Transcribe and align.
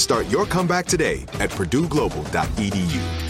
Start 0.00 0.30
your 0.30 0.46
comeback 0.46 0.86
today 0.86 1.26
at 1.40 1.50
purdueglobal.edu. 1.50 3.29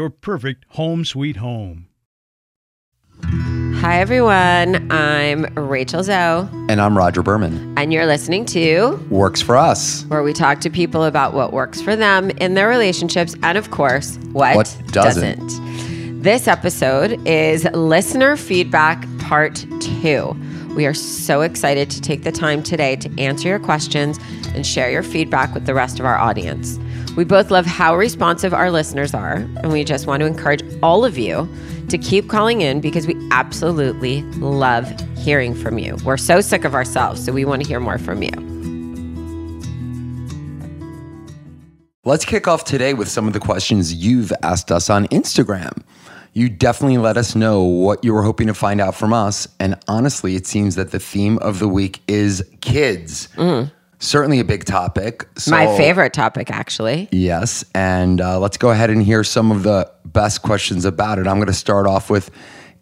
perfect 0.09 0.65
home 0.69 1.05
sweet 1.05 1.37
home. 1.37 1.87
Hi, 3.81 3.99
everyone. 3.99 4.91
I'm 4.91 5.45
Rachel 5.55 6.03
Zoe, 6.03 6.47
And 6.69 6.79
I'm 6.79 6.95
Rodger 6.97 7.23
Berman. 7.23 7.73
and 7.77 7.91
you're 7.91 8.05
listening 8.05 8.45
to 8.47 8.95
Works 9.09 9.41
for 9.41 9.57
us. 9.57 10.03
where 10.07 10.21
we 10.21 10.33
talk 10.33 10.59
to 10.61 10.69
people 10.69 11.03
about 11.03 11.33
what 11.33 11.51
works 11.51 11.81
for 11.81 11.95
them 11.95 12.29
in 12.31 12.53
their 12.53 12.67
relationships 12.67 13.35
and, 13.41 13.57
of 13.57 13.71
course, 13.71 14.17
what, 14.33 14.55
What 14.55 14.77
doesn't. 14.91 15.39
doesn't. 15.39 16.21
This 16.21 16.47
episode 16.47 17.19
is 17.27 17.63
listener 17.73 18.37
feedback 18.37 19.03
part 19.19 19.65
two. 19.79 20.35
We 20.75 20.85
are 20.85 20.93
so 20.93 21.41
excited 21.41 21.89
to 21.89 22.01
take 22.01 22.23
the 22.23 22.31
time 22.31 22.61
today 22.61 22.95
to 22.97 23.19
answer 23.21 23.47
your 23.49 23.59
questions 23.59 24.19
and 24.53 24.65
share 24.65 24.91
your 24.91 25.03
feedback 25.03 25.53
with 25.55 25.65
the 25.65 25.73
rest 25.73 25.99
of 25.99 26.05
our 26.05 26.17
audience. 26.17 26.77
We 27.17 27.25
both 27.25 27.51
love 27.51 27.65
how 27.65 27.97
responsive 27.97 28.53
our 28.53 28.71
listeners 28.71 29.13
are, 29.13 29.35
and 29.35 29.71
we 29.71 29.83
just 29.83 30.07
want 30.07 30.21
to 30.21 30.25
encourage 30.25 30.63
all 30.81 31.03
of 31.03 31.17
you 31.17 31.47
to 31.89 31.97
keep 31.97 32.29
calling 32.29 32.61
in 32.61 32.79
because 32.79 33.05
we 33.05 33.15
absolutely 33.31 34.21
love 34.39 34.89
hearing 35.17 35.53
from 35.53 35.77
you. 35.77 35.97
We're 36.05 36.15
so 36.15 36.39
sick 36.39 36.63
of 36.63 36.73
ourselves, 36.73 37.23
so 37.23 37.33
we 37.33 37.43
want 37.43 37.63
to 37.63 37.67
hear 37.67 37.81
more 37.81 37.97
from 37.97 38.23
you. 38.23 38.31
Let's 42.05 42.23
kick 42.23 42.47
off 42.47 42.63
today 42.63 42.93
with 42.93 43.09
some 43.09 43.27
of 43.27 43.33
the 43.33 43.39
questions 43.39 43.93
you've 43.93 44.31
asked 44.41 44.71
us 44.71 44.89
on 44.89 45.07
Instagram. 45.09 45.83
You 46.33 46.47
definitely 46.47 46.97
let 46.97 47.17
us 47.17 47.35
know 47.35 47.61
what 47.61 48.05
you 48.05 48.13
were 48.13 48.23
hoping 48.23 48.47
to 48.47 48.53
find 48.53 48.79
out 48.79 48.95
from 48.95 49.11
us. 49.11 49.49
And 49.59 49.75
honestly, 49.89 50.35
it 50.35 50.47
seems 50.47 50.75
that 50.75 50.91
the 50.91 50.99
theme 50.99 51.37
of 51.39 51.59
the 51.59 51.67
week 51.67 51.99
is 52.07 52.41
kids. 52.61 53.27
Mm. 53.35 53.69
Certainly 54.01 54.39
a 54.39 54.43
big 54.43 54.65
topic. 54.65 55.27
So, 55.37 55.51
My 55.51 55.77
favorite 55.77 56.11
topic, 56.11 56.49
actually. 56.49 57.07
Yes. 57.11 57.63
And 57.75 58.19
uh, 58.19 58.39
let's 58.39 58.57
go 58.57 58.71
ahead 58.71 58.89
and 58.89 59.03
hear 59.03 59.23
some 59.23 59.51
of 59.51 59.61
the 59.61 59.91
best 60.05 60.41
questions 60.41 60.85
about 60.85 61.19
it. 61.19 61.27
I'm 61.27 61.35
going 61.37 61.45
to 61.47 61.53
start 61.53 61.85
off 61.85 62.09
with 62.09 62.31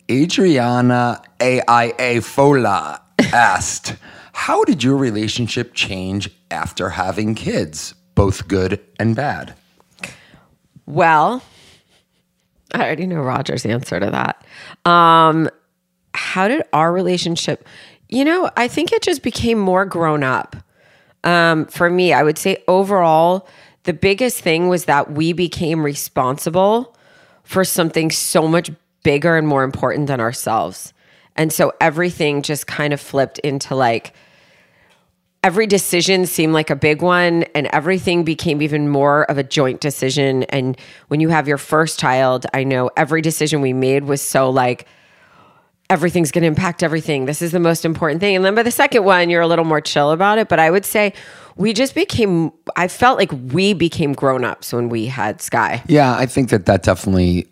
Adriana 0.09 1.22
AIA 1.41 2.22
Fola 2.22 3.02
asked, 3.34 3.96
How 4.31 4.63
did 4.63 4.81
your 4.81 4.96
relationship 4.96 5.74
change 5.74 6.30
after 6.50 6.90
having 6.91 7.36
kids, 7.36 7.94
both 8.16 8.47
good 8.47 8.80
and 8.97 9.13
bad? 9.13 9.56
Well, 10.86 11.44
I 12.74 12.80
already 12.80 13.07
know 13.07 13.22
Rodger's 13.22 13.66
answer 13.66 14.00
to 14.00 14.09
that. 14.09 14.90
Um, 14.90 15.50
how 16.13 16.47
did 16.47 16.63
our 16.72 16.94
relationship, 16.94 17.68
you 18.07 18.24
know, 18.24 18.50
I 18.56 18.69
think 18.69 18.94
it 18.94 19.01
just 19.01 19.22
became 19.22 19.59
more 19.59 19.84
grown 19.84 20.24
up. 20.24 20.56
Um, 21.24 21.66
for 21.68 21.90
me, 21.90 22.13
I 22.13 22.24
would 22.24 22.38
say 22.38 22.63
overall, 22.68 23.47
the 23.84 23.94
biggest 23.94 24.41
thing 24.41 24.68
was 24.68 24.85
that 24.85 25.12
we 25.12 25.34
became 25.34 25.84
responsible 25.84 26.96
for 27.44 27.63
something 27.63 28.12
so 28.12 28.47
much 28.47 28.72
bigger 29.03 29.38
and 29.38 29.47
more 29.47 29.63
important 29.63 30.07
than 30.07 30.19
ourselves. 30.19 30.94
And 31.35 31.52
so 31.52 31.74
everything 31.80 32.41
just 32.41 32.68
kind 32.68 32.94
of 32.94 33.02
flipped 33.02 33.40
into 33.40 33.75
like, 33.75 34.13
every 35.44 35.66
decision 35.66 36.25
seemed 36.25 36.53
like 36.53 36.69
a 36.69 36.75
big 36.75 37.02
one 37.02 37.44
and 37.56 37.68
everything 37.68 38.24
became 38.24 38.62
even 38.62 38.90
more 38.90 39.24
of 39.31 39.38
a 39.38 39.44
joint 39.44 39.80
decision 39.80 40.44
and 40.44 40.78
when 41.07 41.22
you 41.22 41.30
have 41.30 41.47
your 41.47 41.57
first 41.57 41.97
child 41.97 42.46
i 42.53 42.63
know 42.63 42.90
every 42.97 43.22
decision 43.22 43.62
we 43.62 43.72
made 43.72 44.03
was 44.03 44.22
so 44.22 44.50
like 44.50 44.86
everything's 45.89 46.31
going 46.31 46.44
to 46.44 46.47
impact 46.47 46.83
everything. 46.83 47.25
This 47.25 47.41
is 47.41 47.51
the 47.51 47.59
most 47.59 47.83
important 47.83 48.19
thing. 48.22 48.35
And 48.35 48.45
then 48.45 48.55
by 48.55 48.63
the 48.63 48.72
second 48.72 49.03
one 49.03 49.29
you're 49.29 49.41
a 49.41 49.47
little 49.47 49.66
more 49.66 49.81
chill 49.81 50.11
about 50.11 50.38
it. 50.38 50.47
But 50.47 50.59
i 50.59 50.69
would 50.69 50.85
say 50.85 51.13
we 51.55 51.73
just 51.73 51.95
became 51.95 52.51
i 52.75 52.88
felt 52.88 53.17
like 53.17 53.31
we 53.51 53.73
became 53.73 54.13
grown-ups 54.13 54.72
when 54.73 54.89
we 54.89 55.07
had 55.07 55.41
sky. 55.41 55.83
Yeah, 55.88 56.16
I 56.16 56.25
think 56.25 56.50
that 56.50 56.66
that 56.67 56.83
definitely, 56.83 57.47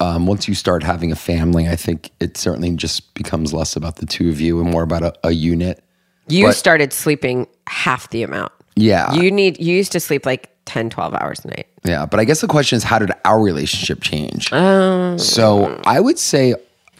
um, 0.00 0.26
once 0.26 0.48
you 0.48 0.54
start 0.54 0.82
having 0.82 1.12
a 1.12 1.16
family, 1.16 1.68
I 1.68 1.76
think 1.76 2.10
it 2.20 2.36
certainly 2.36 2.70
just 2.76 3.14
becomes 3.14 3.52
less 3.52 3.76
about 3.76 3.96
the 3.96 4.06
two 4.06 4.28
of 4.30 4.40
you 4.40 4.60
and 4.60 4.70
more 4.70 4.82
about 4.82 5.02
a, 5.02 5.12
a 5.24 5.30
unit. 5.32 5.82
you 6.28 6.46
But- 6.46 6.56
started 6.56 6.92
sleeping 6.92 7.46
half 7.68 8.08
the 8.10 8.22
amount. 8.22 8.52
Yeah. 8.76 9.12
you 9.14 9.30
need 9.30 9.60
you 9.60 9.76
used 9.76 9.92
to 9.92 10.00
sleep 10.00 10.26
like 10.26 10.50
10 10.64 10.90
12 10.90 11.14
hours 11.14 11.44
a 11.44 11.48
night. 11.48 11.66
Yeah, 11.84 12.06
but 12.06 12.18
I 12.18 12.24
guess 12.24 12.40
the 12.40 12.48
question 12.48 12.76
is, 12.78 12.82
how 12.82 12.98
did 12.98 13.12
our 13.24 13.40
relationship 13.40 14.00
change? 14.00 14.48
so 15.20 15.80
I 15.86 16.00
would 16.00 16.18
say, 16.18 16.54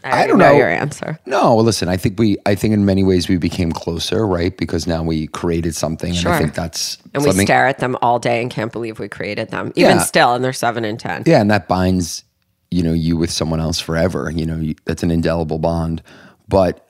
I, 0.05 0.11
already 0.11 0.29
don't 0.29 0.39
know 0.39 0.53
know 0.53 0.59
your 0.59 0.69
answer. 0.69 1.19
No, 1.27 1.57
listen, 1.57 1.89
I 1.89 1.97
think 1.97 2.19
we, 2.19 2.37
I 2.47 2.55
think 2.55 2.75
in 2.75 2.85
many 2.85 3.03
ways 3.05 3.29
we 3.29 3.37
became 3.39 3.73
closer, 3.73 4.27
right? 4.27 4.57
Because 4.57 4.87
now 4.87 5.03
we 5.03 5.27
created 5.29 5.75
something, 5.75 6.11
and 6.11 6.19
I 6.19 6.23
Sure. 6.23 6.39
think 6.39 6.55
that's 6.55 6.99
and 7.15 7.25
we 7.25 7.33
stare 7.33 7.67
at 7.67 7.79
them 7.79 7.97
all 8.03 8.19
day 8.19 8.43
and 8.43 8.51
can't 8.51 8.71
believe 8.73 8.99
we 8.99 9.09
created 9.09 9.51
them 9.51 9.73
even 9.77 9.97
Yeah. 9.97 10.03
still 10.03 10.35
and 10.35 10.45
they're 10.45 10.53
7 10.53 10.85
and 10.85 11.01
10 11.01 11.25
yeah, 11.27 11.41
and 11.41 11.51
that 11.51 11.69
binds, 11.69 12.23
you 12.71 12.83
know, 12.83 12.93
you 12.93 13.17
with 13.17 13.31
someone 13.31 13.61
else 13.61 13.81
forever. 13.81 14.31
You 14.35 14.45
know, 14.47 14.57
you, 14.57 14.75
that's 14.85 15.03
an 15.03 15.11
indelible 15.11 15.59
bond. 15.59 16.03
But, 16.49 16.87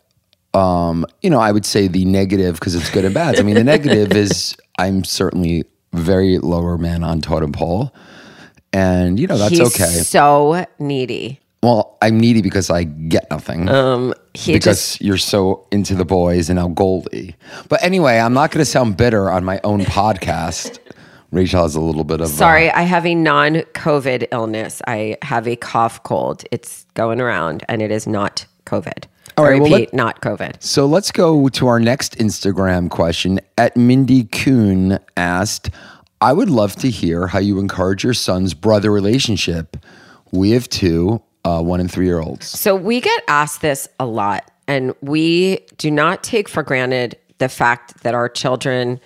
um, 0.54 1.06
you 1.22 1.30
know, 1.30 1.38
I 1.40 1.52
would 1.52 1.64
say 1.66 1.86
the 1.88 2.04
negative 2.04 2.54
because 2.54 2.74
it's 2.74 2.90
good 2.90 3.04
and 3.04 3.14
bad. 3.14 3.38
I 3.38 3.42
mean, 3.42 3.54
the 3.54 3.64
negative 3.64 4.12
is 4.16 4.56
I'm 4.78 5.04
certainly 5.04 5.64
very 5.92 6.38
lower 6.38 6.76
man 6.78 7.04
on 7.04 7.20
totem 7.20 7.52
pole, 7.52 7.94
and 8.72 9.20
you 9.20 9.26
know 9.28 9.38
that's 9.38 9.50
He's 9.52 9.60
okay. 9.60 9.84
so 9.84 10.66
needy. 10.80 11.40
Well, 11.64 11.96
I'm 12.02 12.20
needy 12.20 12.42
because 12.42 12.68
I 12.70 12.84
get 12.84 13.30
nothing. 13.30 13.66
He 14.34 14.52
because 14.52 14.64
just 14.64 15.00
you're 15.00 15.16
so 15.16 15.66
into 15.70 15.94
the 15.94 16.04
boys 16.04 16.50
and 16.50 16.58
now 16.58 16.68
Goldie. 16.68 17.36
But 17.68 17.82
anyway, 17.82 18.18
I'm 18.18 18.34
not 18.34 18.50
going 18.50 18.60
to 18.60 18.70
sound 18.70 18.96
bitter 18.96 19.30
on 19.30 19.44
my 19.44 19.60
own 19.64 19.80
podcast. 19.98 20.78
Rachel 21.30 21.62
has 21.62 21.74
a 21.74 21.80
little 21.80 22.04
bit 22.04 22.20
of. 22.20 22.26
uh, 22.26 22.30
Sorry, 22.30 22.70
I 22.70 22.82
have 22.82 23.06
a 23.06 23.14
non 23.14 23.54
COVID 23.72 24.28
illness. 24.30 24.82
I 24.86 25.16
have 25.22 25.48
a 25.48 25.56
cough 25.56 26.02
cold. 26.02 26.44
It's 26.52 26.84
going 26.94 27.20
around 27.20 27.64
and 27.68 27.80
it 27.82 27.90
is 27.90 28.06
not 28.06 28.44
COVID. 28.66 29.04
All 29.36 29.44
I 29.46 29.50
right, 29.52 29.60
well, 29.62 29.70
let- 29.70 29.94
not 29.94 30.20
COVID. 30.20 30.62
So 30.62 30.86
let's 30.86 31.10
go 31.10 31.48
to 31.48 31.66
our 31.66 31.80
next 31.80 32.16
Instagram 32.18 32.88
question. 32.90 33.40
At 33.58 33.76
Mindy 33.76 34.24
Kuhn 34.24 34.98
asked, 35.16 35.70
I 36.20 36.32
would 36.34 36.50
love 36.50 36.76
to 36.76 36.90
hear 36.90 37.26
how 37.28 37.38
you 37.40 37.58
encourage 37.58 38.04
your 38.04 38.14
son's 38.14 38.54
brother 38.54 38.92
relationship. 38.92 39.76
We 40.30 40.50
have 40.50 40.68
two, 40.68 41.20
uh, 41.44 41.62
one 41.62 41.80
and 41.80 41.90
three 41.90 42.06
year 42.06 42.20
olds. 42.20 42.46
So 42.46 42.74
we 42.74 43.00
get 43.00 43.22
asked 43.28 43.60
this 43.60 43.88
a 43.98 44.06
lot, 44.06 44.50
and 44.66 44.94
we 45.00 45.60
do 45.78 45.90
not 45.90 46.22
take 46.22 46.48
for 46.48 46.62
granted 46.62 47.16
the 47.38 47.48
fact 47.48 48.02
that 48.02 48.14
our 48.14 48.28
children 48.28 49.00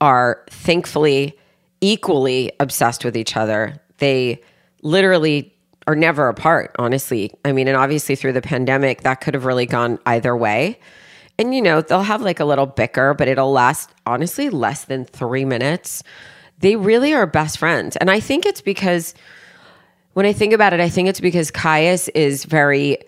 are 0.00 0.42
thankfully 0.48 1.36
equally 1.80 2.52
obsessed 2.60 3.04
with 3.04 3.16
each 3.16 3.36
other. 3.36 3.80
They 3.98 4.40
literally 4.82 5.54
are 5.86 5.96
never 5.96 6.28
apart, 6.28 6.74
honestly. 6.78 7.32
I 7.44 7.52
mean, 7.52 7.68
and 7.68 7.76
obviously 7.76 8.16
through 8.16 8.34
the 8.34 8.42
pandemic, 8.42 9.02
that 9.02 9.20
could 9.20 9.34
have 9.34 9.44
really 9.44 9.66
gone 9.66 9.98
either 10.06 10.36
way. 10.36 10.78
And 11.38 11.54
you 11.54 11.62
know, 11.62 11.80
they'll 11.80 12.02
have 12.02 12.20
like 12.20 12.38
a 12.38 12.44
little 12.44 12.66
bicker, 12.66 13.14
but 13.14 13.26
it'll 13.26 13.50
last 13.50 13.90
honestly 14.06 14.50
less 14.50 14.84
than 14.84 15.06
three 15.06 15.44
minutes. 15.44 16.02
They 16.58 16.76
really 16.76 17.14
are 17.14 17.26
best 17.26 17.58
friends. 17.58 17.96
And 17.96 18.10
I 18.10 18.20
think 18.20 18.44
it's 18.44 18.60
because 18.60 19.14
when 20.14 20.26
I 20.26 20.32
think 20.32 20.52
about 20.52 20.72
it, 20.72 20.80
I 20.80 20.88
think 20.88 21.08
it's 21.08 21.20
because 21.20 21.50
Kaius 21.50 22.08
is 22.14 22.44
very 22.44 22.98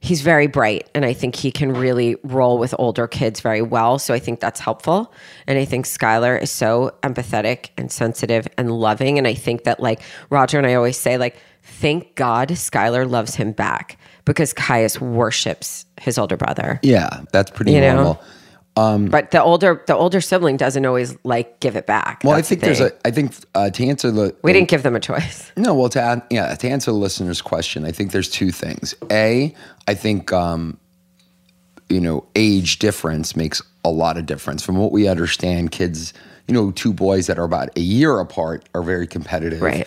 he's 0.00 0.22
very 0.22 0.46
bright 0.46 0.88
and 0.94 1.04
I 1.04 1.12
think 1.12 1.36
he 1.36 1.52
can 1.52 1.72
really 1.74 2.16
roll 2.24 2.58
with 2.58 2.74
older 2.78 3.06
kids 3.06 3.40
very 3.40 3.60
well. 3.62 3.98
So 3.98 4.14
I 4.14 4.18
think 4.18 4.40
that's 4.40 4.58
helpful. 4.58 5.12
And 5.46 5.58
I 5.58 5.66
think 5.66 5.84
Skyler 5.84 6.40
is 6.40 6.50
so 6.50 6.96
empathetic 7.02 7.68
and 7.76 7.92
sensitive 7.92 8.48
and 8.56 8.72
loving. 8.72 9.18
And 9.18 9.26
I 9.26 9.34
think 9.34 9.64
that 9.64 9.80
like 9.80 10.00
Rodger 10.30 10.56
and 10.56 10.66
I 10.66 10.74
always 10.74 10.96
say, 10.96 11.18
like, 11.18 11.36
thank 11.62 12.14
God 12.14 12.48
Skyler 12.48 13.08
loves 13.08 13.34
him 13.34 13.52
back 13.52 13.98
because 14.24 14.54
Kaius 14.54 14.98
worships 15.00 15.84
his 16.00 16.16
older 16.16 16.38
brother. 16.38 16.80
Yeah, 16.82 17.24
that's 17.30 17.50
pretty 17.50 17.72
You 17.72 17.80
know? 17.80 18.18
Normal. 18.76 19.10
But 19.10 19.30
the 19.30 19.42
older 19.42 19.82
the 19.86 19.94
older 19.94 20.20
sibling 20.20 20.56
doesn't 20.56 20.84
always 20.86 21.16
like 21.24 21.60
give 21.60 21.76
it 21.76 21.86
back. 21.86 22.22
Well, 22.24 22.34
I 22.34 22.36
That's 22.36 22.48
the 22.48 22.56
think 22.56 22.64
there's 22.64 22.80
a, 22.80 22.92
I 23.06 23.10
think 23.10 23.34
uh, 23.54 23.70
to 23.70 23.84
answer 23.86 24.10
the, 24.10 24.34
we 24.42 24.52
didn't 24.52 24.68
give 24.68 24.82
them 24.82 24.96
a 24.96 25.00
choice. 25.00 25.52
No, 25.60 25.74
well, 25.74 25.90
to 25.90 26.00
add, 26.00 26.22
yeah, 26.30 26.54
to 26.54 26.68
answer 26.68 26.90
the 26.90 26.96
listener's 26.96 27.42
question, 27.42 27.84
I 27.84 27.92
think 27.92 28.12
there's 28.12 28.30
two 28.30 28.50
things. 28.50 28.94
A, 29.10 29.54
I 29.86 29.94
think 29.94 30.32
um, 30.32 30.78
you 31.90 32.00
know, 32.00 32.24
age 32.36 32.78
difference 32.78 33.36
makes 33.36 33.60
a 33.84 33.90
lot 33.90 34.16
of 34.16 34.24
difference. 34.24 34.62
From 34.64 34.76
what 34.76 34.92
we 34.92 35.08
understand, 35.08 35.72
kids, 35.72 36.14
you 36.46 36.54
know, 36.54 36.70
two 36.70 36.94
boys 36.94 37.26
that 37.26 37.38
are 37.38 37.44
about 37.44 37.76
a 37.76 37.80
year 37.80 38.18
apart 38.20 38.68
are 38.74 38.82
very 38.82 39.06
competitive, 39.06 39.60
Right. 39.60 39.86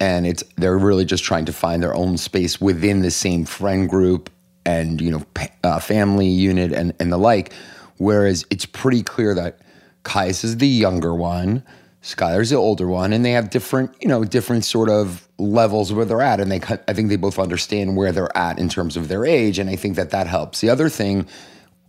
And 0.00 0.26
it's 0.26 0.42
they're 0.56 0.76
really 0.76 1.04
just 1.04 1.22
trying 1.24 1.44
to 1.44 1.52
find 1.52 1.82
their 1.82 1.94
own 1.94 2.18
space 2.18 2.60
within 2.60 3.00
the 3.00 3.12
same 3.12 3.44
friend 3.44 3.88
group 3.88 4.28
and 4.66 5.00
you 5.00 5.10
know, 5.12 5.22
uh, 5.62 5.78
family 5.78 6.26
unit 6.26 6.72
and 6.72 6.92
and 6.98 7.12
the 7.12 7.16
like. 7.16 7.54
Whereas 7.98 8.44
it's 8.50 8.66
pretty 8.66 9.02
clear 9.02 9.34
that 9.34 9.60
Kaius 10.04 10.44
is 10.44 10.58
the 10.58 10.66
younger 10.68 11.14
one, 11.14 11.62
Skyler's 12.02 12.50
the 12.50 12.56
older 12.56 12.86
one, 12.86 13.12
and 13.12 13.24
they 13.24 13.30
have 13.30 13.48
different, 13.48 13.90
you 14.00 14.08
know, 14.08 14.24
different 14.24 14.64
sort 14.64 14.90
of 14.90 15.26
levels 15.38 15.92
where 15.92 16.04
they're 16.04 16.20
at, 16.20 16.38
and 16.38 16.52
they, 16.52 16.60
I 16.86 16.92
think 16.92 17.08
they 17.08 17.16
both 17.16 17.38
understand 17.38 17.96
where 17.96 18.12
they're 18.12 18.36
at 18.36 18.58
in 18.58 18.68
terms 18.68 18.96
of 18.96 19.08
their 19.08 19.24
age, 19.24 19.58
and 19.58 19.70
I 19.70 19.76
think 19.76 19.96
that 19.96 20.10
that 20.10 20.26
helps. 20.26 20.60
The 20.60 20.68
other 20.68 20.90
thing 20.90 21.26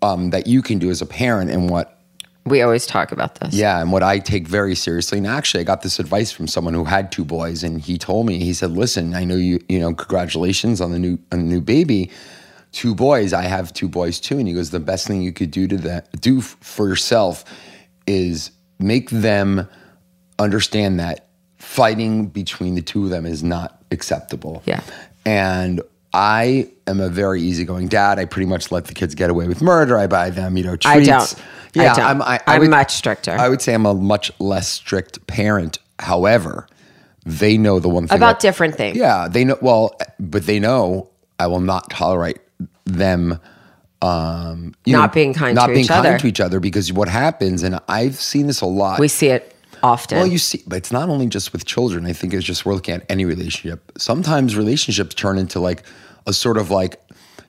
um, 0.02 0.30
that 0.30 0.48
you 0.48 0.62
can 0.62 0.80
do 0.80 0.90
as 0.90 1.02
a 1.02 1.06
parent, 1.06 1.52
and 1.52 1.70
what 1.70 2.00
We 2.46 2.62
always 2.62 2.86
talk 2.86 3.12
about 3.12 3.36
this. 3.36 3.54
yeah, 3.54 3.82
and 3.82 3.92
what 3.92 4.04
I 4.04 4.20
take 4.20 4.48
very 4.48 4.76
seriously, 4.76 5.18
and 5.18 5.28
actually, 5.28 5.62
I 5.62 5.64
got 5.64 5.82
this 5.82 6.00
advice 6.00 6.32
from 6.32 6.48
someone 6.48 6.74
who 6.74 6.86
had 6.86 7.12
two 7.12 7.26
boys, 7.26 7.62
and 7.64 7.82
he 7.82 7.98
told 7.98 8.26
me, 8.26 8.40
he 8.40 8.54
said, 8.54 8.72
"Listen, 8.72 9.16
I 9.16 9.26
know 9.26 9.36
you, 9.36 9.60
you 9.68 9.80
know, 9.80 9.94
congratulations 9.94 10.80
on 10.80 10.92
the 10.92 11.00
new, 11.00 11.20
on 11.34 11.40
the 11.40 11.46
new 11.46 11.60
baby, 11.62 12.10
two 12.76 12.94
boys. 12.94 13.34
I 13.34 13.44
have 13.44 13.74
two 13.74 13.88
boys 13.88 14.20
too." 14.20 14.38
And 14.38 14.48
he 14.48 14.54
goes, 14.54 14.70
"The 14.70 14.80
best 14.80 15.08
thing 15.08 15.22
you 15.22 15.32
could 15.32 15.50
do 15.50 15.68
to 15.68 15.78
that, 15.78 16.22
do 16.22 16.42
for 16.42 16.88
yourself, 16.88 17.44
is 18.06 18.52
make 18.80 19.10
them 19.10 19.68
understand 20.38 21.00
that 21.00 21.28
fighting 21.58 22.28
between 22.28 22.76
the 22.76 22.82
two 22.82 23.06
of 23.06 23.10
them 23.10 23.26
is 23.26 23.42
not 23.44 23.82
acceptable." 23.92 24.62
Yeah. 24.66 24.82
And 25.26 25.82
I 26.14 26.70
am 26.88 27.00
a 27.00 27.10
very 27.10 27.42
easygoing 27.42 27.88
dad. 27.88 28.20
I 28.20 28.26
pretty 28.26 28.46
much 28.46 28.72
let 28.72 28.86
the 28.86 28.94
kids 28.94 29.16
get 29.16 29.30
away 29.30 29.48
with 29.48 29.62
murder. 29.62 29.98
I 29.98 30.08
buy 30.08 30.30
them, 30.30 30.56
you 30.58 30.64
know, 30.64 30.76
treats. 30.76 30.88
I 30.88 31.04
don't. 31.04 31.36
Yeah, 31.74 31.94
I. 31.96 32.10
I'm, 32.10 32.22
I, 32.22 32.40
I'm 32.48 32.60
would- 32.62 32.70
much 32.70 32.94
stricter. 32.94 33.32
I 33.32 33.50
would 33.50 33.62
say 33.62 33.74
I'm 33.74 33.86
a 33.86 33.94
much 33.94 34.32
less 34.40 34.68
strict 34.68 35.26
parent. 35.28 35.80
However, 36.00 36.68
they 37.26 37.58
know 37.58 37.80
the 37.80 37.90
one 37.90 38.08
thing 38.08 38.18
About 38.18 38.40
that- 38.40 38.48
different 38.48 38.76
things. 38.76 38.98
Yeah, 38.98 39.28
they 39.30 39.44
know. 39.46 39.58
Well, 39.62 39.98
but 40.20 40.46
they 40.46 40.60
know 40.60 41.10
I 41.40 41.48
will 41.48 41.60
not 41.62 41.90
tolerate 41.90 42.38
them. 42.86 43.40
Um, 44.02 44.76
you 44.86 44.94
Not 44.94 45.08
know, 45.08 45.14
being 45.14 45.34
kind 45.34 45.56
not 45.56 45.68
to 45.68 45.74
being 45.74 45.86
each 45.86 45.88
kind 45.90 46.06
other. 46.06 46.18
to 46.20 46.28
each 46.28 46.40
other 46.40 46.60
because 46.60 46.92
what 46.94 47.08
happens, 47.08 47.64
and 47.64 47.80
I've 47.88 48.16
seen 48.16 48.46
this 48.48 48.62
a 48.62 48.66
lot. 48.66 49.00
We 49.00 49.08
see 49.08 49.28
it 49.30 49.56
often. 49.82 50.18
Well, 50.18 50.28
you 50.28 50.38
see, 50.38 50.62
but 50.68 50.76
it's 50.78 50.92
not 50.92 51.10
only 51.10 51.28
just 51.28 51.54
with 51.54 51.66
children. 51.66 52.06
I 52.06 52.14
think 52.14 52.34
it's 52.34 52.46
just 52.46 52.66
we're 52.66 52.74
looking 52.74 52.96
at 52.96 53.06
any 53.10 53.26
relationship. 53.26 53.92
Sometimes 53.98 54.56
relationships 54.56 55.16
turn 55.16 55.38
into 55.38 55.60
like 55.60 55.84
a 56.28 56.34
sort 56.34 56.58
of 56.58 56.70
like, 56.70 57.00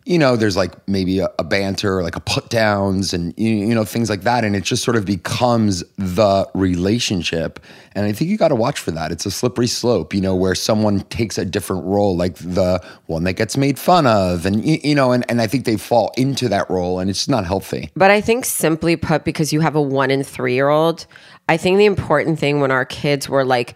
you 0.06 0.20
know, 0.20 0.36
there's 0.36 0.56
like 0.56 0.72
maybe 0.86 1.18
a, 1.18 1.28
a 1.36 1.42
banter, 1.42 2.00
like 2.00 2.14
a 2.14 2.20
put 2.20 2.48
downs, 2.48 3.12
and 3.12 3.34
you, 3.36 3.50
you 3.50 3.74
know 3.74 3.84
things 3.84 4.08
like 4.08 4.22
that, 4.22 4.44
and 4.44 4.54
it 4.54 4.62
just 4.62 4.84
sort 4.84 4.96
of 4.96 5.04
becomes 5.04 5.82
the 5.96 6.48
relationship. 6.54 7.58
And 7.96 8.06
I 8.06 8.12
think 8.12 8.30
you 8.30 8.36
got 8.36 8.48
to 8.48 8.54
watch 8.54 8.78
for 8.78 8.92
that. 8.92 9.10
It's 9.10 9.26
a 9.26 9.32
slippery 9.32 9.66
slope, 9.66 10.14
you 10.14 10.20
know, 10.20 10.36
where 10.36 10.54
someone 10.54 11.00
takes 11.04 11.38
a 11.38 11.44
different 11.44 11.84
role, 11.84 12.16
like 12.16 12.36
the 12.36 12.80
one 13.06 13.24
that 13.24 13.32
gets 13.32 13.56
made 13.56 13.80
fun 13.80 14.06
of, 14.06 14.46
and 14.46 14.64
you, 14.64 14.78
you 14.84 14.94
know, 14.94 15.10
and, 15.10 15.28
and 15.28 15.42
I 15.42 15.48
think 15.48 15.64
they 15.64 15.76
fall 15.76 16.12
into 16.16 16.48
that 16.50 16.70
role, 16.70 17.00
and 17.00 17.10
it's 17.10 17.28
not 17.28 17.44
healthy. 17.44 17.90
But 17.96 18.12
I 18.12 18.20
think 18.20 18.44
simply 18.44 18.94
put, 18.94 19.24
because 19.24 19.52
you 19.52 19.58
have 19.60 19.74
a 19.74 19.82
one 19.82 20.12
and 20.12 20.24
three 20.24 20.54
year 20.54 20.68
old, 20.68 21.06
I 21.48 21.56
think 21.56 21.78
the 21.78 21.84
important 21.84 22.38
thing 22.38 22.60
when 22.60 22.70
our 22.70 22.84
kids 22.84 23.28
were 23.28 23.44
like 23.44 23.74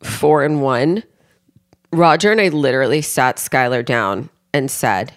four 0.00 0.44
and 0.44 0.62
one, 0.62 1.02
Rodger 1.92 2.30
and 2.30 2.40
I 2.40 2.48
literally 2.48 3.02
sat 3.02 3.36
Skyler 3.36 3.84
down 3.84 4.30
and 4.54 4.70
said, 4.70 5.12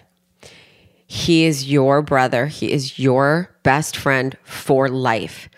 He 1.06 1.44
is 1.44 1.70
your 1.70 2.02
brother. 2.02 2.46
He 2.46 2.72
is 2.72 2.98
your 2.98 3.50
best 3.62 3.96
friend 3.96 4.36
for 4.42 4.88
life. 4.88 5.48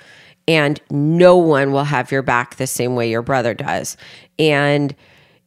And 0.47 0.81
no 0.91 1.37
one 1.37 1.73
will 1.73 1.85
have 1.85 2.11
your 2.11 2.23
back 2.23 2.57
the 2.57 2.67
same 2.67 2.95
way 2.95 3.11
your 3.11 3.23
brother 3.23 3.55
does. 3.55 3.97
And 4.39 4.95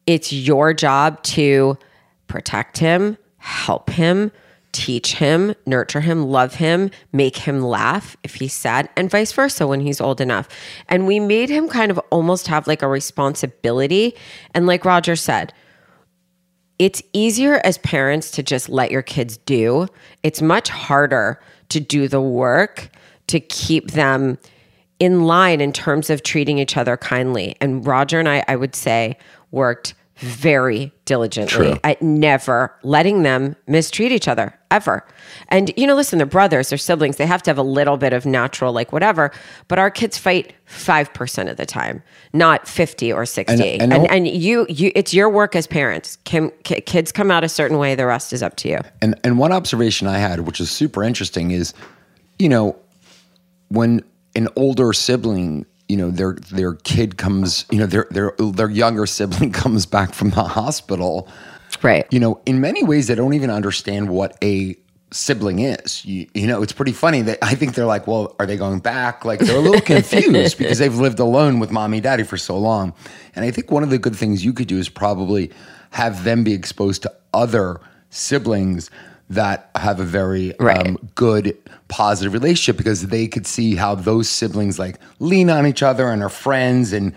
it's 0.06 0.32
your 0.32 0.74
job 0.74 1.22
to 1.24 1.78
protect 2.26 2.78
him, 2.78 3.18
help 3.38 3.90
him, 3.90 4.32
teach 4.72 5.14
him, 5.14 5.54
nurture 5.66 6.00
him, 6.00 6.24
love 6.24 6.54
him, 6.54 6.90
make 7.12 7.36
him 7.36 7.60
laugh 7.60 8.16
if 8.22 8.36
he's 8.36 8.54
sad, 8.54 8.88
and 8.96 9.10
vice 9.10 9.32
versa 9.32 9.66
when 9.66 9.80
he's 9.80 10.00
old 10.00 10.20
enough. 10.20 10.48
And 10.88 11.06
we 11.06 11.20
made 11.20 11.50
him 11.50 11.68
kind 11.68 11.90
of 11.90 11.98
almost 12.10 12.46
have 12.48 12.66
like 12.66 12.82
a 12.82 12.88
responsibility. 12.88 14.14
And 14.54 14.66
like 14.66 14.84
Rodger 14.84 15.16
said, 15.16 15.52
it's 16.82 17.00
easier 17.12 17.60
as 17.62 17.78
parents 17.78 18.32
to 18.32 18.42
just 18.42 18.68
let 18.68 18.90
your 18.90 19.02
kids 19.02 19.36
do. 19.36 19.86
It's 20.24 20.42
much 20.42 20.68
harder 20.68 21.40
to 21.68 21.78
do 21.78 22.08
the 22.08 22.20
work 22.20 22.90
to 23.28 23.38
keep 23.38 23.92
them 23.92 24.36
in 24.98 25.22
line 25.22 25.60
in 25.60 25.72
terms 25.72 26.10
of 26.10 26.24
treating 26.24 26.58
each 26.58 26.76
other 26.76 26.96
kindly. 26.96 27.54
And 27.60 27.86
Rodger 27.86 28.18
and 28.18 28.28
I, 28.28 28.42
I 28.48 28.56
would 28.56 28.74
say, 28.74 29.16
worked 29.52 29.94
very 30.16 30.92
diligently 31.12 31.66
True. 31.72 31.78
at 31.84 32.00
never 32.00 32.74
letting 32.82 33.22
them 33.22 33.54
mistreat 33.66 34.12
each 34.12 34.26
other 34.28 34.58
ever. 34.70 35.04
And 35.48 35.70
you 35.76 35.86
know, 35.86 35.94
listen, 35.94 36.16
they're 36.18 36.26
brothers, 36.26 36.70
they're 36.70 36.78
siblings, 36.78 37.16
they 37.18 37.26
have 37.26 37.42
to 37.42 37.50
have 37.50 37.58
a 37.58 37.62
little 37.62 37.98
bit 37.98 38.14
of 38.14 38.24
natural, 38.24 38.72
like 38.72 38.92
whatever. 38.92 39.30
But 39.68 39.78
our 39.78 39.90
kids 39.90 40.16
fight 40.16 40.54
five 40.64 41.12
percent 41.12 41.50
of 41.50 41.58
the 41.58 41.66
time, 41.66 42.02
not 42.32 42.66
fifty 42.66 43.12
or 43.12 43.26
sixty. 43.26 43.78
and- 43.78 43.92
And, 43.92 44.10
and, 44.10 44.26
you, 44.26 44.64
you, 44.70 44.90
it's 44.94 45.12
your 45.12 45.28
work 45.28 45.54
as 45.54 45.66
parents. 45.66 46.16
Ki- 46.24 46.50
kids 46.86 47.12
come 47.12 47.30
out 47.30 47.44
a 47.44 47.48
certain 47.48 47.76
way, 47.76 47.94
the 47.94 48.06
rest 48.06 48.32
is 48.32 48.42
up 48.42 48.56
to 48.56 48.68
you. 48.70 48.78
And 49.02 49.14
and 49.22 49.38
one 49.38 49.52
observation 49.52 50.08
I 50.08 50.16
had, 50.18 50.40
which 50.40 50.60
is 50.60 50.70
super 50.70 51.04
interesting, 51.04 51.50
is, 51.50 51.74
you 52.38 52.48
know, 52.48 52.74
when 53.68 54.02
an 54.34 54.48
older 54.56 54.94
sibling, 54.94 55.66
you 55.92 55.98
know, 55.98 56.10
their 56.10 56.36
their 56.50 56.72
kid 56.76 57.18
comes, 57.18 57.66
you 57.70 57.78
know, 57.78 57.84
their 57.84 58.06
their 58.10 58.32
their 58.38 58.70
younger 58.70 59.04
sibling 59.04 59.52
comes 59.62 59.84
back 59.84 60.14
from 60.14 60.30
the 60.30 60.42
hospital, 60.42 61.28
Right. 61.82 62.06
you 62.10 62.18
know, 62.18 62.40
in 62.46 62.62
many 62.62 62.82
ways 62.82 63.08
they 63.08 63.14
don't 63.14 63.34
even 63.34 63.50
understand 63.50 64.08
what 64.08 64.38
a 64.42 64.74
sibling 65.10 65.58
is. 65.58 66.02
You, 66.06 66.26
you 66.32 66.46
know, 66.46 66.62
it's 66.62 66.72
pretty 66.72 66.92
funny 66.92 67.20
that 67.20 67.38
I 67.42 67.54
think 67.54 67.74
they're 67.74 67.84
like, 67.84 68.06
well, 68.06 68.34
are 68.38 68.46
they 68.46 68.56
going 68.56 68.78
back? 68.78 69.26
Like 69.26 69.40
they're 69.40 69.58
a 69.58 69.60
little 69.60 69.80
confused 69.94 70.56
because 70.56 70.78
they've 70.78 70.96
lived 70.96 71.18
alone 71.18 71.58
with 71.58 71.70
mommy 71.70 71.98
and 71.98 72.04
daddy 72.04 72.22
for 72.22 72.38
so 72.38 72.56
long. 72.56 72.94
And 73.36 73.44
I 73.44 73.50
think 73.50 73.70
one 73.70 73.82
of 73.82 73.90
the 73.90 73.98
good 73.98 74.16
things 74.16 74.42
you 74.42 74.54
could 74.54 74.68
do 74.68 74.78
is 74.78 74.88
probably 74.88 75.50
have 75.90 76.24
them 76.24 76.42
be 76.42 76.54
exposed 76.54 77.02
to 77.02 77.12
other 77.34 77.82
siblings 78.08 78.88
that 79.30 79.70
have 79.76 79.98
a 80.00 80.04
very 80.04 80.52
Right. 80.60 80.86
um, 80.86 80.98
good 81.14 81.56
positive 81.88 82.32
relationship 82.32 82.76
because 82.76 83.06
they 83.06 83.26
could 83.26 83.46
see 83.46 83.74
how 83.76 83.94
those 83.94 84.28
siblings 84.28 84.78
like 84.78 84.98
lean 85.18 85.48
on 85.50 85.66
each 85.66 85.82
other 85.82 86.08
and 86.08 86.22
are 86.22 86.28
friends 86.28 86.92
and 86.92 87.12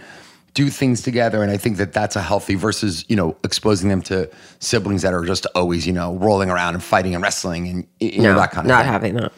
do 0.54 0.70
things 0.70 1.02
together. 1.02 1.44
And 1.44 1.52
I 1.52 1.58
think 1.58 1.76
that 1.78 1.92
that's 1.92 2.16
a 2.16 2.22
healthy 2.22 2.56
versus, 2.56 3.04
you 3.10 3.16
know, 3.18 3.36
exposing 3.44 3.90
them 3.90 4.02
to 4.04 4.30
siblings 4.60 5.02
that 5.02 5.14
are 5.14 5.26
just 5.26 5.46
always, 5.56 5.86
you 5.86 5.92
know, 5.92 6.16
rolling 6.16 6.50
around 6.50 6.76
and 6.76 6.84
fighting 6.84 7.14
and 7.14 7.22
wrestling 7.22 7.68
and 7.68 7.88
you 8.00 8.22
know, 8.22 8.36
that 8.36 8.52
kind 8.52 8.70
of 8.70 8.78
thing. 8.78 8.86
not 8.88 9.02
thing. 9.02 9.16
having 9.16 9.16
that. 9.16 9.32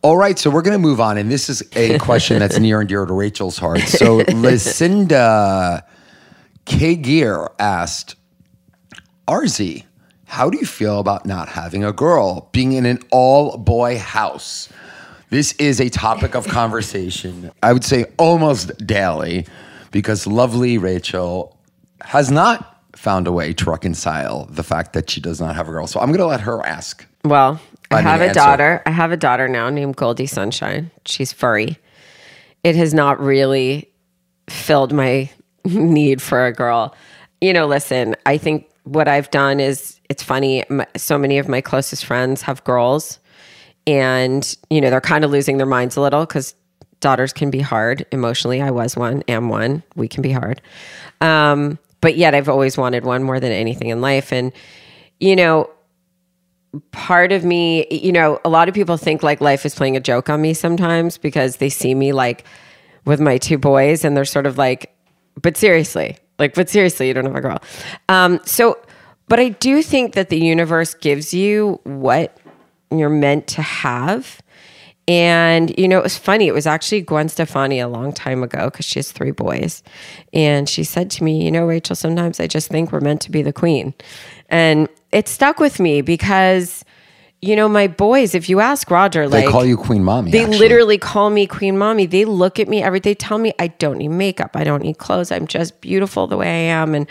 All 0.00 0.16
right, 0.16 0.38
so 0.38 0.48
we're 0.48 0.62
going 0.62 0.76
to 0.76 0.78
move 0.78 1.00
on, 1.00 1.18
and 1.18 1.28
this 1.30 1.50
is 1.50 1.60
a 1.74 1.98
question 1.98 2.38
that's 2.38 2.56
near 2.60 2.78
and 2.78 2.88
dear 2.88 3.04
to 3.04 3.12
Rachel's 3.12 3.58
heart. 3.58 3.80
So, 3.80 4.18
Lucinda 4.32 5.84
K. 6.66 6.94
Gear 6.94 7.48
asked, 7.58 8.14
RZ, 9.26 9.84
how 10.28 10.50
do 10.50 10.58
you 10.58 10.66
feel 10.66 11.00
about 11.00 11.24
not 11.24 11.48
having 11.48 11.82
a 11.82 11.92
girl, 11.92 12.50
being 12.52 12.72
in 12.72 12.84
an 12.84 12.98
all 13.10 13.56
boy 13.56 13.98
house? 13.98 14.68
This 15.30 15.52
is 15.54 15.80
a 15.80 15.88
topic 15.88 16.34
of 16.34 16.46
conversation, 16.46 17.50
I 17.62 17.72
would 17.72 17.82
say 17.82 18.04
almost 18.18 18.76
daily, 18.86 19.46
because 19.90 20.26
lovely 20.26 20.76
Rachel 20.76 21.58
has 22.02 22.30
not 22.30 22.76
found 22.94 23.26
a 23.26 23.32
way 23.32 23.54
to 23.54 23.70
reconcile 23.70 24.44
the 24.50 24.62
fact 24.62 24.92
that 24.92 25.08
she 25.08 25.20
does 25.20 25.40
not 25.40 25.56
have 25.56 25.66
a 25.66 25.70
girl. 25.70 25.86
So, 25.86 25.98
I'm 25.98 26.08
going 26.08 26.18
to 26.18 26.26
let 26.26 26.42
her 26.42 26.64
ask. 26.64 27.06
Well, 27.24 27.58
I, 27.90 27.96
I 27.96 28.00
have 28.02 28.20
a 28.20 28.24
answer. 28.24 28.34
daughter. 28.34 28.82
I 28.84 28.90
have 28.90 29.12
a 29.12 29.16
daughter 29.16 29.48
now 29.48 29.70
named 29.70 29.96
Goldie 29.96 30.26
Sunshine. 30.26 30.90
She's 31.06 31.32
furry. 31.32 31.78
It 32.64 32.76
has 32.76 32.92
not 32.92 33.18
really 33.18 33.90
filled 34.50 34.92
my 34.92 35.30
need 35.64 36.20
for 36.20 36.44
a 36.44 36.52
girl. 36.52 36.94
You 37.40 37.54
know, 37.54 37.66
listen, 37.66 38.14
I 38.26 38.36
think 38.36 38.68
what 38.84 39.08
I've 39.08 39.30
done 39.30 39.58
is 39.58 39.97
it's 40.08 40.22
funny. 40.22 40.64
My, 40.68 40.86
so 40.96 41.18
many 41.18 41.38
of 41.38 41.48
my 41.48 41.60
closest 41.60 42.04
friends 42.04 42.42
have 42.42 42.64
girls, 42.64 43.18
and, 43.86 44.56
you 44.70 44.80
know, 44.80 44.90
they're 44.90 45.00
kind 45.00 45.24
of 45.24 45.30
losing 45.30 45.56
their 45.56 45.66
minds 45.66 45.96
a 45.96 46.00
little 46.00 46.26
because 46.26 46.54
daughters 47.00 47.32
can 47.32 47.50
be 47.50 47.60
hard 47.60 48.04
emotionally. 48.12 48.60
I 48.60 48.70
was 48.70 48.96
one, 48.96 49.22
am 49.28 49.48
one. 49.48 49.82
We 49.96 50.08
can 50.08 50.22
be 50.22 50.32
hard. 50.32 50.60
Um, 51.20 51.78
but 52.00 52.16
yet 52.16 52.34
I've 52.34 52.48
always 52.48 52.76
wanted 52.76 53.04
one 53.04 53.22
more 53.22 53.40
than 53.40 53.52
anything 53.52 53.88
in 53.88 54.00
life. 54.00 54.32
And, 54.32 54.52
you 55.20 55.36
know, 55.36 55.70
part 56.90 57.32
of 57.32 57.44
me, 57.44 57.86
you 57.90 58.12
know, 58.12 58.38
a 58.44 58.48
lot 58.48 58.68
of 58.68 58.74
people 58.74 58.96
think 58.96 59.22
like 59.22 59.40
life 59.40 59.64
is 59.64 59.74
playing 59.74 59.96
a 59.96 60.00
joke 60.00 60.28
on 60.28 60.40
me 60.42 60.54
sometimes 60.54 61.16
because 61.16 61.56
they 61.56 61.70
see 61.70 61.94
me 61.94 62.12
like 62.12 62.44
with 63.04 63.20
my 63.20 63.38
two 63.38 63.58
boys 63.58 64.04
and 64.04 64.16
they're 64.16 64.24
sort 64.24 64.46
of 64.46 64.58
like, 64.58 64.94
but 65.40 65.56
seriously, 65.56 66.18
like, 66.38 66.54
but 66.54 66.68
seriously, 66.68 67.08
you 67.08 67.14
don't 67.14 67.24
have 67.24 67.36
a 67.36 67.40
girl. 67.40 67.58
Um, 68.08 68.40
so, 68.44 68.78
but 69.28 69.38
I 69.40 69.50
do 69.50 69.82
think 69.82 70.14
that 70.14 70.28
the 70.28 70.38
universe 70.38 70.94
gives 70.94 71.32
you 71.34 71.80
what 71.84 72.36
you're 72.90 73.08
meant 73.10 73.46
to 73.48 73.62
have. 73.62 74.40
And, 75.06 75.72
you 75.78 75.88
know, 75.88 75.98
it 75.98 76.02
was 76.02 76.18
funny. 76.18 76.48
It 76.48 76.52
was 76.54 76.66
actually 76.66 77.00
Gwen 77.00 77.30
Stefani 77.30 77.80
a 77.80 77.88
long 77.88 78.12
time 78.12 78.42
ago 78.42 78.68
because 78.70 78.84
she 78.84 78.98
has 78.98 79.10
three 79.10 79.30
boys. 79.30 79.82
And 80.34 80.68
she 80.68 80.84
said 80.84 81.10
to 81.12 81.24
me, 81.24 81.42
You 81.44 81.50
know, 81.50 81.64
Rachel, 81.66 81.96
sometimes 81.96 82.40
I 82.40 82.46
just 82.46 82.68
think 82.68 82.92
we're 82.92 83.00
meant 83.00 83.22
to 83.22 83.30
be 83.30 83.40
the 83.42 83.52
queen. 83.52 83.94
And 84.50 84.86
it 85.10 85.26
stuck 85.26 85.60
with 85.60 85.80
me 85.80 86.02
because, 86.02 86.84
you 87.40 87.56
know, 87.56 87.68
my 87.70 87.86
boys, 87.86 88.34
if 88.34 88.50
you 88.50 88.60
ask 88.60 88.90
Rodger, 88.90 89.26
They 89.30 89.44
like, 89.44 89.50
call 89.50 89.64
you 89.64 89.78
Queen 89.78 90.04
Mommy. 90.04 90.30
they 90.30 90.40
actually. 90.42 90.58
literally 90.58 90.98
call 90.98 91.30
me 91.30 91.46
Queen 91.46 91.78
Mommy. 91.78 92.04
They 92.04 92.26
look 92.26 92.60
at 92.60 92.68
me 92.68 92.82
every 92.82 93.00
they 93.00 93.14
tell 93.14 93.38
me 93.38 93.54
I 93.58 93.68
don't 93.68 93.96
need 93.96 94.08
makeup. 94.08 94.50
I 94.56 94.64
don't 94.64 94.82
need 94.82 94.98
clothes. 94.98 95.32
I'm 95.32 95.46
just 95.46 95.80
beautiful 95.80 96.26
the 96.26 96.36
way 96.36 96.48
I 96.48 96.72
am. 96.74 96.94
And, 96.94 97.06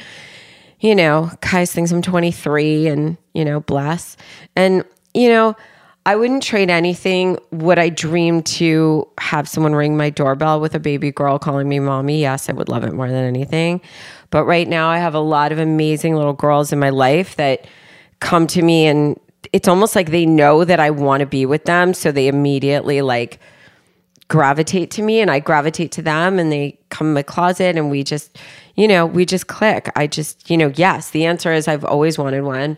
you 0.79 0.96
know, 0.96 1.31
Kaius 1.41 1.72
thinks 1.72 1.91
I'm 1.91 2.01
23 2.01 2.88
and, 2.88 3.17
you 3.34 3.43
know, 3.43 3.60
bless. 3.62 4.15
And, 4.55 4.84
you 5.13 5.29
know, 5.29 5.55
I 6.05 6.15
wouldn't 6.15 6.43
trade 6.43 6.69
anything. 6.69 7.38
Would 7.51 7.79
I 7.79 7.89
dream 7.89 8.41
to 8.43 9.07
have 9.17 9.50
someone 9.50 9.75
ring 9.75 9.98
my 9.98 10.10
doorbell 10.10 10.62
with 10.62 10.74
a 10.74 10.79
baby 10.79 11.12
girl 11.12 11.38
calling 11.38 11.67
me 11.67 11.79
mommy? 11.79 12.22
Yes, 12.22 12.50
I 12.50 12.53
would 12.53 12.69
love 12.69 12.84
it 12.84 12.93
more 12.93 13.10
than 13.10 13.25
anything. 13.25 13.81
But 14.29 14.46
right 14.46 14.67
now, 14.67 14.89
I 14.89 15.00
have 15.00 15.15
a 15.15 15.19
lot 15.19 15.51
of 15.51 15.60
amazing 15.60 16.15
little 16.15 16.34
girls 16.34 16.72
in 16.72 16.79
my 16.79 16.91
life 16.91 17.36
that 17.36 17.67
come 18.19 18.48
to 18.48 18.62
me 18.62 18.88
and 18.88 19.19
it's 19.53 19.67
almost 19.67 19.96
like 19.96 20.12
they 20.12 20.25
know 20.25 20.63
that 20.63 20.79
I 20.79 20.91
want 20.91 21.22
to 21.22 21.25
be 21.25 21.46
with 21.46 21.65
them. 21.65 21.93
So 21.93 22.12
they 22.12 22.27
immediately 22.27 23.01
like 23.01 23.39
gravitate 24.27 24.91
to 24.91 25.01
me 25.01 25.22
and 25.22 25.31
I 25.31 25.39
gravitate 25.39 25.91
to 25.93 26.01
them 26.01 26.39
and 26.39 26.51
they 26.51 26.79
come 26.89 27.07
in 27.07 27.13
my 27.13 27.24
closet 27.24 27.75
and 27.75 27.89
we 27.89 28.03
just, 28.03 28.38
you 28.77 28.88
know, 28.88 29.05
we 29.05 29.25
just 29.25 29.48
click. 29.48 29.91
I 29.96 30.07
just, 30.07 30.50
you 30.50 30.55
know, 30.55 30.72
yes, 30.75 31.10
the 31.10 31.25
answer 31.25 31.51
is 31.51 31.67
I've 31.67 31.84
always 31.84 32.17
wanted 32.17 32.43
one. 32.43 32.77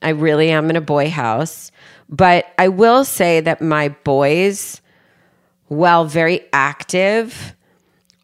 I 0.00 0.10
really 0.10 0.48
am 0.50 0.70
in 0.70 0.76
a 0.76 0.80
boy 0.80 1.10
house. 1.10 1.72
But 2.08 2.46
I 2.56 2.68
will 2.68 3.04
say 3.04 3.40
that 3.40 3.60
my 3.60 3.88
boys, 3.88 4.80
while 5.66 6.04
very 6.06 6.40
active, 6.52 7.54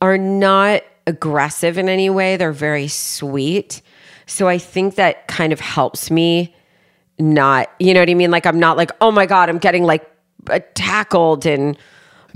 are 0.00 0.16
not 0.16 0.82
aggressive 1.06 1.78
in 1.78 1.88
any 1.88 2.08
way. 2.08 2.36
They're 2.36 2.52
very 2.52 2.88
sweet. 2.88 3.82
So 4.26 4.48
I 4.48 4.58
think 4.58 4.94
that 4.94 5.28
kind 5.28 5.52
of 5.52 5.60
helps 5.60 6.10
me 6.10 6.54
not, 7.18 7.70
you 7.78 7.92
know 7.92 8.00
what 8.00 8.10
I 8.10 8.14
mean? 8.14 8.30
Like 8.30 8.46
I'm 8.46 8.58
not 8.58 8.76
like, 8.76 8.90
oh 9.00 9.10
my 9.10 9.26
God, 9.26 9.48
I'm 9.48 9.58
getting 9.58 9.84
like 9.84 10.08
tackled 10.74 11.46
and 11.46 11.76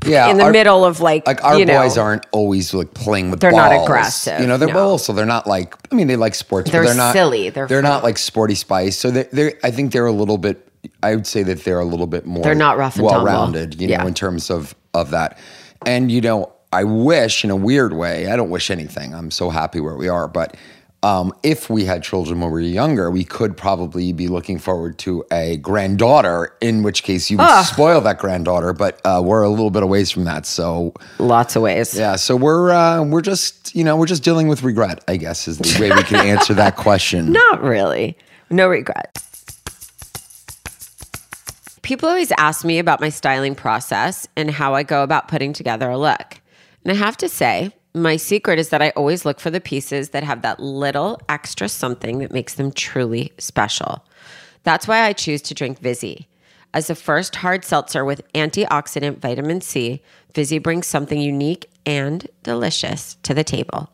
yeah, 0.06 0.30
in 0.30 0.38
the 0.38 0.44
our- 0.44 0.50
middle 0.52 0.84
of 0.84 1.00
like, 1.00 1.26
like 1.26 1.42
our 1.44 1.58
you 1.58 1.64
know, 1.66 1.80
boys 1.82 1.98
aren't 1.98 2.24
always 2.32 2.72
like 2.74 2.94
playing 2.94 3.30
with 3.30 3.40
They're 3.40 3.52
not 3.52 3.70
balls. 3.70 3.86
aggressive, 3.88 4.40
you 4.40 4.46
know 4.46 4.56
they're 4.56 4.72
no. 4.72 4.96
so 4.96 5.12
they're 5.12 5.26
not 5.26 5.46
like 5.46 5.74
i 5.92 5.94
mean 5.94 6.06
they 6.06 6.16
like 6.16 6.34
sports 6.34 6.70
They're 6.70 6.82
but 6.82 6.88
they're 6.88 6.96
not 6.96 7.12
silly, 7.12 7.50
they're 7.50 7.66
they're 7.66 7.82
fun. 7.82 7.90
not 7.90 8.02
like 8.02 8.18
sporty 8.18 8.54
spice 8.54 8.96
so 8.98 9.10
they 9.10 9.24
they 9.24 9.54
i 9.64 9.70
think 9.70 9.92
they're 9.92 10.06
a 10.06 10.12
little 10.12 10.38
bit 10.38 10.66
i 11.02 11.14
would 11.14 11.26
say 11.26 11.42
that 11.42 11.64
they're 11.64 11.80
a 11.80 11.84
little 11.84 12.06
bit 12.06 12.24
more 12.26 12.42
They're 12.42 12.54
not 12.54 12.78
rough 12.78 12.96
and 12.96 13.04
well-rounded 13.04 13.80
you 13.80 13.88
know 13.88 13.92
Yeah. 13.94 14.06
in 14.06 14.14
terms 14.14 14.50
of 14.50 14.74
of 14.94 15.10
that 15.10 15.38
and 15.86 16.10
you 16.10 16.20
know 16.20 16.52
i 16.72 16.84
wish 16.84 17.44
in 17.44 17.50
a 17.50 17.56
weird 17.56 17.92
way 17.92 18.28
i 18.30 18.36
don't 18.36 18.50
wish 18.50 18.70
anything 18.70 19.14
i'm 19.14 19.30
so 19.30 19.50
happy 19.50 19.80
where 19.80 19.96
we 19.96 20.08
are 20.08 20.28
but 20.28 20.56
um, 21.02 21.32
if 21.42 21.70
we 21.70 21.84
had 21.84 22.02
children 22.02 22.40
when 22.40 22.50
we 22.50 22.52
were 22.52 22.60
younger, 22.60 23.10
we 23.10 23.24
could 23.24 23.56
probably 23.56 24.12
be 24.12 24.28
looking 24.28 24.58
forward 24.58 24.98
to 24.98 25.24
a 25.32 25.56
granddaughter. 25.56 26.54
In 26.60 26.82
which 26.82 27.02
case, 27.02 27.30
you 27.30 27.38
would 27.38 27.64
spoil 27.64 28.00
that 28.02 28.18
granddaughter. 28.18 28.72
But 28.72 29.00
uh, 29.04 29.22
we're 29.24 29.42
a 29.42 29.48
little 29.48 29.70
bit 29.70 29.82
away 29.82 30.04
from 30.04 30.24
that, 30.24 30.44
so 30.44 30.92
lots 31.18 31.56
of 31.56 31.62
ways. 31.62 31.96
yeah, 31.96 32.16
so 32.16 32.36
we're 32.36 32.70
uh, 32.70 33.02
we're 33.04 33.22
just 33.22 33.74
you 33.74 33.82
know 33.82 33.96
we're 33.96 34.06
just 34.06 34.22
dealing 34.22 34.48
with 34.48 34.62
regret. 34.62 35.02
I 35.08 35.16
guess 35.16 35.48
is 35.48 35.58
the 35.58 35.80
way 35.80 35.90
we 35.90 36.02
can 36.02 36.26
answer 36.26 36.54
that 36.54 36.76
question. 36.76 37.32
Not 37.32 37.62
really. 37.62 38.16
No 38.50 38.68
regret. 38.68 39.16
People 41.82 42.08
always 42.08 42.30
ask 42.32 42.64
me 42.64 42.78
about 42.78 43.00
my 43.00 43.08
styling 43.08 43.54
process 43.54 44.28
and 44.36 44.50
how 44.50 44.74
I 44.74 44.82
go 44.82 45.02
about 45.02 45.28
putting 45.28 45.52
together 45.52 45.88
a 45.88 45.98
look. 45.98 46.40
And 46.84 46.92
I 46.92 46.94
have 46.94 47.16
to 47.18 47.28
say, 47.28 47.72
my 47.94 48.16
secret 48.16 48.58
is 48.58 48.68
that 48.68 48.82
I 48.82 48.90
always 48.90 49.24
look 49.24 49.40
for 49.40 49.50
the 49.50 49.60
pieces 49.60 50.10
that 50.10 50.22
have 50.22 50.42
that 50.42 50.60
little 50.60 51.20
extra 51.28 51.68
something 51.68 52.18
that 52.18 52.32
makes 52.32 52.54
them 52.54 52.70
truly 52.70 53.32
special. 53.38 54.04
That's 54.62 54.86
why 54.86 55.02
I 55.02 55.12
choose 55.12 55.42
to 55.42 55.54
drink 55.54 55.80
Vizzy. 55.80 56.28
As 56.72 56.86
the 56.86 56.94
first 56.94 57.36
hard 57.36 57.64
seltzer 57.64 58.04
with 58.04 58.32
antioxidant 58.32 59.18
vitamin 59.18 59.60
C, 59.60 60.02
Vizzy 60.34 60.58
brings 60.58 60.86
something 60.86 61.20
unique 61.20 61.68
and 61.84 62.28
delicious 62.44 63.16
to 63.24 63.34
the 63.34 63.42
table. 63.42 63.90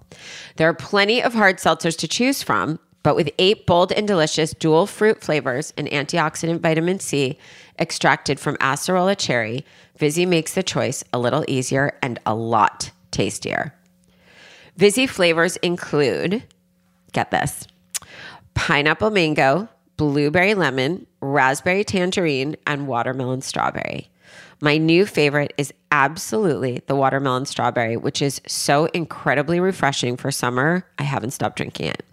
There 0.57 0.69
are 0.69 0.75
plenty 0.75 1.23
of 1.23 1.33
hard 1.33 1.57
seltzers 1.57 1.97
to 1.99 2.09
choose 2.09 2.43
from, 2.43 2.79
but 3.03 3.17
with 3.17 3.31
eight 3.39 3.67
bold 3.67 3.93
and 3.93 4.07
delicious 4.07 4.53
dual 4.53 4.87
fruit 4.87 5.23
flavors 5.23 5.73
and 5.79 5.89
antioxidant 5.89 6.61
vitamin 6.61 7.01
C 7.01 7.39
extracted 7.79 8.39
from 8.39 8.57
acerola 8.57 9.17
cherry, 9.17 9.65
Vizzy 9.97 10.27
makes 10.27 10.53
the 10.53 10.63
choice 10.63 11.03
a 11.15 11.19
little 11.19 11.45
easier 11.49 11.97
and 12.03 12.19
a 12.27 12.35
lot 12.35 12.91
tastier. 13.11 13.73
Vizzy 14.77 15.07
flavors 15.07 15.57
include, 15.59 16.43
get 17.13 17.31
this, 17.31 17.67
pineapple 18.53 19.11
mango, 19.11 19.69
blueberry 19.97 20.55
lemon, 20.55 21.07
raspberry 21.21 21.83
tangerine, 21.83 22.57
and 22.67 22.87
watermelon 22.87 23.41
strawberry. 23.41 24.11
My 24.61 24.77
new 24.77 25.07
favorite 25.07 25.55
is 25.57 25.73
absolutely 25.91 26.83
the 26.87 26.95
watermelon 26.95 27.47
strawberry, 27.47 27.97
which 27.97 28.21
is 28.21 28.43
so 28.47 28.85
incredibly 28.87 29.61
refreshing 29.61 30.17
for 30.17 30.31
summer. 30.31 30.87
I 30.99 31.05
haven't 31.05 31.31
stopped 31.31 31.57
drinking 31.57 31.89
it. 31.89 32.05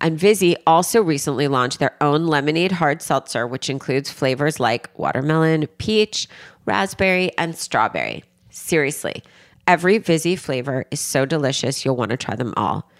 And 0.00 0.18
Vizzy 0.18 0.56
also 0.66 1.00
recently 1.00 1.46
launched 1.46 1.78
their 1.78 1.96
own 2.00 2.26
lemonade 2.26 2.72
hard 2.72 3.00
seltzer, 3.00 3.46
which 3.46 3.70
includes 3.70 4.10
flavors 4.10 4.58
like 4.58 4.90
watermelon, 4.98 5.68
peach, 5.78 6.28
raspberry, 6.66 7.30
and 7.38 7.56
strawberry. 7.56 8.24
Seriously, 8.50 9.22
every 9.66 9.98
Vizzy 9.98 10.36
flavor 10.36 10.86
is 10.90 11.00
so 11.00 11.26
delicious, 11.26 11.84
you'll 11.84 11.96
want 11.96 12.10
to 12.10 12.16
try 12.16 12.34
them 12.34 12.54
all. 12.56 12.90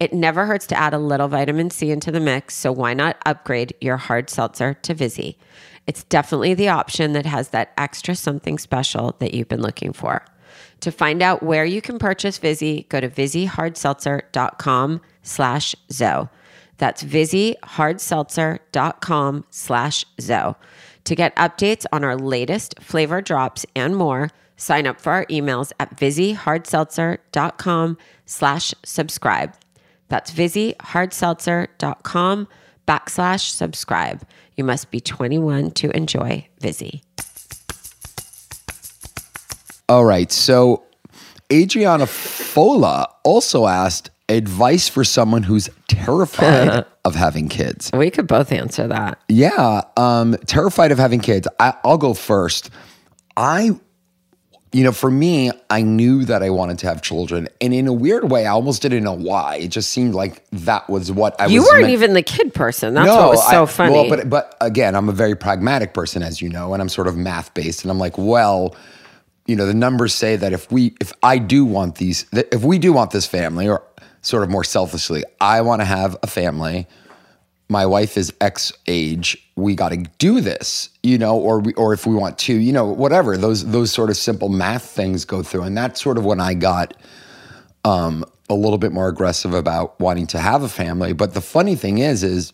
It 0.00 0.12
never 0.12 0.46
hurts 0.46 0.66
to 0.68 0.78
add 0.78 0.94
a 0.94 0.98
little 0.98 1.26
vitamin 1.28 1.70
C 1.70 1.90
into 1.90 2.12
the 2.12 2.20
mix, 2.20 2.54
so 2.54 2.70
why 2.70 2.94
not 2.94 3.16
upgrade 3.26 3.74
your 3.80 3.96
hard 3.96 4.30
seltzer 4.30 4.74
to 4.74 4.94
Vizzy? 4.94 5.36
It's 5.88 6.04
definitely 6.04 6.54
the 6.54 6.68
option 6.68 7.14
that 7.14 7.26
has 7.26 7.48
that 7.48 7.72
extra 7.76 8.14
something 8.14 8.58
special 8.58 9.16
that 9.18 9.34
you've 9.34 9.48
been 9.48 9.62
looking 9.62 9.92
for. 9.92 10.24
To 10.80 10.92
find 10.92 11.22
out 11.22 11.42
where 11.42 11.64
you 11.64 11.82
can 11.82 11.98
purchase 11.98 12.38
Vizzy, 12.38 12.86
go 12.88 13.00
to 13.00 13.08
VizzyHardSeltzer.com 13.08 15.00
slash 15.22 15.74
Zoe. 15.90 16.28
That's 16.76 17.02
VizzyHardSeltzer.com 17.02 19.44
slash 19.50 20.04
Zoe. 20.20 20.54
To 21.04 21.14
get 21.16 21.36
updates 21.36 21.86
on 21.92 22.04
our 22.04 22.16
latest 22.16 22.74
flavor 22.80 23.20
drops 23.20 23.66
and 23.74 23.96
more, 23.96 24.30
Sign 24.58 24.86
up 24.86 25.00
for 25.00 25.12
our 25.12 25.24
emails 25.26 25.72
at 25.80 25.96
vizzyhardseltzer.com 25.96 27.98
slash 28.26 28.74
subscribe. 28.84 29.54
That's 30.08 30.30
vizzyhardseltzer.com 30.30 32.48
backslash 32.86 33.50
subscribe. 33.50 34.22
You 34.56 34.64
must 34.64 34.90
be 34.90 35.00
21 35.00 35.70
to 35.72 35.90
enjoy 35.96 36.46
Vizzy. 36.60 37.02
All 39.88 40.04
right. 40.04 40.30
So 40.32 40.84
Adriana 41.52 42.04
Fola 42.04 43.06
also 43.24 43.66
asked 43.66 44.10
advice 44.28 44.88
for 44.88 45.04
someone 45.04 45.42
who's 45.42 45.70
terrified 45.86 46.84
of 47.04 47.14
having 47.14 47.48
kids. 47.48 47.90
We 47.92 48.10
could 48.10 48.26
both 48.26 48.52
answer 48.52 48.86
that. 48.88 49.18
Yeah, 49.28 49.82
um, 49.96 50.36
terrified 50.46 50.92
of 50.92 50.98
having 50.98 51.20
kids. 51.20 51.48
I, 51.58 51.74
I'll 51.84 51.96
go 51.96 52.12
first. 52.12 52.68
I, 53.36 53.70
you 54.72 54.84
know, 54.84 54.92
for 54.92 55.10
me, 55.10 55.50
I 55.70 55.80
knew 55.82 56.24
that 56.26 56.42
I 56.42 56.50
wanted 56.50 56.78
to 56.80 56.88
have 56.88 57.00
children, 57.00 57.48
and 57.60 57.72
in 57.72 57.86
a 57.86 57.92
weird 57.92 58.30
way, 58.30 58.46
I 58.46 58.50
almost 58.50 58.82
didn't 58.82 59.02
know 59.02 59.14
why. 59.14 59.56
It 59.56 59.68
just 59.68 59.90
seemed 59.90 60.14
like 60.14 60.44
that 60.50 60.88
was 60.90 61.10
what 61.10 61.40
I 61.40 61.46
You 61.46 61.60
was. 61.60 61.68
You 61.68 61.72
weren't 61.72 61.82
meant- 61.84 61.92
even 61.94 62.12
the 62.12 62.22
kid 62.22 62.52
person. 62.52 62.94
That's 62.94 63.08
what 63.08 63.30
was 63.30 63.48
so 63.50 63.62
I- 63.62 63.66
funny. 63.66 63.92
Well, 63.94 64.08
but 64.08 64.28
but 64.28 64.56
again, 64.60 64.94
I'm 64.94 65.08
a 65.08 65.12
very 65.12 65.34
pragmatic 65.34 65.94
person, 65.94 66.22
as 66.22 66.42
you 66.42 66.48
know, 66.48 66.72
and 66.74 66.82
I'm 66.82 66.88
sort 66.88 67.06
of 67.08 67.16
math 67.16 67.54
based, 67.54 67.82
and 67.82 67.90
I'm 67.90 67.98
like, 67.98 68.18
well, 68.18 68.76
you 69.46 69.56
know, 69.56 69.64
the 69.64 69.72
numbers 69.74 70.14
say 70.14 70.36
that 70.36 70.52
if 70.52 70.70
we, 70.70 70.94
if 71.00 71.12
I 71.22 71.38
do 71.38 71.64
want 71.64 71.94
these, 71.96 72.24
that 72.32 72.52
if 72.52 72.62
we 72.62 72.78
do 72.78 72.92
want 72.92 73.10
this 73.12 73.24
family, 73.26 73.66
or 73.68 73.82
sort 74.20 74.42
of 74.42 74.50
more 74.50 74.64
selfishly, 74.64 75.24
I 75.40 75.62
want 75.62 75.80
to 75.80 75.86
have 75.86 76.16
a 76.22 76.26
family. 76.26 76.86
My 77.68 77.84
wife 77.84 78.16
is 78.16 78.32
X 78.40 78.72
age. 78.86 79.36
We 79.56 79.74
got 79.74 79.90
to 79.90 79.98
do 80.18 80.40
this, 80.40 80.88
you 81.02 81.18
know, 81.18 81.36
or 81.36 81.60
we, 81.60 81.74
or 81.74 81.92
if 81.92 82.06
we 82.06 82.14
want 82.14 82.38
to, 82.38 82.54
you 82.54 82.72
know, 82.72 82.86
whatever. 82.86 83.36
Those 83.36 83.66
those 83.66 83.92
sort 83.92 84.08
of 84.08 84.16
simple 84.16 84.48
math 84.48 84.84
things 84.84 85.26
go 85.26 85.42
through, 85.42 85.64
and 85.64 85.76
that's 85.76 86.02
sort 86.02 86.16
of 86.16 86.24
when 86.24 86.40
I 86.40 86.54
got 86.54 86.94
um, 87.84 88.24
a 88.48 88.54
little 88.54 88.78
bit 88.78 88.92
more 88.92 89.08
aggressive 89.08 89.52
about 89.52 90.00
wanting 90.00 90.26
to 90.28 90.38
have 90.38 90.62
a 90.62 90.68
family. 90.68 91.12
But 91.12 91.34
the 91.34 91.40
funny 91.42 91.74
thing 91.74 91.98
is, 91.98 92.22
is 92.22 92.52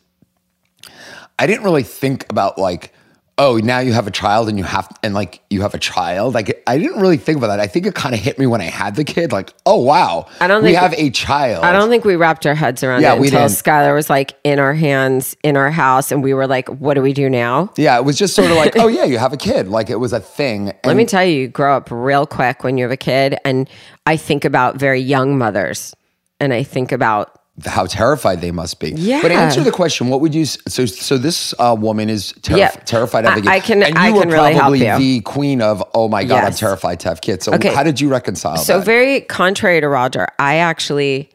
I 1.39 1.47
didn't 1.47 1.65
really 1.65 1.85
think 1.85 2.27
about 2.29 2.59
like, 2.59 2.93
oh, 3.37 3.57
now 3.57 3.81
you 3.81 3.93
have 3.93 4.07
a 4.07 4.11
child 4.13 4.49
and 4.49 4.57
you 4.59 4.65
have 4.65 4.89
and 5.03 5.13
like 5.15 5.43
you 5.51 5.63
have 5.63 5.75
a 5.75 5.79
child. 5.79 6.35
Like 6.35 6.63
I 6.67 6.79
didn't 6.79 7.01
really 7.01 7.17
think 7.17 7.39
about 7.39 7.49
that. 7.49 7.61
I 7.61 7.67
think 7.67 7.85
it 7.87 7.95
kind 7.95 8.15
of 8.15 8.21
hit 8.21 8.39
me 8.39 8.47
when 8.47 8.61
I 8.61 8.65
had 8.67 8.95
the 8.97 9.05
kid. 9.05 9.33
Like, 9.33 9.53
oh 9.67 9.83
wow, 9.83 10.27
I 10.41 10.47
don't 10.47 10.63
we 10.63 10.69
think- 10.71 10.79
have 10.81 10.95
a 10.95 11.11
child. 11.11 11.65
I 11.65 11.73
don't 11.73 11.89
think 11.89 12.05
we 12.05 12.17
wrapped 12.17 12.47
our 12.47 12.55
heads 12.55 12.83
around 12.85 13.03
Yeah, 13.03 13.15
it 13.15 13.21
we 13.21 13.27
until 13.29 13.41
didn't. 13.49 13.53
Skyler 13.59 13.95
was 13.95 14.09
like 14.09 14.39
in 14.45 14.59
our 14.59 14.75
hands, 14.75 15.37
in 15.43 15.57
our 15.57 15.71
house, 15.71 16.13
and 16.13 16.23
we 16.23 16.33
were 16.35 16.47
like, 16.47 16.69
what 16.69 16.95
do 16.95 17.03
we 17.03 17.13
do 17.13 17.29
now? 17.29 17.73
Yeah, 17.77 17.99
it 17.99 18.05
was 18.05 18.17
just 18.17 18.35
sort 18.37 18.51
of 18.51 18.57
like, 18.57 18.77
oh 18.77 18.87
yeah, 18.99 19.05
you 19.05 19.19
have 19.19 19.33
a 19.33 19.37
kid. 19.37 19.69
Like 19.69 19.91
it 19.91 19.97
was 19.97 20.13
a 20.13 20.21
thing. 20.21 20.73
Let 20.85 20.97
me 20.97 21.05
tell 21.05 21.25
you, 21.25 21.41
you 21.43 21.49
grow 21.49 21.77
up 21.77 21.91
real 21.91 22.27
quick 22.27 22.63
when 22.63 22.79
you 22.79 22.85
have 22.85 22.93
a 22.93 22.97
kid. 22.97 23.37
And 23.45 23.69
I 24.07 24.17
think 24.17 24.45
about 24.45 24.77
very 24.77 25.01
young 25.01 25.37
mothers 25.39 25.95
and 26.41 26.53
I 26.53 26.63
think 26.63 26.93
about, 26.93 27.41
how 27.65 27.87
terrified 27.87 28.41
they 28.41 28.51
must 28.51 28.81
be. 28.81 28.91
Yeah. 28.91 29.23
But 29.23 29.31
answer 29.31 29.63
the 29.63 29.71
question: 29.71 30.09
What 30.09 30.21
would 30.21 30.35
you? 30.35 30.45
So, 30.45 30.87
so 30.87 31.17
this 31.19 31.55
uh, 31.59 31.77
woman 31.79 32.11
is 32.11 32.33
terif- 32.41 32.57
Yeah. 32.59 32.71
terrified 32.71 33.25
of 33.25 33.31
having 33.35 33.49
I- 33.49 33.55
I 33.55 33.61
can- 33.61 33.83
and 33.83 33.95
you 33.95 34.01
I 34.01 34.11
were 34.11 34.21
can 34.23 34.31
really 34.31 34.53
help 34.55 34.61
probably 34.77 34.87
you. 34.87 34.99
the 34.99 35.21
queen 35.21 35.63
of, 35.63 35.83
oh 35.95 36.09
my 36.09 36.25
god, 36.25 36.45
I'm 36.45 36.53
terrified 36.53 37.01
to 37.01 37.09
have 37.11 37.21
kids. 37.21 37.45
So, 37.45 37.53
Okay. 37.55 37.73
how 37.73 37.83
did 37.85 38.01
you 38.01 38.09
reconcile 38.09 38.57
so 38.57 38.79
that? 38.79 38.85
very 38.85 39.21
contrary 39.21 39.81
to 39.81 39.89
Rodger, 39.89 40.27
I 40.39 40.57
actually 40.57 41.31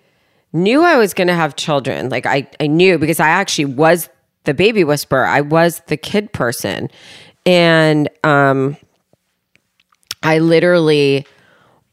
knew 0.51 0.83
I 0.83 0.97
was 0.97 1.13
going 1.13 1.27
to 1.29 1.35
have 1.35 1.55
children. 1.55 2.09
Like 2.09 2.25
I, 2.25 2.47
I 2.59 2.67
knew 2.67 2.97
because 2.97 3.19
I 3.19 3.29
actually 3.29 3.65
was 3.65 4.09
the 4.43 4.53
baby 4.53 4.83
whisperer. 4.83 5.25
I 5.25 5.41
was 5.41 5.81
the 5.87 5.95
kid 5.97 6.33
person. 6.33 6.89
And, 7.45 8.09
um, 8.23 8.75
I 10.23 10.39
literally 10.39 11.25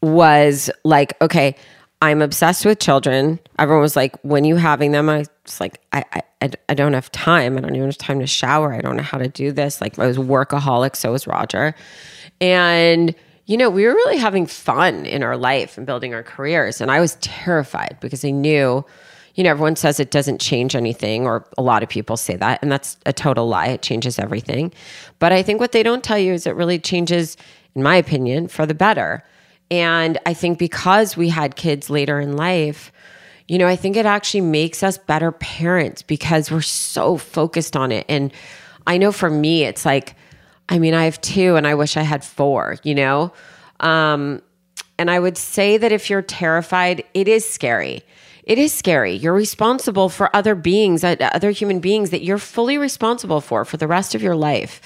was 0.03 0.71
like, 0.85 1.15
okay, 1.23 1.55
I'm 2.03 2.21
obsessed 2.21 2.65
with 2.67 2.79
children. 2.79 3.41
Everyone 3.59 3.81
was 3.81 3.97
like, 3.97 4.17
when 4.23 4.45
you 4.45 4.57
having 4.57 4.93
them? 4.93 5.09
I 5.09 5.25
was 5.45 5.61
like, 5.61 5.81
I, 5.93 6.05
I, 6.13 6.51
I- 6.69 6.75
don't 6.75 6.93
have 6.93 7.11
time. 7.11 7.57
I 7.57 7.61
don't 7.61 7.75
even 7.75 7.89
have 7.89 7.97
time 7.99 8.21
to 8.21 8.27
shower. 8.27 8.75
I 8.75 8.81
don't 8.83 8.97
know 8.97 9.03
how 9.03 9.19
to 9.19 9.29
do 9.29 9.51
this. 9.51 9.81
Like 9.81 9.99
I 9.99 10.07
was 10.07 10.19
workaholic. 10.19 10.95
So 10.95 11.13
was 11.13 11.27
Rodger. 11.27 11.75
And, 12.41 13.15
you 13.47 13.57
know, 13.57 13.71
we 13.71 13.87
were 13.87 13.95
really 13.95 14.19
having 14.19 14.47
fun 14.47 15.07
in 15.07 15.23
our 15.23 15.37
life 15.37 15.79
and 15.79 15.87
building 15.87 16.13
our 16.13 16.23
careers. 16.23 16.81
And 16.83 16.91
I 16.91 17.01
was 17.01 17.17
terrified 17.23 17.97
because 18.01 18.25
I 18.25 18.31
knew, 18.31 18.85
you 19.35 19.45
know, 19.45 19.51
everyone 19.51 19.77
says 19.77 19.99
it 19.99 20.11
doesn't 20.11 20.41
change 20.41 20.77
anything, 20.77 21.27
or 21.27 21.47
a 21.57 21.63
lot 21.63 21.83
of 21.83 21.89
people 21.89 22.17
say 22.19 22.37
that. 22.37 22.59
And 22.63 22.71
that's 22.71 22.99
a 23.07 23.13
total 23.13 23.49
lie. 23.49 23.69
It 23.69 23.81
changes 23.83 24.19
everything. 24.19 24.73
But 25.19 25.33
I 25.33 25.43
think 25.43 25.61
what 25.61 25.73
they 25.73 25.83
don't 25.83 26.05
tell 26.05 26.19
you 26.19 26.35
is 26.35 26.47
it 26.47 26.55
really 26.57 26.79
changes, 26.79 27.37
in 27.75 27.83
my 27.83 27.97
opinion, 27.97 28.49
for 28.49 28.67
the 28.67 28.75
better. 28.75 29.25
And 29.71 30.19
I 30.27 30.35
think 30.35 30.59
because 30.59 31.17
we 31.17 31.29
had 31.29 31.57
kids 31.57 31.91
later 31.91 32.21
in 32.21 32.37
life, 32.37 32.93
you 33.49 33.59
know, 33.59 33.67
I 33.67 33.77
think 33.77 33.97
it 33.97 34.07
actually 34.07 34.41
makes 34.43 34.83
us 34.83 34.99
better 34.99 35.33
parents 35.33 36.03
because 36.03 36.51
we're 36.51 36.63
so 36.63 37.17
focused 37.17 37.77
on 37.77 37.93
it. 37.93 38.07
And 38.09 38.33
I 38.87 38.99
know 38.99 39.13
for 39.13 39.31
me, 39.31 39.65
it's 39.65 39.85
like, 39.85 40.15
I 40.69 40.79
mean, 40.79 40.95
I 40.95 41.05
have 41.05 41.21
two 41.21 41.57
and 41.57 41.67
I 41.67 41.75
wish 41.75 41.97
I 41.97 42.03
had 42.03 42.25
four, 42.25 42.77
you 42.83 42.95
know? 42.95 43.33
Um, 43.81 44.43
and 44.99 45.11
I 45.11 45.19
would 45.19 45.37
say 45.37 45.77
that 45.77 45.93
if 45.93 46.11
you're 46.11 46.23
terrified, 46.23 47.05
it 47.15 47.29
is 47.29 47.49
scary. 47.49 48.03
It 48.45 48.59
is 48.59 48.73
scary. 48.73 49.15
You're 49.15 49.35
responsible 49.35 50.09
for 50.09 50.35
other 50.35 50.55
beings, 50.55 51.05
uh, 51.05 51.17
other 51.21 51.51
human 51.51 51.81
beings 51.81 52.11
that 52.11 52.23
you're 52.23 52.39
fully 52.39 52.79
responsible 52.79 53.41
for 53.41 53.65
for 53.65 53.77
the 53.77 53.89
rest 53.89 54.15
of 54.15 54.23
your 54.23 54.37
life, 54.37 54.81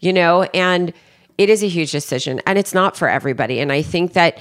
you 0.00 0.12
know? 0.12 0.42
And 0.54 0.92
it 1.38 1.50
is 1.50 1.62
a 1.62 1.68
huge 1.68 1.92
decision 1.92 2.40
and 2.46 2.58
it's 2.58 2.74
not 2.74 2.96
for 2.96 3.08
everybody. 3.08 3.60
And 3.60 3.72
I 3.72 3.82
think 3.82 4.14
that 4.14 4.38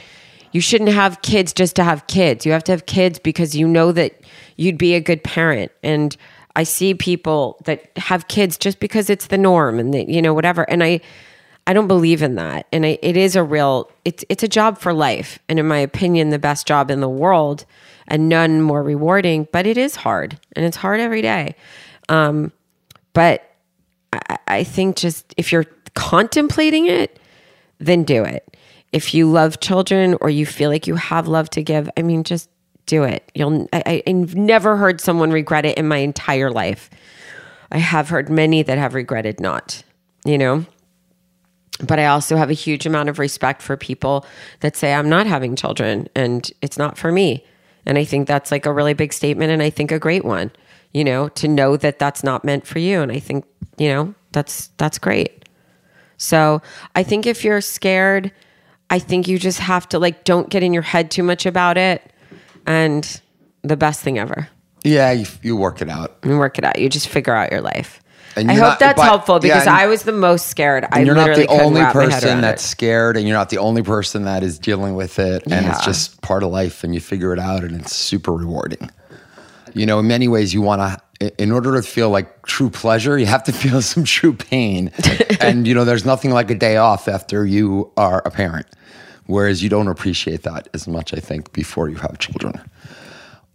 you 0.52 0.62
shouldn't 0.62 0.92
have 0.92 1.22
kids 1.22 1.52
just 1.52 1.76
to 1.76 1.84
have 1.84 2.08
kids. 2.08 2.46
You 2.46 2.54
have 2.54 2.64
to 2.66 2.72
have 2.72 2.86
kids 2.86 3.20
because 3.20 3.56
you 3.56 3.68
know 3.68 3.92
that 3.92 4.22
you'd 4.56 4.78
be 4.78 4.94
a 4.96 5.02
good 5.02 5.24
parent. 5.24 5.72
And 5.84 6.16
I 6.56 6.64
see 6.64 6.94
people 6.94 7.62
that 7.66 7.96
have 7.98 8.30
kids 8.30 8.58
just 8.58 8.80
because 8.80 9.10
it's 9.10 9.28
the 9.28 9.38
norm 9.38 9.80
and 9.80 9.94
that, 9.94 10.08
you 10.08 10.22
know, 10.22 10.34
whatever. 10.34 10.64
And 10.70 10.82
I, 10.82 11.02
I 11.68 11.74
don't 11.74 11.88
believe 11.88 12.22
in 12.22 12.36
that. 12.36 12.68
And 12.72 12.86
I, 12.86 12.98
it 13.02 13.18
is 13.18 13.36
a 13.36 13.44
real, 13.44 13.92
it's, 14.06 14.24
it's 14.30 14.44
a 14.44 14.48
job 14.48 14.78
for 14.78 14.94
life. 14.94 15.40
And 15.50 15.60
in 15.60 15.68
my 15.68 15.80
opinion, 15.80 16.30
the 16.30 16.40
best 16.40 16.66
job 16.66 16.90
in 16.90 17.02
the 17.02 17.10
world 17.10 17.66
and 18.08 18.30
none 18.30 18.62
more 18.62 18.84
rewarding, 18.84 19.48
but 19.52 19.68
it 19.68 19.78
is 19.78 19.98
hard 19.98 20.40
and 20.56 20.66
it's 20.66 20.78
hard 20.78 21.00
every 21.02 21.22
day. 21.22 21.56
Um, 22.08 22.54
but 23.14 23.56
I, 24.14 24.38
I 24.48 24.64
think 24.64 24.96
just 24.96 25.34
if 25.36 25.52
you're 25.52 25.66
contemplating 25.96 26.88
it, 26.88 27.20
then 27.80 28.04
do 28.04 28.24
it. 28.24 28.58
If 28.92 29.14
you 29.14 29.30
love 29.30 29.60
children 29.60 30.16
or 30.22 30.30
you 30.30 30.46
feel 30.46 30.70
like 30.70 30.88
you 30.88 30.96
have 30.96 31.28
love 31.28 31.50
to 31.52 31.64
give, 31.64 31.90
I 31.98 32.02
mean, 32.02 32.24
just 32.24 32.50
do 32.86 33.04
it. 33.04 33.30
You'll. 33.34 33.68
I, 33.74 34.04
I've 34.06 34.36
never 34.36 34.78
heard 34.78 35.02
someone 35.02 35.32
regret 35.32 35.66
it 35.66 35.78
in 35.78 35.88
my 35.88 35.98
entire 35.98 36.52
life. 36.52 36.90
I 37.72 37.80
have 37.80 38.10
heard 38.10 38.30
many 38.30 38.62
that 38.64 38.78
have 38.78 38.94
regretted 38.94 39.40
not. 39.40 39.84
You 40.24 40.38
know. 40.38 40.66
But 41.86 42.00
I 42.00 42.06
also 42.06 42.38
have 42.38 42.50
a 42.50 42.54
huge 42.54 42.86
amount 42.86 43.10
of 43.10 43.20
respect 43.20 43.62
for 43.62 43.76
people 43.76 44.26
that 44.62 44.78
say 44.78 44.94
I'm 44.94 45.10
not 45.10 45.28
having 45.28 45.58
children 45.58 46.08
and 46.16 46.50
it's 46.62 46.78
not 46.78 46.98
for 46.98 47.12
me. 47.12 47.44
And 47.86 47.98
I 47.98 48.06
think 48.06 48.28
that's 48.28 48.50
like 48.50 48.66
a 48.66 48.72
really 48.72 48.94
big 48.94 49.12
statement 49.12 49.52
and 49.52 49.62
I 49.62 49.70
think 49.70 49.92
a 49.92 50.00
great 50.00 50.24
one. 50.24 50.52
You 50.94 51.04
know, 51.04 51.28
to 51.30 51.50
know 51.50 51.76
that 51.76 52.00
that's 52.00 52.24
not 52.24 52.46
meant 52.46 52.66
for 52.66 52.80
you 52.80 53.02
and 53.02 53.12
I 53.12 53.20
think, 53.20 53.44
you 53.78 53.90
know, 53.90 54.16
that's 54.32 54.68
that's 54.78 54.98
great. 54.98 55.45
So 56.18 56.62
I 56.96 57.04
think 57.04 57.26
if 57.26 57.44
you're 57.44 57.62
scared, 57.62 58.32
I 58.90 59.00
think 59.00 59.28
you 59.28 59.38
just 59.40 59.60
have 59.60 59.88
to 59.90 60.00
like 60.00 60.24
don't 60.24 60.50
get 60.50 60.64
in 60.64 60.74
your 60.74 60.84
head 60.84 61.12
too 61.12 61.24
much 61.24 61.46
about 61.46 61.78
it. 61.78 62.12
And 62.66 63.22
the 63.64 63.78
best 63.78 64.02
thing 64.02 64.18
ever. 64.20 64.48
yeah, 64.84 65.12
you, 65.12 65.26
you 65.42 65.56
work 65.56 65.82
it 65.82 65.90
out. 65.90 66.18
You 66.24 66.38
work 66.38 66.58
it 66.58 66.64
out. 66.64 66.80
You 66.80 66.90
just 66.90 67.08
figure 67.08 67.34
out 67.34 67.52
your 67.52 67.62
life. 67.62 68.00
And 68.38 68.52
I 68.52 68.56
hope 68.56 68.64
not- 68.64 68.80
that's 68.80 68.98
but- 68.98 69.06
helpful 69.06 69.36
yeah, 69.36 69.40
because 69.56 69.68
and- 69.68 69.76
I 69.76 69.88
was 69.88 70.04
the 70.04 70.12
most 70.12 70.48
scared. 70.48 70.86
I 70.92 71.02
you're 71.02 71.16
not 71.16 71.36
the 71.36 71.48
only 71.48 71.82
wrap 71.82 71.96
my 71.96 72.04
head 72.04 72.12
person 72.12 72.42
that's 72.42 72.64
it. 72.64 72.68
scared, 72.68 73.18
and 73.18 73.28
you're 73.28 73.38
not 73.38 73.50
the 73.50 73.58
only 73.60 73.82
person 73.82 74.24
that 74.26 74.44
is 74.44 74.60
dealing 74.60 74.94
with 74.96 75.20
it. 75.20 75.44
And 75.50 75.66
it's 75.66 75.86
just 75.86 76.22
part 76.22 76.44
of 76.44 76.52
life, 76.52 76.84
and 76.84 76.94
you 76.94 77.00
figure 77.00 77.34
it 77.34 77.40
out, 77.40 77.64
and 77.64 77.80
it's 77.80 77.96
super 77.96 78.34
rewarding. 78.34 78.92
You 79.74 79.86
know, 79.86 80.00
in 80.00 80.08
many 80.08 80.28
ways, 80.28 80.54
you 80.54 80.62
want 80.62 80.82
to, 80.82 81.02
in 81.20 81.52
order 81.52 81.74
to 81.74 81.82
feel 81.82 82.10
like 82.10 82.46
true 82.46 82.70
pleasure, 82.70 83.18
you 83.18 83.26
have 83.26 83.44
to 83.46 83.54
feel 83.64 83.82
some 83.82 84.04
true 84.04 84.34
pain. 84.34 84.92
and, 85.40 85.68
you 85.68 85.74
know, 85.74 85.86
there's 85.86 86.06
nothing 86.06 86.32
like 86.32 86.52
a 86.52 86.56
day 86.56 86.78
off 86.78 87.08
after 87.08 87.46
you 87.46 87.92
are 87.98 88.22
a 88.26 88.32
parent, 88.32 88.68
whereas 89.26 89.64
you 89.64 89.70
don't 89.70 89.88
appreciate 89.88 90.44
that 90.44 90.68
as 90.74 90.88
much, 90.88 91.14
I 91.14 91.20
think, 91.20 91.54
before 91.54 91.90
you 91.90 91.98
have 91.98 92.20
children. 92.20 92.62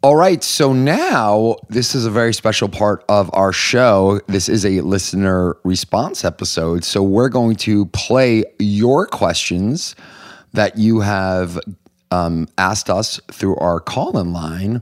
All 0.03 0.17
right, 0.17 0.43
so 0.43 0.73
now 0.73 1.57
this 1.69 1.95
is 1.95 2.07
a 2.07 2.11
very 2.11 2.33
special 2.33 2.71
part 2.71 3.05
of 3.11 3.29
our 3.35 3.53
show. 3.53 4.19
This 4.29 4.49
is 4.49 4.65
a 4.65 4.81
listener 4.81 5.59
response 5.63 6.25
episode. 6.25 6.85
So 6.85 7.03
we're 7.03 7.29
going 7.29 7.57
to 7.57 7.85
play 7.87 8.45
your 8.59 9.07
questions 9.07 9.95
that 10.55 10.79
you 10.79 11.01
have 11.01 11.61
um, 12.11 12.49
asked 12.57 12.89
us 12.89 13.21
through 13.31 13.57
our 13.57 13.79
call 13.79 14.19
in 14.19 14.33
line. 14.33 14.81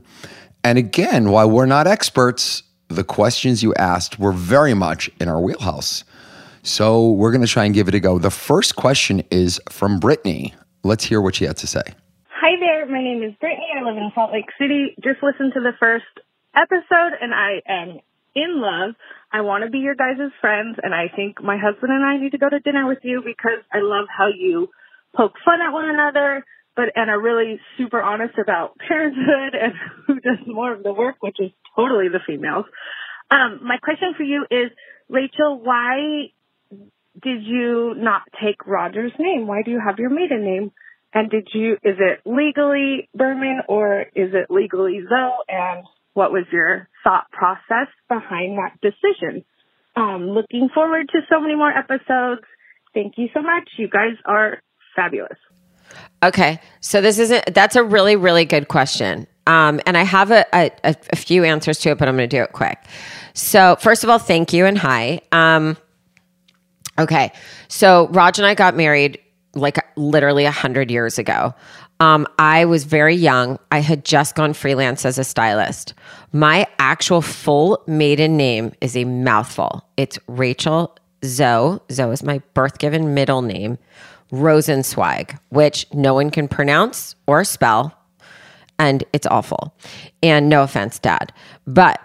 And 0.63 0.77
again, 0.77 1.31
while 1.31 1.49
we're 1.49 1.65
not 1.65 1.85
experts, 1.85 2.63
the 2.89 3.03
questions 3.03 3.63
you 3.63 3.73
asked 3.75 4.19
were 4.19 4.31
very 4.31 4.73
much 4.73 5.09
in 5.21 5.29
our 5.29 5.39
wheelhouse. 5.39 6.03
So 6.63 7.11
we're 7.11 7.31
going 7.31 7.45
to 7.45 7.47
try 7.47 7.65
and 7.65 7.73
give 7.73 7.87
it 7.87 7.95
a 7.95 7.99
go. 7.99 8.19
The 8.19 8.31
first 8.31 8.75
question 8.75 9.23
is 9.31 9.61
from 9.69 9.99
Brittany. 9.99 10.53
Let's 10.83 11.05
hear 11.05 11.21
what 11.21 11.35
she 11.35 11.45
had 11.45 11.57
to 11.57 11.67
say. 11.67 11.83
Hi 12.27 12.55
there, 12.59 12.85
my 12.87 13.01
name 13.01 13.23
is 13.23 13.33
Brittany. 13.39 13.67
I 13.77 13.83
live 13.83 13.97
in 13.97 14.11
Salt 14.15 14.31
Lake 14.31 14.49
City. 14.59 14.95
Just 15.03 15.21
listened 15.21 15.53
to 15.53 15.61
the 15.61 15.73
first 15.79 16.05
episode 16.55 17.13
and 17.21 17.33
I 17.33 17.61
am 17.67 17.99
in 18.35 18.61
love. 18.61 18.95
I 19.31 19.41
want 19.41 19.63
to 19.63 19.69
be 19.69 19.79
your 19.79 19.95
guys' 19.95 20.31
friends 20.41 20.77
and 20.81 20.93
I 20.93 21.07
think 21.15 21.43
my 21.43 21.57
husband 21.57 21.91
and 21.91 22.03
I 22.03 22.17
need 22.17 22.31
to 22.31 22.37
go 22.37 22.49
to 22.49 22.59
dinner 22.59 22.87
with 22.87 22.99
you 23.03 23.21
because 23.23 23.61
I 23.71 23.79
love 23.81 24.07
how 24.09 24.27
you 24.27 24.69
poke 25.15 25.33
fun 25.45 25.61
at 25.61 25.71
one 25.71 25.89
another, 25.89 26.43
but 26.79 26.93
and 26.95 27.09
are 27.09 27.19
really 27.19 27.59
super 27.77 28.01
honest 28.01 28.35
about 28.41 28.77
parenthood 28.77 29.53
and 29.53 29.73
who 30.07 30.15
does 30.21 30.39
more 30.47 30.73
of 30.73 30.81
the 30.81 30.93
work, 30.93 31.17
which 31.19 31.35
is 31.37 31.51
totally 31.75 32.07
the 32.07 32.21
females. 32.25 32.63
Um, 33.29 33.59
my 33.63 33.77
question 33.83 34.13
for 34.15 34.23
you 34.23 34.45
is, 34.49 34.71
Rachel, 35.09 35.59
why 35.61 36.31
did 37.21 37.43
you 37.43 37.95
not 37.97 38.21
take 38.41 38.65
Rodger's 38.65 39.11
name? 39.19 39.45
Why 39.45 39.61
do 39.61 39.71
you 39.71 39.81
have 39.85 39.99
your 39.99 40.09
maiden 40.09 40.45
name? 40.45 40.71
And 41.13 41.29
did 41.29 41.49
you, 41.53 41.73
is 41.83 41.97
it 41.99 42.21
legally 42.25 43.09
Berman 43.13 43.59
or 43.67 44.05
is 44.15 44.31
it 44.33 44.49
legally 44.49 45.01
Zoe? 45.01 45.31
And 45.49 45.83
what 46.13 46.31
was 46.31 46.45
your 46.49 46.87
thought 47.03 47.29
process 47.31 47.91
behind 48.07 48.57
that 48.57 48.79
decision? 48.81 49.43
Um, 49.97 50.29
looking 50.29 50.69
forward 50.73 51.09
to 51.09 51.19
so 51.29 51.41
many 51.41 51.55
more 51.55 51.71
episodes. 51.71 52.41
Thank 52.93 53.15
you 53.17 53.27
so 53.33 53.41
much. 53.41 53.67
You 53.77 53.89
guys 53.89 54.15
are 54.25 54.59
fabulous. 54.95 55.37
Okay. 56.23 56.59
So 56.81 57.01
this 57.01 57.19
isn't, 57.19 57.53
that's 57.53 57.75
a 57.75 57.83
really, 57.83 58.15
really 58.15 58.45
good 58.45 58.67
question. 58.67 59.27
Um, 59.47 59.81
and 59.85 59.97
I 59.97 60.03
have 60.03 60.31
a, 60.31 60.45
a, 60.53 60.71
a 60.83 61.15
few 61.15 61.43
answers 61.43 61.79
to 61.79 61.89
it, 61.89 61.97
but 61.97 62.07
I'm 62.07 62.15
going 62.15 62.29
to 62.29 62.37
do 62.37 62.43
it 62.43 62.51
quick. 62.51 62.77
So, 63.33 63.77
first 63.79 64.03
of 64.03 64.09
all, 64.09 64.19
thank 64.19 64.53
you 64.53 64.65
and 64.65 64.77
hi. 64.77 65.21
Um, 65.31 65.77
okay. 66.99 67.31
So, 67.67 68.07
Raj 68.09 68.37
and 68.37 68.45
I 68.45 68.53
got 68.53 68.75
married 68.75 69.19
like 69.55 69.77
literally 69.95 70.45
a 70.45 70.51
hundred 70.51 70.91
years 70.91 71.17
ago. 71.17 71.55
Um, 71.99 72.27
I 72.37 72.65
was 72.65 72.83
very 72.83 73.15
young. 73.15 73.59
I 73.71 73.79
had 73.79 74.05
just 74.05 74.35
gone 74.35 74.53
freelance 74.53 75.05
as 75.05 75.17
a 75.17 75.23
stylist. 75.23 75.93
My 76.31 76.67
actual 76.77 77.21
full 77.21 77.83
maiden 77.87 78.37
name 78.37 78.73
is 78.81 78.95
a 78.95 79.03
mouthful. 79.03 79.83
It's 79.97 80.17
Rachel 80.27 80.95
Zoe. 81.25 81.79
Zoe 81.91 82.13
is 82.13 82.23
my 82.23 82.39
birth 82.53 82.77
given 82.77 83.13
middle 83.13 83.41
name. 83.41 83.77
Rosenzweig, 84.31 85.37
which 85.49 85.85
no 85.93 86.13
one 86.13 86.29
can 86.29 86.47
pronounce 86.47 87.15
or 87.27 87.43
spell 87.43 87.95
and 88.79 89.03
it's 89.13 89.27
awful. 89.27 89.75
And 90.23 90.49
no 90.49 90.63
offense, 90.63 90.97
dad. 90.97 91.31
But 91.67 92.01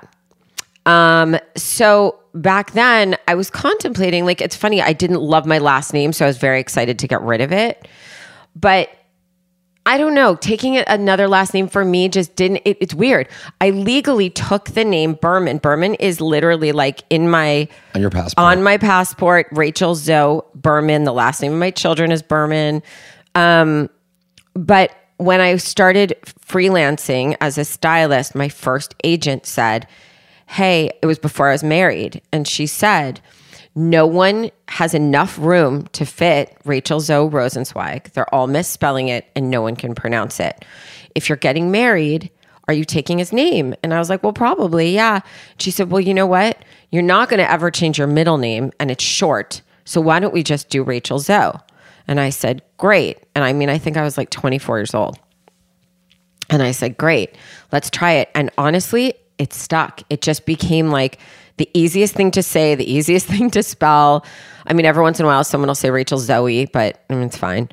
um, 0.84 1.38
so 1.56 2.18
back 2.34 2.72
then 2.72 3.16
I 3.28 3.36
was 3.36 3.48
contemplating, 3.48 4.26
like, 4.26 4.42
it's 4.42 4.56
funny, 4.56 4.82
I 4.82 4.92
didn't 4.92 5.20
love 5.20 5.46
my 5.46 5.58
last 5.58 5.94
name, 5.94 6.12
so 6.12 6.26
I 6.26 6.28
was 6.28 6.36
very 6.36 6.60
excited 6.60 6.98
to 6.98 7.08
get 7.08 7.22
rid 7.22 7.40
of 7.40 7.52
it. 7.52 7.88
But 8.56 8.90
I 9.86 9.98
don't 9.98 10.14
know, 10.14 10.36
taking 10.36 10.74
it 10.74 10.86
another 10.88 11.28
last 11.28 11.52
name 11.52 11.68
for 11.68 11.84
me 11.84 12.08
just 12.08 12.36
didn't, 12.36 12.62
it, 12.64 12.78
it's 12.80 12.94
weird. 12.94 13.28
I 13.60 13.70
legally 13.70 14.30
took 14.30 14.70
the 14.70 14.84
name 14.84 15.14
Berman. 15.14 15.58
Berman 15.58 15.94
is 15.94 16.22
literally 16.22 16.72
like 16.72 17.02
in 17.10 17.28
my, 17.28 17.68
On 17.94 18.00
your 18.00 18.10
passport. 18.10 18.42
on 18.42 18.62
my 18.62 18.78
passport, 18.78 19.46
Rachel 19.52 19.94
Zoe 19.94 20.40
Berman. 20.54 21.04
The 21.04 21.12
last 21.12 21.42
name 21.42 21.52
of 21.52 21.58
my 21.58 21.70
children 21.70 22.12
is 22.12 22.22
Berman. 22.22 22.82
Um, 23.34 23.90
but 24.54 24.90
when 25.18 25.40
I 25.42 25.56
started 25.56 26.14
freelancing 26.24 27.36
as 27.42 27.58
a 27.58 27.64
stylist, 27.64 28.34
my 28.34 28.48
first 28.48 28.94
agent 29.04 29.44
said, 29.44 29.86
Hey, 30.46 30.92
it 31.02 31.06
was 31.06 31.18
before 31.18 31.48
I 31.48 31.52
was 31.52 31.64
married. 31.64 32.22
And 32.32 32.46
she 32.46 32.66
said, 32.66 33.20
No 33.74 34.06
one 34.06 34.50
has 34.68 34.94
enough 34.94 35.38
room 35.38 35.88
to 35.92 36.04
fit 36.06 36.56
Rachel 36.64 37.00
Zoe 37.00 37.28
Rosenzweig. 37.28 38.12
They're 38.12 38.32
all 38.32 38.46
misspelling 38.46 39.08
it 39.08 39.26
and 39.34 39.50
no 39.50 39.62
one 39.62 39.74
can 39.74 39.94
pronounce 39.94 40.38
it. 40.38 40.64
If 41.14 41.28
you're 41.28 41.36
getting 41.36 41.70
married, 41.70 42.30
are 42.68 42.74
you 42.74 42.84
taking 42.84 43.18
his 43.18 43.32
name? 43.32 43.74
And 43.82 43.92
I 43.92 43.98
was 43.98 44.08
like, 44.08 44.22
Well, 44.22 44.32
probably, 44.32 44.94
yeah. 44.94 45.20
She 45.58 45.70
said, 45.70 45.90
Well, 45.90 46.00
you 46.00 46.14
know 46.14 46.26
what? 46.26 46.64
You're 46.90 47.02
not 47.02 47.28
going 47.28 47.38
to 47.38 47.50
ever 47.50 47.70
change 47.70 47.98
your 47.98 48.06
middle 48.06 48.38
name 48.38 48.72
and 48.78 48.90
it's 48.90 49.04
short. 49.04 49.60
So 49.84 50.00
why 50.00 50.20
don't 50.20 50.32
we 50.32 50.42
just 50.42 50.70
do 50.70 50.82
Rachel 50.82 51.18
Zoe? 51.18 51.52
And 52.06 52.20
I 52.20 52.30
said, 52.30 52.62
Great. 52.76 53.18
And 53.34 53.44
I 53.44 53.52
mean, 53.52 53.68
I 53.68 53.78
think 53.78 53.96
I 53.96 54.02
was 54.02 54.16
like 54.16 54.30
24 54.30 54.78
years 54.78 54.94
old. 54.94 55.18
And 56.48 56.62
I 56.62 56.70
said, 56.70 56.96
Great, 56.96 57.34
let's 57.72 57.90
try 57.90 58.12
it. 58.12 58.30
And 58.34 58.50
honestly, 58.56 59.14
it 59.38 59.52
stuck. 59.52 60.02
It 60.10 60.22
just 60.22 60.46
became 60.46 60.90
like 60.90 61.18
the 61.56 61.68
easiest 61.74 62.14
thing 62.14 62.30
to 62.32 62.42
say, 62.42 62.74
the 62.74 62.90
easiest 62.90 63.26
thing 63.34 63.50
to 63.50 63.62
spell. 63.62 64.24
I 64.66 64.72
mean, 64.72 64.86
every 64.86 65.02
once 65.02 65.20
in 65.20 65.26
a 65.26 65.28
while, 65.28 65.44
someone 65.44 65.68
will 65.68 65.74
say 65.74 65.90
Rachel 65.90 66.18
Zoe, 66.18 66.66
but 66.66 67.04
I 67.10 67.14
mean, 67.14 67.24
it's 67.24 67.36
fine. 67.36 67.68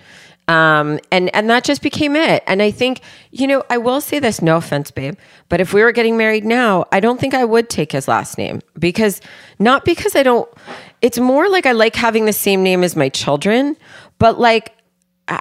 Um, 0.48 1.00
and 1.12 1.34
and 1.34 1.50
that 1.50 1.63
just 1.63 1.82
became 1.82 2.15
it. 2.15 2.44
And 2.46 2.62
I 2.62 2.72
think, 2.72 3.02
you 3.32 3.48
know, 3.48 3.63
I 3.70 3.78
will 3.78 4.02
say 4.02 4.20
this, 4.20 4.41
no 4.41 4.58
offense, 4.58 4.91
babe, 4.91 5.15
but 5.48 5.62
if 5.62 5.74
we 5.74 5.82
were 5.82 5.94
getting 5.94 6.17
married 6.17 6.44
now, 6.44 6.86
I 6.91 7.00
don't 7.00 7.20
think 7.20 7.34
I 7.34 7.46
would 7.46 7.70
take 7.70 7.91
his 7.94 8.08
last 8.08 8.38
name 8.38 8.62
because 8.78 9.22
not 9.60 9.86
because 9.86 10.15
I 10.15 10.24
don't. 10.24 10.50
It's 11.02 11.20
more 11.20 11.48
like 11.48 11.65
I 11.65 11.72
like 11.72 11.96
having 11.96 12.26
the 12.26 12.34
same 12.34 12.63
name 12.63 12.84
as 12.84 12.96
my 12.96 13.08
children, 13.08 13.78
but 14.17 14.39
like 14.39 14.76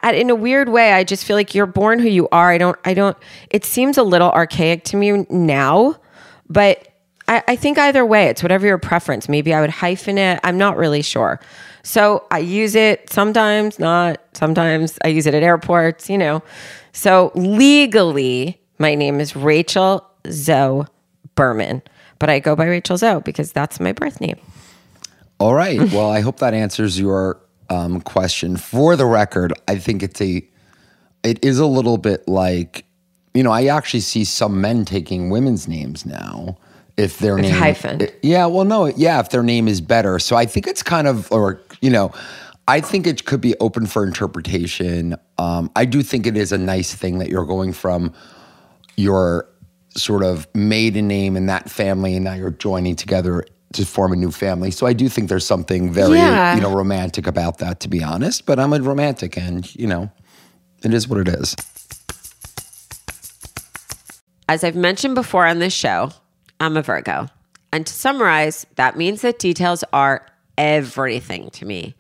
in 0.05 0.31
a 0.31 0.35
weird 0.35 0.69
way, 0.69 0.93
I 0.93 1.03
just 1.03 1.25
feel 1.25 1.35
like 1.37 1.55
you're 1.55 1.67
born 1.67 1.99
who 1.99 2.09
you 2.09 2.29
are. 2.31 2.51
I 2.51 2.59
don't. 2.59 2.79
I 2.85 2.95
don't. 2.95 3.17
It 3.51 3.65
seems 3.65 3.99
a 3.99 4.03
little 4.03 4.31
archaic 4.31 4.85
to 4.85 4.97
me 4.97 5.27
now, 5.29 5.97
but 6.49 6.87
I, 7.31 7.45
I 7.49 7.57
think 7.57 7.79
either 7.79 8.05
way, 8.05 8.27
it's 8.27 8.43
whatever 8.43 8.67
your 8.67 8.77
preference. 8.77 9.29
Maybe 9.29 9.55
I 9.55 9.61
would 9.61 9.71
hyphen 9.71 10.19
it. 10.19 10.41
I'm 10.43 10.59
not 10.59 10.77
really 10.77 11.01
sure. 11.01 11.41
So 11.83 12.27
I 12.31 12.41
use 12.41 12.75
it 12.75 13.09
sometimes, 13.11 13.79
not 13.79 14.21
sometimes. 14.35 14.99
I 15.05 15.09
use 15.09 15.27
it 15.27 15.35
at 15.35 15.43
airports, 15.43 16.11
you 16.11 16.19
know. 16.19 16.43
So 16.93 17.31
legally, 17.37 18.61
my 18.79 18.97
name 18.97 19.21
is 19.21 19.37
Rachel 19.37 20.05
Zoe 20.29 20.85
Berman, 21.37 21.83
but 22.19 22.29
I 22.29 22.41
go 22.41 22.57
by 22.57 22.67
Rachel 22.67 22.99
Zoe 22.99 23.21
because 23.21 23.53
that's 23.53 23.79
my 23.79 23.93
birth 23.93 24.21
name. 24.21 24.39
All 25.39 25.55
right. 25.55 25.81
Well, 25.93 26.11
I 26.11 26.21
hope 26.21 26.41
that 26.41 26.53
answers 26.53 26.99
your 26.99 27.41
um, 27.71 28.01
question. 28.01 28.57
For 28.57 28.97
the 28.97 29.07
record, 29.07 29.53
I 29.69 29.79
think 29.79 30.03
it's 30.03 30.21
a, 30.21 30.43
it 31.23 31.43
is 31.45 31.61
a 31.61 31.67
little 31.67 31.97
bit 31.97 32.27
like, 32.27 32.85
you 33.35 33.45
know, 33.45 33.53
I 33.53 33.67
actually 33.67 34.01
see 34.01 34.25
some 34.25 34.61
men 34.61 34.85
taking 34.85 35.31
women's 35.31 35.69
names 35.69 36.05
now. 36.05 36.59
If 37.01 37.19
their 37.19 37.39
It's 37.39 37.49
name, 37.49 37.61
hyphened. 37.61 38.13
yeah, 38.23 38.45
well, 38.47 38.65
no, 38.67 38.87
yeah, 38.87 39.21
if 39.21 39.31
their 39.31 39.43
name 39.43 39.69
is 39.69 39.81
better. 39.81 40.19
So 40.19 40.37
I 40.37 40.45
think 40.45 40.67
it's 40.67 40.83
kind 40.83 41.07
of, 41.07 41.31
or 41.33 41.61
you 41.81 41.89
know, 41.91 42.13
I 42.69 42.81
think 42.83 43.07
it 43.07 43.25
could 43.25 43.41
be 43.41 43.55
open 43.59 43.87
for 43.87 44.05
interpretation. 44.05 45.17
Um, 45.39 45.71
I 45.75 45.87
do 45.87 46.03
think 46.03 46.27
it 46.27 46.37
is 46.37 46.53
a 46.53 46.59
nice 46.59 46.95
thing 46.95 47.19
that 47.19 47.29
you're 47.31 47.47
going 47.47 47.73
from 47.73 48.13
your 48.97 49.49
sort 49.97 50.23
of 50.23 50.47
maiden 50.55 51.09
name 51.09 51.37
in 51.37 51.47
that 51.47 51.71
family, 51.71 52.15
and 52.17 52.25
now 52.25 52.35
you're 52.35 52.51
joining 52.51 52.97
together 52.97 53.45
to 53.73 53.87
form 53.87 54.13
a 54.13 54.17
new 54.17 54.31
family. 54.31 54.71
So 54.71 54.87
I 54.87 54.93
do 54.93 55.09
think 55.09 55.29
there's 55.31 55.47
something 55.47 55.93
very, 55.93 56.19
Yeah. 56.19 56.55
you 56.55 56.61
know, 56.61 56.75
romantic 56.75 57.27
about 57.27 57.59
that, 57.59 57.81
to 57.81 57.89
be 57.89 58.03
honest. 58.05 58.45
But 58.45 58.59
I'm 58.61 58.73
a 58.75 58.81
romantic, 58.81 59.37
and 59.39 59.73
you 59.75 59.87
know, 59.87 60.11
it 60.85 60.93
is 60.93 61.09
what 61.09 61.19
it 61.21 61.29
is. 61.29 61.57
As 64.49 64.65
I've 64.65 64.77
mentioned 64.77 65.15
before 65.15 65.47
on 65.47 65.61
this 65.61 65.73
show, 65.73 66.11
I'm 66.61 66.77
a 66.77 66.83
Virgo. 66.83 67.27
And 67.73 67.87
to 67.87 67.93
summarize, 67.93 68.67
that 68.77 68.97
means 68.97 69.23
that 69.23 69.39
details 69.39 69.83
are 69.93 70.27
everything 70.59 71.51
to 71.51 71.65
me. 71.65 71.95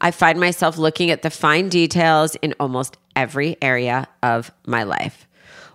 I 0.00 0.10
find 0.10 0.38
myself 0.38 0.78
looking 0.78 1.10
at 1.10 1.22
the 1.22 1.30
fine 1.30 1.68
details 1.68 2.36
in 2.36 2.54
almost 2.60 2.96
every 3.16 3.56
area 3.60 4.06
of 4.22 4.52
my 4.66 4.84
life. 4.84 5.26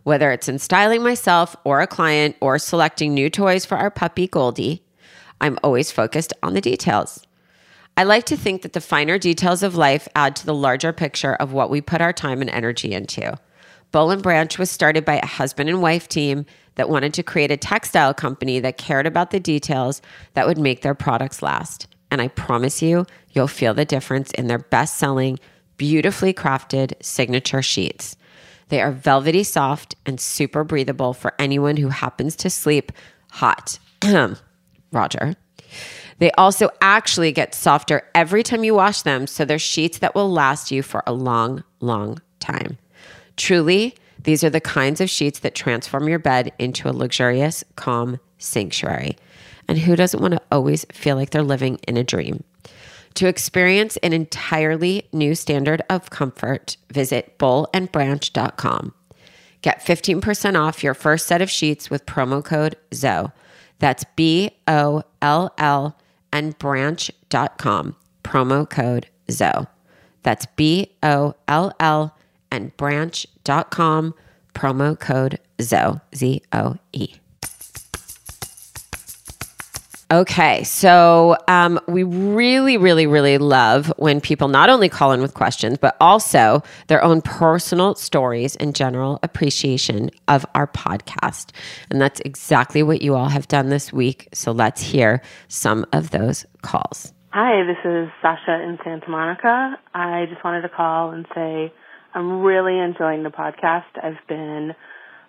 Whether 0.03 0.31
it's 0.31 0.47
in 0.47 0.59
styling 0.59 1.03
myself 1.03 1.55
or 1.63 1.81
a 1.81 1.87
client 1.87 2.35
or 2.39 2.57
selecting 2.57 3.13
new 3.13 3.29
toys 3.29 3.65
for 3.65 3.77
our 3.77 3.91
puppy 3.91 4.27
Goldie, 4.27 4.83
I'm 5.41 5.59
always 5.63 5.91
focused 5.91 6.33
on 6.41 6.53
the 6.53 6.61
details. 6.61 7.25
I 7.97 8.03
like 8.03 8.25
to 8.27 8.37
think 8.37 8.61
that 8.61 8.73
the 8.73 8.81
finer 8.81 9.17
details 9.17 9.61
of 9.61 9.75
life 9.75 10.07
add 10.15 10.35
to 10.37 10.45
the 10.45 10.53
larger 10.53 10.93
picture 10.93 11.35
of 11.35 11.51
what 11.51 11.69
we 11.69 11.81
put 11.81 12.01
our 12.01 12.13
time 12.13 12.39
and 12.39 12.49
energy 12.49 12.93
into. 12.93 13.37
Boll 13.91 14.11
and 14.11 14.21
Branch 14.21 14.57
was 14.57 14.69
started 14.69 15.03
by 15.03 15.17
a 15.17 15.25
husband 15.25 15.69
and 15.69 15.81
wife 15.81 16.07
team 16.07 16.45
that 16.79 16.87
wanted 16.87 17.13
to 17.13 17.23
create 17.23 17.51
a 17.51 17.57
textile 17.57 18.13
company 18.13 18.61
that 18.61 18.77
cared 18.77 19.05
about 19.05 19.31
the 19.31 19.39
details 19.39 20.01
that 20.33 20.47
would 20.47 20.57
make 20.57 20.81
their 20.81 20.95
products 20.95 21.41
last. 21.41 21.87
And 22.09 22.21
I 22.21 22.29
promise 22.29 22.81
you, 22.81 23.05
you'll 23.31 23.49
feel 23.49 23.73
the 23.73 23.83
difference 23.83 24.31
in 24.31 24.47
their 24.47 24.59
best 24.59 24.95
selling, 24.95 25.39
beautifully 25.75 26.33
crafted 26.33 26.93
signature 27.01 27.61
sheets. 27.61 28.15
They 28.69 28.79
are 28.79 28.93
velvety 28.93 29.43
soft 29.43 29.95
and 30.05 30.21
super 30.21 30.63
breathable 30.63 31.11
for 31.13 31.33
anyone 31.37 31.75
who 31.75 31.89
happens 31.89 32.37
to 32.37 32.49
sleep 32.49 32.93
hot. 33.29 33.77
Rodger. 34.93 35.35
They 36.19 36.31
also 36.31 36.69
actually 36.79 37.33
get 37.33 37.53
softer 37.53 38.03
every 38.15 38.41
time 38.41 38.63
you 38.63 38.73
wash 38.73 39.01
them, 39.01 39.27
so 39.27 39.43
they're 39.43 39.59
sheets 39.59 39.97
that 39.97 40.15
will 40.15 40.31
last 40.31 40.71
you 40.71 40.81
for 40.81 41.03
a 41.05 41.11
long, 41.11 41.65
long 41.81 42.21
time. 42.39 42.77
Truly, 43.35 43.95
these 44.23 44.43
are 44.43 44.49
the 44.49 44.61
kinds 44.61 45.01
of 45.01 45.09
sheets 45.09 45.39
that 45.39 45.55
transform 45.55 46.07
your 46.07 46.19
bed 46.19 46.51
into 46.59 46.89
a 46.89 46.91
luxurious, 46.91 47.63
calm 47.75 48.19
sanctuary. 48.37 49.17
And 49.67 49.77
who 49.77 49.95
doesn't 49.95 50.21
want 50.21 50.33
to 50.33 50.41
always 50.51 50.85
feel 50.91 51.15
like 51.15 51.29
they're 51.29 51.43
living 51.43 51.79
in 51.87 51.95
a 51.97 52.03
dream? 52.03 52.43
To 53.15 53.27
experience 53.27 53.97
an 53.97 54.13
entirely 54.13 55.07
new 55.11 55.35
standard 55.35 55.81
of 55.89 56.09
comfort, 56.09 56.77
visit 56.91 57.37
bollandbranch.com. 57.37 58.93
Get 59.61 59.85
15% 59.85 60.59
off 60.59 60.83
your 60.83 60.93
first 60.93 61.27
set 61.27 61.41
of 61.41 61.49
sheets 61.49 61.89
with 61.89 62.05
promo 62.05 62.43
code 62.43 62.75
ZOE. 62.93 63.31
That's 63.79 64.05
B 64.15 64.51
O 64.67 65.03
L 65.21 65.53
L 65.57 65.97
and 66.31 66.57
branch.com. 66.59 67.95
Promo 68.23 68.69
code 68.69 69.07
ZOE. 69.29 69.67
That's 70.23 70.45
B 70.55 70.95
O 71.03 71.35
L 71.47 71.73
L 71.79 72.15
and 72.51 72.75
branch.com. 72.77 74.13
Promo 74.53 74.99
code 74.99 75.39
ZOE. 75.61 76.01
Z 76.15 76.41
O 76.51 76.77
E. 76.93 77.15
Okay, 80.11 80.63
so 80.63 81.37
um, 81.47 81.79
we 81.87 82.01
really, 82.01 82.77
really, 82.77 83.05
really 83.05 83.37
love 83.37 83.93
when 83.97 84.19
people 84.19 84.47
not 84.47 84.67
only 84.67 84.89
call 84.89 85.11
in 85.11 85.21
with 85.21 85.35
questions, 85.35 85.77
but 85.77 85.95
also 86.01 86.63
their 86.87 87.03
own 87.03 87.21
personal 87.21 87.93
stories 87.93 88.55
and 88.55 88.73
general 88.73 89.19
appreciation 89.21 90.09
of 90.27 90.47
our 90.55 90.65
podcast. 90.65 91.51
And 91.91 92.01
that's 92.01 92.21
exactly 92.21 92.81
what 92.81 93.03
you 93.03 93.13
all 93.13 93.29
have 93.29 93.47
done 93.47 93.69
this 93.69 93.93
week. 93.93 94.29
So 94.33 94.51
let's 94.51 94.81
hear 94.81 95.21
some 95.47 95.85
of 95.93 96.09
those 96.09 96.43
calls. 96.63 97.13
Hi, 97.29 97.63
this 97.63 97.77
is 97.85 98.09
Sasha 98.19 98.63
in 98.63 98.79
Santa 98.83 99.07
Monica. 99.11 99.77
I 99.93 100.25
just 100.27 100.43
wanted 100.43 100.61
to 100.61 100.69
call 100.69 101.11
and 101.11 101.27
say 101.35 101.71
I'm 102.13 102.41
really 102.41 102.79
enjoying 102.79 103.23
the 103.23 103.29
podcast. 103.29 103.83
I've 104.01 104.27
been 104.27 104.71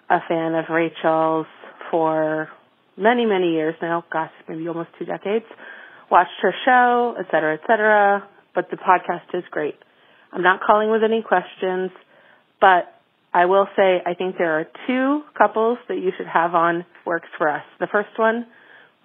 a 0.08 0.18
fan 0.28 0.54
of 0.54 0.64
Rachel's 0.70 1.46
for 1.90 2.48
many, 2.96 3.26
many 3.26 3.52
years 3.52 3.74
now, 3.82 4.04
gosh, 4.12 4.30
maybe 4.48 4.66
almost 4.68 4.90
two 4.98 5.04
decades. 5.04 5.44
Watched 6.10 6.30
her 6.42 6.54
show, 6.64 7.16
et 7.18 7.26
cetera, 7.30 7.54
et 7.54 7.60
cetera. 7.66 8.28
But 8.54 8.70
the 8.70 8.76
podcast 8.76 9.36
is 9.38 9.44
great. 9.50 9.76
I'm 10.32 10.42
not 10.42 10.60
calling 10.66 10.90
with 10.90 11.02
any 11.04 11.22
questions, 11.22 11.90
but 12.60 12.92
I 13.32 13.46
will 13.46 13.66
say 13.76 13.98
I 14.04 14.14
think 14.14 14.36
there 14.38 14.58
are 14.58 14.66
two 14.86 15.22
couples 15.36 15.78
that 15.88 15.96
you 15.96 16.10
should 16.16 16.26
have 16.26 16.54
on 16.54 16.84
Works 17.04 17.28
for 17.38 17.48
Us. 17.48 17.62
The 17.78 17.88
first 17.90 18.10
one 18.16 18.46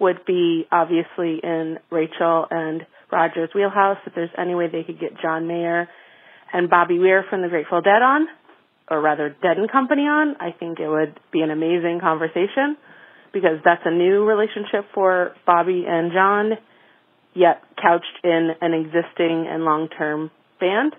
would 0.00 0.24
be 0.26 0.66
obviously 0.72 1.40
in 1.42 1.78
Rachel 1.90 2.46
and 2.50 2.82
Rodger's 3.10 3.50
wheelhouse. 3.54 3.98
If 4.06 4.14
there's 4.14 4.30
any 4.36 4.54
way 4.54 4.66
they 4.70 4.82
could 4.82 5.00
get 5.00 5.20
John 5.22 5.46
Mayer 5.46 5.88
and 6.52 6.70
Bobby 6.70 6.98
Weir 6.98 7.24
from 7.28 7.42
the 7.42 7.48
Grateful 7.48 7.80
Dead 7.80 8.02
on, 8.02 8.26
or 8.90 9.00
rather 9.00 9.28
Dead 9.28 9.56
and 9.58 9.70
Company 9.70 10.02
on, 10.02 10.36
I 10.40 10.52
think 10.58 10.78
it 10.78 10.88
would 10.88 11.18
be 11.32 11.40
an 11.40 11.50
amazing 11.50 11.98
conversation 12.00 12.76
because 13.32 13.58
that's 13.64 13.82
a 13.84 13.90
new 13.90 14.24
relationship 14.24 14.86
for 14.94 15.32
Bobby 15.44 15.84
and 15.86 16.12
John, 16.12 16.52
yet 17.34 17.62
couched 17.76 18.24
in 18.24 18.50
an 18.60 18.72
existing 18.72 19.46
and 19.50 19.64
long-term 19.64 20.30
band. 20.58 20.94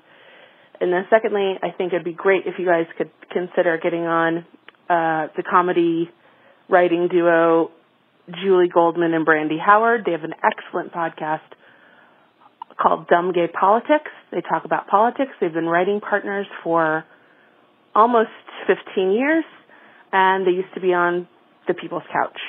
And 0.80 0.94
then 0.94 1.06
secondly, 1.10 1.56
I 1.64 1.72
think 1.76 1.94
it'd 1.94 2.06
be 2.06 2.14
great 2.14 2.44
if 2.46 2.56
you 2.60 2.66
guys 2.66 2.86
could 2.98 3.10
consider 3.32 3.80
getting 3.82 4.06
on 4.06 4.46
uh, 4.90 5.34
the 5.36 5.44
comedy 5.50 6.10
writing 6.70 7.08
duo 7.10 7.72
Julie 8.44 8.70
Goldman 8.72 9.14
and 9.14 9.26
Brandy 9.26 9.58
Howard. 9.58 10.04
They 10.06 10.12
have 10.12 10.24
an 10.24 10.34
excellent 10.44 10.94
podcast 10.94 11.40
called 12.82 13.08
Dumb 13.08 13.34
Gay 13.34 13.48
Politics. 13.48 14.12
They 14.32 14.42
talk 14.42 14.66
about 14.66 14.88
politics. 14.88 15.32
They've 15.42 15.54
been 15.54 15.68
writing 15.68 16.00
partners 16.00 16.46
for 16.64 17.04
almost 17.96 18.30
15 18.68 19.12
years, 19.12 19.44
and 20.12 20.46
they 20.46 20.52
used 20.52 20.74
to 20.76 20.82
be 20.82 20.94
on 20.94 21.28
the 21.68 21.74
People's 21.74 22.04
Couch. 22.12 22.40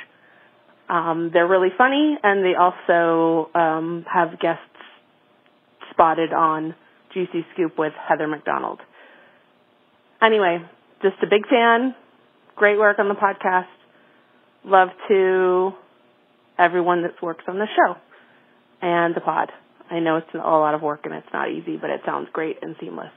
Um, 0.88 1.30
they're 1.32 1.48
really 1.48 1.68
funny, 1.76 2.16
and 2.22 2.44
they 2.44 2.54
also 2.54 3.50
um, 3.54 4.04
have 4.12 4.38
guests 4.40 4.62
spotted 5.90 6.32
on 6.32 6.74
Juicy 7.12 7.44
Scoop 7.52 7.78
with 7.78 7.92
Heather 8.08 8.26
McDonald. 8.26 8.80
Anyway, 10.22 10.58
just 11.02 11.16
a 11.22 11.26
big 11.26 11.46
fan. 11.48 11.94
Great 12.56 12.78
work 12.78 12.98
on 12.98 13.08
the 13.08 13.14
podcast. 13.14 13.66
Love 14.64 14.88
to 15.08 15.70
everyone 16.58 17.02
that 17.02 17.22
works 17.22 17.44
on 17.48 17.58
the 17.58 17.66
show 17.66 17.94
and 18.82 19.14
the 19.14 19.20
pod. 19.20 19.50
I 19.90 20.01
know 20.01 20.16
it's 20.16 20.35
a 20.35 20.38
lot 20.38 20.74
of 20.74 20.83
work 20.83 21.01
and 21.05 21.14
it's 21.14 21.33
not 21.33 21.51
easy, 21.51 21.77
but 21.77 21.90
it 21.90 22.01
sounds 22.05 22.29
great 22.33 22.59
and 22.62 22.77
seamless. 22.81 23.11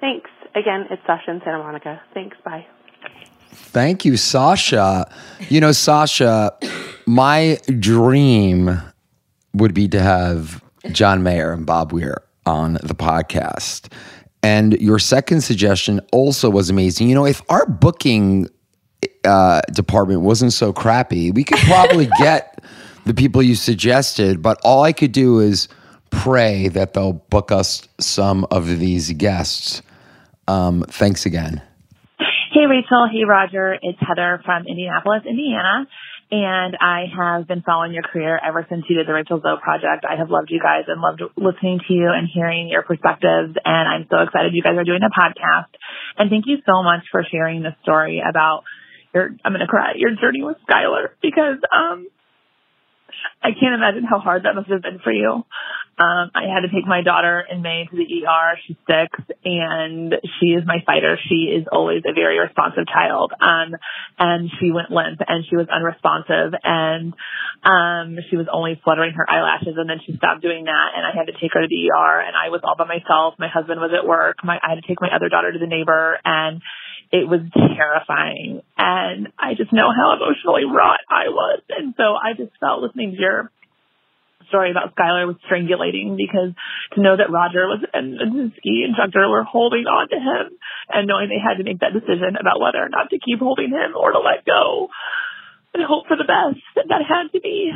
Thanks. 0.00 0.30
Again, 0.54 0.86
it's 0.90 1.02
Sasha 1.06 1.30
in 1.30 1.40
Santa 1.44 1.58
Monica. 1.58 2.00
Thanks. 2.14 2.36
Bye. 2.44 2.66
Thank 3.52 4.04
you, 4.04 4.16
Sasha. 4.16 5.10
You 5.48 5.60
know, 5.60 5.72
Sasha, 5.72 6.56
my 7.06 7.58
dream 7.78 8.80
would 9.54 9.74
be 9.74 9.88
to 9.88 10.00
have 10.00 10.62
John 10.92 11.22
Mayer 11.22 11.52
and 11.52 11.66
Bob 11.66 11.92
Weir 11.92 12.22
on 12.46 12.74
the 12.74 12.94
podcast. 12.94 13.92
And 14.42 14.80
your 14.80 14.98
second 14.98 15.42
suggestion 15.42 16.00
also 16.12 16.48
was 16.48 16.70
amazing. 16.70 17.08
You 17.08 17.14
know, 17.14 17.26
if 17.26 17.42
our 17.48 17.66
booking 17.66 18.48
uh, 19.24 19.60
department 19.72 20.22
wasn't 20.22 20.52
so 20.52 20.72
crappy, 20.72 21.30
we 21.30 21.44
could 21.44 21.58
probably 21.58 22.08
get 22.18 22.64
the 23.04 23.14
people 23.14 23.42
you 23.42 23.54
suggested. 23.54 24.40
But 24.40 24.58
all 24.64 24.82
I 24.82 24.92
could 24.92 25.12
do 25.12 25.40
is 25.40 25.68
pray 26.10 26.68
that 26.68 26.94
they'll 26.94 27.12
book 27.12 27.50
us 27.52 27.88
some 27.98 28.46
of 28.50 28.66
these 28.78 29.12
guests. 29.12 29.82
Um, 30.48 30.84
thanks 30.88 31.26
again. 31.26 31.62
Hey, 32.52 32.66
Rachel. 32.66 33.08
Hey, 33.10 33.24
Rodger. 33.24 33.76
It's 33.80 33.98
Heather 34.00 34.42
from 34.44 34.66
Indianapolis, 34.66 35.22
Indiana. 35.28 35.86
And 36.32 36.76
I 36.80 37.06
have 37.10 37.48
been 37.48 37.62
following 37.62 37.92
your 37.92 38.04
career 38.04 38.38
ever 38.38 38.64
since 38.68 38.84
you 38.88 38.96
did 38.96 39.08
the 39.08 39.12
Rachel 39.12 39.40
Zoe 39.40 39.58
project. 39.60 40.04
I 40.08 40.14
have 40.16 40.30
loved 40.30 40.50
you 40.50 40.60
guys 40.60 40.84
and 40.86 41.00
loved 41.00 41.22
listening 41.36 41.80
to 41.86 41.92
you 41.92 42.06
and 42.06 42.28
hearing 42.32 42.68
your 42.68 42.82
perspectives. 42.82 43.58
And 43.64 43.84
I'm 43.88 44.06
so 44.10 44.22
excited 44.22 44.54
you 44.54 44.62
guys 44.62 44.78
are 44.78 44.84
doing 44.84 45.02
a 45.02 45.10
podcast. 45.10 45.74
And 46.18 46.30
thank 46.30 46.44
you 46.46 46.58
so 46.66 46.82
much 46.82 47.02
for 47.10 47.24
sharing 47.28 47.62
the 47.62 47.74
story 47.82 48.22
about 48.22 48.62
your, 49.12 49.30
I'm 49.44 49.52
going 49.52 49.60
to 49.60 49.66
cry, 49.66 49.94
your 49.96 50.14
journey 50.14 50.42
with 50.42 50.56
Skyler 50.68 51.10
because, 51.20 51.58
um, 51.74 52.06
I 53.42 53.50
can't 53.58 53.74
imagine 53.74 54.04
how 54.04 54.18
hard 54.18 54.44
that 54.44 54.54
must 54.54 54.68
have 54.68 54.82
been 54.82 54.98
for 55.02 55.12
you. 55.12 55.44
Um, 56.00 56.32
I 56.32 56.48
had 56.48 56.64
to 56.64 56.72
take 56.72 56.88
my 56.88 57.02
daughter 57.02 57.44
in 57.44 57.60
May 57.60 57.84
to 57.84 57.96
the 57.96 58.08
ER. 58.08 58.56
She's 58.64 58.76
six 58.88 59.12
and 59.44 60.14
she 60.40 60.56
is 60.56 60.64
my 60.64 60.80
fighter. 60.86 61.18
She 61.28 61.52
is 61.52 61.68
always 61.70 62.02
a 62.08 62.14
very 62.14 62.40
responsive 62.40 62.88
child. 62.88 63.32
Um, 63.36 63.76
and 64.18 64.50
she 64.58 64.72
went 64.72 64.90
limp 64.90 65.20
and 65.28 65.44
she 65.44 65.56
was 65.56 65.68
unresponsive 65.68 66.56
and, 66.64 67.12
um, 67.64 68.16
she 68.30 68.36
was 68.36 68.48
only 68.50 68.80
fluttering 68.82 69.12
her 69.12 69.28
eyelashes 69.28 69.76
and 69.76 69.90
then 69.90 70.00
she 70.06 70.16
stopped 70.16 70.40
doing 70.40 70.64
that 70.64 70.88
and 70.96 71.04
I 71.04 71.12
had 71.12 71.28
to 71.28 71.36
take 71.36 71.52
her 71.52 71.60
to 71.60 71.68
the 71.68 71.92
ER 71.92 72.24
and 72.24 72.32
I 72.32 72.48
was 72.48 72.64
all 72.64 72.76
by 72.80 72.88
myself. 72.88 73.36
My 73.38 73.48
husband 73.48 73.80
was 73.80 73.92
at 73.92 74.08
work. 74.08 74.40
My, 74.42 74.56
I 74.56 74.72
had 74.72 74.80
to 74.80 74.86
take 74.88 75.00
my 75.04 75.12
other 75.12 75.28
daughter 75.28 75.52
to 75.52 75.58
the 75.58 75.68
neighbor 75.68 76.16
and 76.24 76.62
it 77.12 77.26
was 77.28 77.40
terrifying. 77.54 78.62
And 78.78 79.28
I 79.38 79.54
just 79.54 79.72
know 79.72 79.90
how 79.90 80.14
emotionally 80.14 80.64
wrought 80.64 81.02
I 81.10 81.28
was. 81.28 81.60
And 81.68 81.94
so 81.96 82.14
I 82.14 82.34
just 82.36 82.52
felt 82.60 82.82
listening 82.82 83.12
to 83.12 83.20
your 83.20 83.50
story 84.48 84.70
about 84.70 84.94
Skyler 84.94 85.26
was 85.26 85.38
strangulating 85.46 86.18
because 86.18 86.54
to 86.94 87.00
know 87.00 87.16
that 87.16 87.30
Rodger 87.30 87.70
was 87.70 87.82
and 87.94 88.18
the 88.18 88.52
ski 88.58 88.84
instructor 88.86 89.28
were 89.30 89.44
holding 89.44 89.86
on 89.86 90.10
to 90.10 90.18
him 90.18 90.58
and 90.90 91.06
knowing 91.06 91.30
they 91.30 91.38
had 91.38 91.58
to 91.58 91.64
make 91.64 91.80
that 91.80 91.94
decision 91.94 92.34
about 92.38 92.60
whether 92.60 92.82
or 92.82 92.90
not 92.90 93.10
to 93.10 93.18
keep 93.18 93.38
holding 93.38 93.70
him 93.70 93.94
or 93.94 94.10
to 94.10 94.18
let 94.18 94.44
go 94.44 94.90
and 95.72 95.82
hope 95.86 96.06
for 96.10 96.18
the 96.18 96.26
best. 96.26 96.58
That 96.74 97.02
had 97.06 97.30
to 97.32 97.40
be 97.40 97.70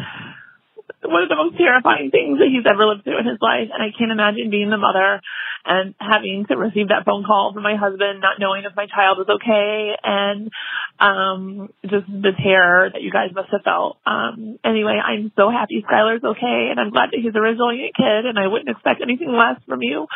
one 1.05 1.23
of 1.23 1.29
the 1.29 1.37
most 1.37 1.57
terrifying 1.57 2.11
things 2.11 2.41
that 2.41 2.49
he's 2.49 2.65
ever 2.65 2.85
lived 2.89 3.05
through 3.05 3.21
in 3.21 3.29
his 3.29 3.41
life. 3.41 3.69
And 3.73 3.81
I 3.81 3.93
can't 3.93 4.13
imagine 4.13 4.49
being 4.51 4.71
the 4.71 4.81
mother 4.81 5.21
and 5.65 5.95
having 5.97 6.45
to 6.49 6.57
receive 6.57 6.89
that 6.89 7.09
phone 7.09 7.25
call 7.25 7.53
from 7.53 7.65
my 7.65 7.77
husband, 7.77 8.21
not 8.21 8.37
knowing 8.37 8.65
if 8.69 8.77
my 8.77 8.85
child 8.85 9.17
was 9.17 9.29
okay 9.29 9.97
and, 9.97 10.53
um, 11.01 11.73
just 11.89 12.05
the 12.09 12.37
terror 12.37 12.93
that 12.93 13.01
you 13.01 13.09
guys 13.09 13.33
must 13.33 13.49
have 13.53 13.65
felt. 13.65 13.97
Um, 14.05 14.61
anyway, 14.65 15.01
I'm 15.01 15.33
so 15.37 15.49
happy 15.49 15.81
Skyler's 15.81 16.25
okay 16.25 16.69
and 16.69 16.77
I'm 16.77 16.93
glad 16.93 17.13
that 17.13 17.21
he's 17.21 17.37
a 17.37 17.41
resilient 17.41 17.97
kid 17.97 18.29
and 18.29 18.37
I 18.37 18.49
wouldn't 18.49 18.69
expect 18.69 19.01
anything 19.01 19.33
less 19.33 19.57
from 19.65 19.81
you 19.81 20.07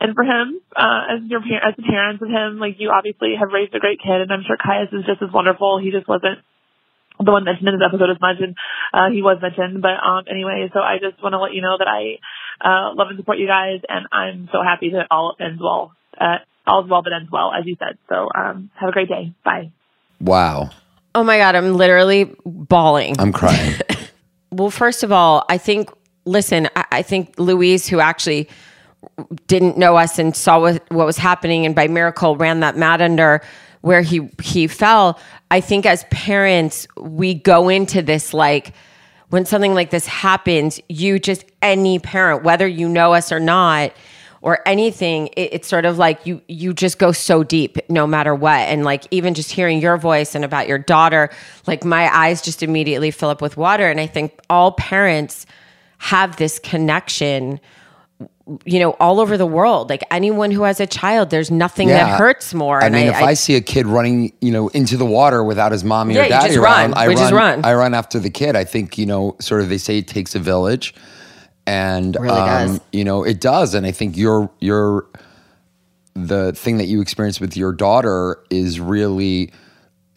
and 0.00 0.14
for 0.14 0.24
him, 0.24 0.60
uh, 0.76 1.16
as 1.16 1.20
your, 1.28 1.40
as 1.40 1.76
the 1.76 1.84
parents 1.84 2.20
of 2.20 2.28
him, 2.28 2.60
like 2.60 2.76
you 2.76 2.92
obviously 2.92 3.36
have 3.40 3.52
raised 3.52 3.72
a 3.72 3.80
great 3.80 4.00
kid 4.00 4.20
and 4.20 4.32
I'm 4.32 4.44
sure 4.44 4.60
Kaius 4.60 4.92
is 4.92 5.08
just 5.08 5.24
as 5.24 5.32
wonderful. 5.32 5.80
He 5.80 5.92
just 5.92 6.08
wasn't 6.08 6.44
the 7.24 7.32
one 7.32 7.44
mentioned 7.44 7.68
in 7.68 7.78
this 7.78 7.86
episode 7.86 8.10
is 8.10 8.20
mentioned. 8.20 8.56
Uh, 8.92 9.10
he 9.10 9.22
was 9.22 9.38
mentioned, 9.40 9.82
but 9.82 9.96
um, 10.00 10.24
anyway, 10.28 10.68
so 10.72 10.80
I 10.80 10.98
just 10.98 11.22
want 11.22 11.34
to 11.34 11.38
let 11.38 11.52
you 11.52 11.62
know 11.62 11.76
that 11.78 11.88
I 11.88 12.18
uh, 12.60 12.94
love 12.94 13.08
and 13.08 13.18
support 13.18 13.38
you 13.38 13.46
guys, 13.46 13.80
and 13.88 14.06
I'm 14.12 14.48
so 14.52 14.62
happy 14.62 14.90
that 14.90 15.06
all 15.10 15.36
ends 15.38 15.60
well. 15.60 15.92
Uh, 16.18 16.38
all 16.66 16.84
is 16.84 16.90
well 16.90 17.02
that 17.02 17.12
ends 17.12 17.30
well, 17.30 17.52
as 17.52 17.66
you 17.66 17.76
said. 17.78 17.98
So 18.08 18.28
um, 18.34 18.70
have 18.74 18.88
a 18.88 18.92
great 18.92 19.08
day. 19.08 19.32
Bye. 19.44 19.72
Wow. 20.20 20.70
Oh 21.14 21.24
my 21.24 21.38
God, 21.38 21.56
I'm 21.56 21.74
literally 21.74 22.34
bawling. 22.44 23.18
I'm 23.18 23.32
crying. 23.32 23.80
well, 24.50 24.70
first 24.70 25.02
of 25.02 25.12
all, 25.12 25.44
I 25.48 25.58
think, 25.58 25.90
listen, 26.24 26.68
I, 26.76 26.84
I 26.92 27.02
think 27.02 27.38
Louise, 27.38 27.88
who 27.88 28.00
actually 28.00 28.48
didn't 29.46 29.76
know 29.76 29.96
us 29.96 30.18
and 30.18 30.36
saw 30.36 30.60
what, 30.60 30.82
what 30.90 31.06
was 31.06 31.16
happening 31.16 31.66
and 31.66 31.74
by 31.74 31.88
miracle 31.88 32.36
ran 32.36 32.60
that 32.60 32.76
mat 32.76 33.00
under 33.00 33.40
where 33.80 34.02
he 34.02 34.28
he 34.42 34.66
fell 34.66 35.18
i 35.50 35.60
think 35.60 35.86
as 35.86 36.04
parents 36.10 36.86
we 36.96 37.34
go 37.34 37.68
into 37.68 38.02
this 38.02 38.32
like 38.34 38.72
when 39.30 39.46
something 39.46 39.74
like 39.74 39.90
this 39.90 40.06
happens, 40.06 40.80
you 40.88 41.18
just 41.18 41.44
any 41.62 41.98
parent, 41.98 42.42
whether 42.42 42.66
you 42.66 42.88
know 42.88 43.14
us 43.14 43.32
or 43.32 43.40
not, 43.40 43.92
or 44.42 44.66
anything, 44.66 45.28
it, 45.28 45.54
it's 45.54 45.68
sort 45.68 45.84
of 45.84 45.98
like 45.98 46.26
you 46.26 46.40
you 46.48 46.74
just 46.74 46.98
go 46.98 47.12
so 47.12 47.42
deep 47.44 47.78
no 47.88 48.06
matter 48.06 48.34
what. 48.34 48.60
And 48.60 48.84
like 48.84 49.04
even 49.10 49.34
just 49.34 49.52
hearing 49.52 49.80
your 49.80 49.96
voice 49.96 50.34
and 50.34 50.44
about 50.44 50.66
your 50.66 50.78
daughter, 50.78 51.30
like 51.66 51.84
my 51.84 52.14
eyes 52.14 52.42
just 52.42 52.62
immediately 52.62 53.10
fill 53.10 53.28
up 53.28 53.40
with 53.40 53.56
water. 53.56 53.88
And 53.88 54.00
I 54.00 54.06
think 54.06 54.38
all 54.50 54.72
parents 54.72 55.46
have 55.98 56.36
this 56.36 56.58
connection 56.58 57.60
you 58.64 58.78
know, 58.80 58.90
all 59.00 59.20
over 59.20 59.36
the 59.36 59.46
world. 59.46 59.90
Like 59.90 60.02
anyone 60.10 60.50
who 60.50 60.62
has 60.64 60.80
a 60.80 60.86
child, 60.86 61.30
there's 61.30 61.50
nothing 61.50 61.88
Yeah. 61.88 62.04
that 62.06 62.18
hurts 62.18 62.52
more. 62.54 62.82
I 62.82 62.86
and 62.86 62.94
mean, 62.94 63.06
if 63.08 63.14
I, 63.16 63.34
see 63.34 63.54
a 63.56 63.60
kid 63.60 63.86
running, 63.86 64.32
you 64.40 64.50
know, 64.50 64.68
into 64.68 64.96
the 64.96 65.04
water 65.06 65.44
without 65.44 65.72
his 65.72 65.84
mommy 65.84 66.14
Yeah, 66.14 66.26
or 66.26 66.28
daddy 66.28 66.46
just 66.48 66.58
around, 66.58 66.90
run. 66.92 66.94
I 66.98 67.08
We 67.08 67.14
run. 67.14 67.22
just 67.22 67.32
run. 67.32 67.64
I 67.64 67.74
run 67.74 67.94
after 67.94 68.18
the 68.18 68.30
kid. 68.30 68.56
I 68.56 68.64
think 68.64 68.98
you 68.98 69.06
know, 69.06 69.36
sort 69.40 69.60
of, 69.62 69.68
they 69.68 69.78
say 69.78 69.98
it 69.98 70.08
takes 70.08 70.34
a 70.34 70.38
village, 70.40 70.94
and 71.66 72.16
Really 72.18 72.38
um, 72.38 72.80
you 72.92 73.04
know, 73.04 73.22
it 73.24 73.40
does. 73.40 73.74
And 73.74 73.86
I 73.86 73.92
think 73.92 74.16
your 74.16 74.50
your 74.60 75.06
the 76.14 76.52
thing 76.52 76.78
that 76.78 76.86
you 76.86 77.00
experienced 77.00 77.40
with 77.40 77.56
your 77.56 77.72
daughter 77.72 78.38
is 78.50 78.80
really. 78.80 79.52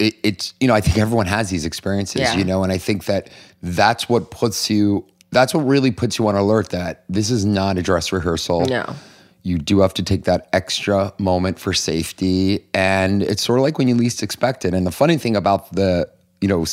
It, 0.00 0.16
it's 0.24 0.54
you 0.58 0.66
know 0.66 0.74
I 0.74 0.80
think 0.80 0.98
everyone 0.98 1.26
has 1.26 1.50
these 1.50 1.64
experiences 1.64 2.20
Yeah. 2.22 2.34
you 2.34 2.42
know 2.44 2.64
and 2.64 2.72
I 2.72 2.78
think 2.78 3.04
that 3.04 3.30
that's 3.62 4.08
what 4.08 4.32
puts 4.32 4.68
you 4.68 5.06
that's 5.34 5.52
what 5.52 5.62
really 5.66 5.90
puts 5.90 6.18
you 6.18 6.26
on 6.28 6.34
alert 6.36 6.70
that 6.70 7.04
this 7.10 7.28
is 7.30 7.44
not 7.44 7.76
a 7.76 7.82
dress 7.82 8.12
rehearsal. 8.12 8.64
No. 8.66 8.94
you 9.42 9.58
do 9.58 9.80
have 9.80 9.92
to 9.94 10.02
take 10.02 10.24
that 10.24 10.48
extra 10.54 11.12
moment 11.18 11.58
for 11.58 11.74
safety. 11.74 12.64
And 12.72 13.22
it's 13.22 13.42
sort 13.42 13.58
of 13.58 13.62
like 13.62 13.76
when 13.76 13.88
you 13.88 13.94
least 13.94 14.22
expect 14.22 14.64
it. 14.64 14.72
And 14.72 14.86
the 14.86 14.90
funny 14.92 15.18
thing 15.18 15.36
about 15.36 15.70
the 15.72 16.08
you 16.40 16.48
know 16.48 16.64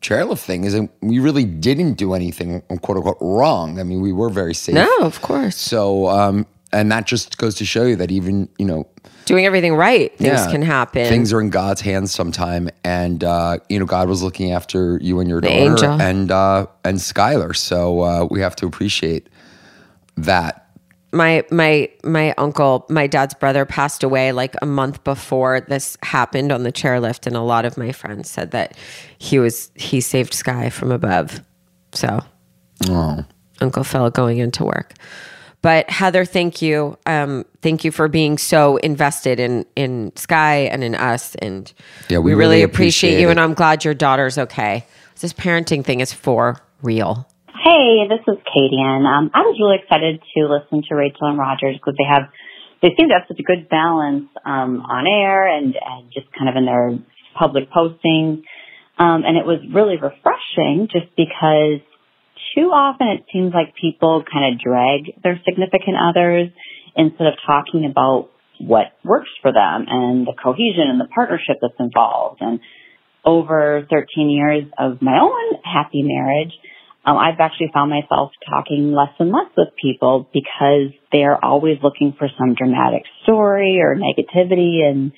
chairlift 0.00 0.40
thing 0.44 0.64
is 0.64 0.74
that 0.74 0.90
we 1.00 1.18
really 1.18 1.44
didn't 1.44 1.94
do 1.94 2.12
anything 2.12 2.60
quote 2.82 2.98
unquote 2.98 3.16
wrong. 3.22 3.80
I 3.80 3.82
mean 3.84 4.00
we 4.02 4.12
were 4.12 4.28
very 4.28 4.54
safe. 4.54 4.74
No, 4.74 4.90
of 5.00 5.22
course, 5.22 5.56
so 5.56 6.08
um 6.08 6.46
and 6.72 6.92
that 6.92 7.06
just 7.06 7.38
goes 7.38 7.54
to 7.56 7.64
show 7.64 7.84
you 7.86 7.96
that 7.96 8.10
even 8.10 8.48
you 8.58 8.66
know 8.66 8.86
doing 9.28 9.46
everything 9.46 9.74
right, 9.74 10.16
things 10.18 10.40
yeah, 10.40 10.50
can 10.50 10.62
happen. 10.62 11.06
things 11.08 11.32
are 11.32 11.40
in 11.40 11.50
god's 11.50 11.80
hands 11.80 12.10
sometime 12.10 12.68
and 12.84 13.22
uh 13.22 13.58
you 13.68 13.78
know 13.78 13.86
god 13.86 14.08
was 14.08 14.22
looking 14.22 14.52
after 14.52 14.98
you 15.02 15.20
and 15.20 15.28
your 15.28 15.40
daughter 15.40 15.54
angel. 15.54 16.00
and 16.00 16.30
uh 16.30 16.66
and 16.84 16.98
Skyler 16.98 17.54
so 17.54 18.00
uh 18.00 18.26
we 18.30 18.40
have 18.40 18.56
to 18.56 18.66
appreciate 18.66 19.28
that 20.16 20.68
my 21.12 21.44
my 21.50 21.90
my 22.04 22.34
uncle, 22.36 22.86
my 22.88 23.06
dad's 23.06 23.34
brother 23.34 23.64
passed 23.64 24.02
away 24.02 24.32
like 24.32 24.54
a 24.60 24.66
month 24.66 25.02
before 25.04 25.60
this 25.60 25.96
happened 26.02 26.52
on 26.52 26.64
the 26.64 26.72
chairlift, 26.72 27.26
and 27.26 27.36
a 27.36 27.40
lot 27.40 27.64
of 27.64 27.78
my 27.78 27.92
friends 27.92 28.28
said 28.28 28.50
that 28.50 28.76
he 29.18 29.38
was 29.38 29.70
he 29.74 30.00
saved 30.00 30.34
Sky 30.34 30.68
from 30.70 30.92
above. 30.92 31.40
So, 31.92 32.20
oh. 32.88 33.24
Uncle 33.60 33.84
Phil 33.84 34.10
going 34.10 34.38
into 34.38 34.64
work. 34.64 34.94
But 35.60 35.90
Heather, 35.90 36.24
thank 36.24 36.62
you, 36.62 36.96
um, 37.04 37.44
thank 37.62 37.82
you 37.84 37.90
for 37.90 38.06
being 38.08 38.38
so 38.38 38.76
invested 38.76 39.40
in 39.40 39.66
in 39.74 40.12
Sky 40.16 40.68
and 40.70 40.84
in 40.84 40.94
us, 40.94 41.34
and 41.36 41.72
Yeah, 42.08 42.18
we 42.18 42.26
we, 42.26 42.30
really 42.34 42.38
really 42.38 42.62
appreciate, 42.62 43.08
appreciate 43.14 43.20
you. 43.22 43.28
it. 43.28 43.30
And 43.32 43.40
I'm 43.40 43.54
glad 43.54 43.84
your 43.84 43.94
daughter's 43.94 44.38
okay. 44.38 44.86
This 45.20 45.32
parenting 45.32 45.84
thing 45.84 45.98
is 46.00 46.12
for 46.12 46.60
real. 46.82 47.26
Hey, 47.64 48.06
this 48.08 48.20
is 48.28 48.38
Katie, 48.54 48.78
and 48.80 49.04
um, 49.04 49.30
I 49.34 49.40
was 49.40 49.58
really 49.60 49.78
excited 49.82 50.22
to 50.36 50.40
listen 50.46 50.82
to 50.88 50.94
Rachel 50.94 51.26
and 51.28 51.36
Rodger's 51.38 51.74
because 51.76 51.94
they 51.98 52.06
have 52.08 52.30
they 52.82 52.94
seem 52.96 53.08
to 53.08 53.14
have 53.14 53.26
such 53.26 53.40
a 53.40 53.42
good 53.42 53.68
balance 53.68 54.28
um, 54.46 54.80
on 54.82 55.08
air 55.08 55.48
and, 55.48 55.74
and 55.74 56.12
just 56.12 56.28
kind 56.38 56.48
of 56.48 56.54
in 56.54 56.64
their 56.66 56.96
public 57.36 57.68
posting. 57.72 58.44
um, 58.98 59.24
and 59.26 59.36
it 59.36 59.44
was 59.44 59.58
really 59.74 59.96
refreshing 59.96 60.86
just 60.90 61.10
because 61.16 61.82
too 62.54 62.70
often 62.70 63.08
it 63.08 63.24
seems 63.32 63.52
like 63.52 63.74
people 63.80 64.24
kind 64.30 64.54
of 64.54 64.60
drag 64.60 65.22
their 65.22 65.40
significant 65.44 65.96
others 65.96 66.48
instead 66.96 67.26
of 67.26 67.34
talking 67.46 67.86
about 67.90 68.30
what 68.60 68.92
works 69.04 69.30
for 69.40 69.52
them 69.52 69.86
and 69.88 70.26
the 70.26 70.34
cohesion 70.34 70.90
and 70.90 71.00
the 71.00 71.08
partnership 71.14 71.58
that's 71.62 71.78
involved. 71.78 72.40
And 72.40 72.60
over 73.24 73.86
13 73.90 74.30
years 74.30 74.64
of 74.78 75.00
my 75.00 75.18
own 75.20 75.62
happy 75.62 76.02
marriage, 76.02 76.52
um, 77.04 77.16
I've 77.16 77.40
actually 77.40 77.70
found 77.72 77.90
myself 77.90 78.32
talking 78.50 78.92
less 78.92 79.14
and 79.18 79.30
less 79.30 79.48
with 79.56 79.68
people 79.80 80.28
because 80.32 80.92
they're 81.12 81.42
always 81.42 81.78
looking 81.82 82.14
for 82.18 82.28
some 82.38 82.54
dramatic 82.54 83.02
story 83.22 83.80
or 83.80 83.96
negativity 83.96 84.82
and 84.84 85.12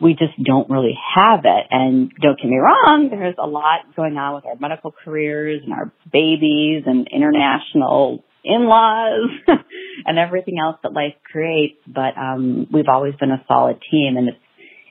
we 0.00 0.12
just 0.12 0.40
don't 0.42 0.70
really 0.70 0.96
have 1.16 1.40
it. 1.44 1.66
And 1.70 2.12
don't 2.20 2.38
get 2.38 2.48
me 2.48 2.58
wrong, 2.58 3.08
there's 3.10 3.34
a 3.38 3.46
lot 3.46 3.80
going 3.96 4.16
on 4.16 4.36
with 4.36 4.46
our 4.46 4.56
medical 4.56 4.92
careers 4.92 5.62
and 5.64 5.72
our 5.72 5.92
babies 6.12 6.84
and 6.86 7.08
international 7.08 8.24
in-laws 8.44 9.30
and 10.06 10.18
everything 10.18 10.58
else 10.62 10.76
that 10.82 10.92
life 10.92 11.14
creates. 11.30 11.78
But, 11.86 12.16
um, 12.16 12.68
we've 12.72 12.88
always 12.88 13.14
been 13.16 13.30
a 13.30 13.44
solid 13.48 13.78
team 13.90 14.16
and 14.16 14.28
it's, 14.28 14.38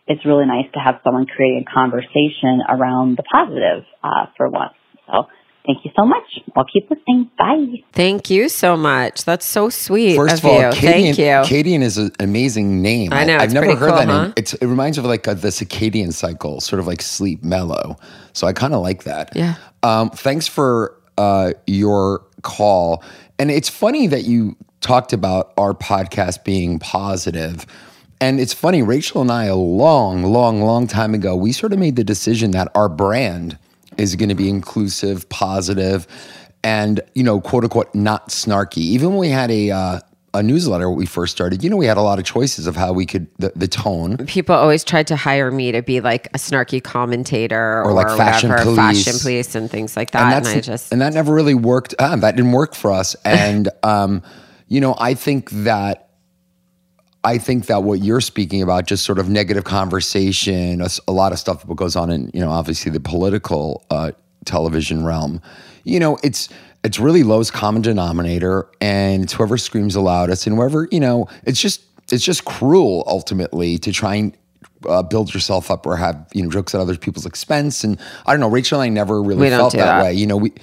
it's 0.08 0.26
really 0.26 0.46
nice 0.46 0.72
to 0.74 0.80
have 0.80 1.02
someone 1.04 1.26
create 1.26 1.64
a 1.64 1.66
conversation 1.74 2.62
around 2.68 3.18
the 3.18 3.24
positive, 3.24 3.84
uh, 4.04 4.28
for 4.38 4.50
once. 4.50 4.74
So 5.08 5.28
thank 5.68 5.86
you 5.86 5.92
so 5.96 6.06
much. 6.06 6.24
I'll 6.56 6.66
keep 6.66 6.90
listening. 6.90 7.30
Bye. 7.38 7.84
Thank 7.92 8.30
you 8.30 8.50
so 8.50 8.76
much. 8.76 9.26
That's 9.26 9.46
so 9.46 9.70
sweet 9.70 10.16
First 10.16 10.40
of, 10.40 10.46
of 10.46 10.52
all, 10.52 10.60
you. 10.60 10.68
Cadian, 10.70 11.16
Thank 11.16 11.18
you. 11.18 11.26
Cadian 11.26 11.82
is 11.84 11.98
an 11.98 12.12
amazing 12.20 12.82
name. 12.82 13.14
I 13.14 13.26
know, 13.26 13.36
I've 13.36 13.44
it's 13.44 13.54
never 13.54 13.68
pretty 13.68 13.80
heard 13.80 13.90
cool, 13.90 13.98
that 13.98 14.08
huh? 14.08 14.24
name. 14.24 14.34
It's, 14.38 14.54
it 14.56 14.66
reminds 14.66 14.98
me 14.98 15.04
of 15.04 15.10
like 15.10 15.28
a, 15.28 15.36
the 15.36 15.50
circadian 15.50 16.14
cycle, 16.14 16.62
sort 16.62 16.80
of 16.80 16.88
like 16.88 17.02
sleep 17.02 17.44
mellow. 17.44 17.98
So 18.34 18.48
I 18.48 18.54
kind 18.54 18.74
of 18.74 18.82
like 18.82 19.04
that. 19.04 19.36
Yeah. 19.36 19.56
Um, 19.84 20.10
thanks 20.10 20.48
for 20.48 20.96
uh, 21.18 21.52
your 21.68 22.26
call. 22.42 23.04
And 23.38 23.52
it's 23.52 23.70
funny 23.70 24.08
that 24.08 24.24
you 24.24 24.56
talked 24.82 25.14
about 25.14 25.54
our 25.58 25.74
podcast 25.74 26.44
being 26.44 26.80
positive. 26.80 27.66
And 28.20 28.40
it's 28.40 28.54
funny, 28.54 28.82
Rachel 28.82 29.22
and 29.22 29.32
I, 29.32 29.46
a 29.46 29.56
long, 29.56 30.24
long, 30.24 30.62
long 30.62 30.88
time 30.88 31.14
ago, 31.14 31.36
we 31.36 31.52
sort 31.52 31.72
of 31.74 31.78
made 31.78 31.96
the 31.98 32.04
decision 32.04 32.52
that 32.52 32.72
our 32.74 32.90
brand 32.90 33.60
is 33.98 34.16
going 34.16 34.30
to 34.30 34.36
be 34.36 34.50
inclusive, 34.50 35.28
positive, 35.30 36.08
and 36.64 37.02
you 37.14 37.24
know, 37.24 37.40
quote 37.40 37.64
unquote, 37.64 37.94
not 37.94 38.30
snarky. 38.30 38.78
Even 38.78 39.10
when 39.10 39.20
we 39.20 39.30
had 39.30 39.52
a 39.52 39.72
uh, 39.72 40.00
a 40.34 40.44
newsletter 40.44 40.90
when 40.90 41.00
we 41.00 41.06
first 41.06 41.34
started, 41.34 41.64
you 41.64 41.70
know, 41.70 41.78
we 41.78 41.86
had 41.86 41.98
a 41.98 42.02
lot 42.02 42.20
of 42.20 42.26
choices 42.26 42.68
of 42.68 42.76
how 42.76 42.94
we 42.94 43.06
could 43.06 43.28
the, 43.38 43.52
the 43.56 43.68
tone. 43.68 44.18
People 44.28 44.56
always 44.56 44.84
tried 44.84 45.08
to 45.08 45.16
hire 45.16 45.52
me 45.52 45.72
to 45.72 45.82
be 45.82 46.02
like 46.02 46.28
a 46.28 46.38
snarky 46.38 46.84
commentator 46.84 47.84
or, 47.84 47.94
like 47.94 48.08
fashion 48.18 48.50
whatever, 48.50 48.76
police. 48.76 49.06
fashion 49.06 49.20
police 49.20 49.56
and 49.56 49.70
things 49.70 49.96
like 49.96 50.12
that. 50.12 50.34
And, 50.34 50.48
I 50.48 50.60
just 50.62 50.92
and 50.92 51.02
that 51.02 51.14
never 51.14 51.34
really 51.34 51.56
worked. 51.56 51.96
Ah, 52.00 52.16
that 52.16 52.36
didn't 52.36 52.52
work 52.52 52.76
for 52.76 52.92
us. 52.92 53.16
And 53.26 53.70
um, 53.84 54.24
you 54.68 54.82
know, 54.82 54.96
I 54.98 55.14
think 55.14 55.50
that 55.52 56.07
I 57.28 57.38
think 57.38 57.66
that 57.66 57.84
what 57.84 58.00
you're 58.00 58.22
speaking 58.22 58.62
about, 58.62 58.88
just 58.88 59.04
sort 59.04 59.20
of 59.20 59.28
negative 59.28 59.66
conversation, 59.66 60.82
a 60.82 61.12
lot 61.12 61.34
of 61.34 61.40
stuff 61.40 61.68
that 61.68 61.76
goes 61.76 61.98
on 61.98 62.10
in, 62.10 62.32
you 62.34 62.40
know, 62.40 62.50
obviously 62.50 62.90
the 62.90 63.02
political 63.02 63.86
uh, 63.90 64.14
television 64.46 65.04
realm. 65.04 65.42
You 65.84 66.00
know, 66.00 66.18
it's 66.24 66.48
it's 66.86 67.00
really 67.00 67.24
lowest 67.24 67.52
common 67.52 67.82
denominator, 67.82 68.70
and 68.80 69.24
it's 69.24 69.34
whoever 69.34 69.58
screams 69.58 69.96
the 69.96 70.00
loudest, 70.00 70.48
and 70.48 70.56
whoever 70.56 70.88
you 70.90 71.02
know, 71.02 71.28
it's 71.44 71.62
just 71.62 71.82
it's 72.14 72.24
just 72.24 72.46
cruel 72.46 73.04
ultimately 73.08 73.78
to 73.80 73.92
try 73.92 74.16
and 74.16 74.38
uh, 74.88 75.04
build 75.04 75.34
yourself 75.34 75.70
up 75.70 75.86
or 75.86 75.98
have 75.98 76.28
you 76.34 76.44
know 76.44 76.50
jokes 76.50 76.74
at 76.74 76.80
other 76.80 76.96
people's 76.96 77.26
expense. 77.26 77.84
And 77.84 78.00
I 78.26 78.32
don't 78.32 78.40
know, 78.40 78.50
Rachel 78.50 78.80
and 78.80 78.90
I 78.90 78.94
never 78.94 79.22
really 79.22 79.42
We 79.42 79.50
felt 79.50 79.74
that, 79.74 79.80
that. 79.80 80.04
way. 80.04 80.14
You 80.14 80.28
know, 80.28 80.38
we 80.38 80.54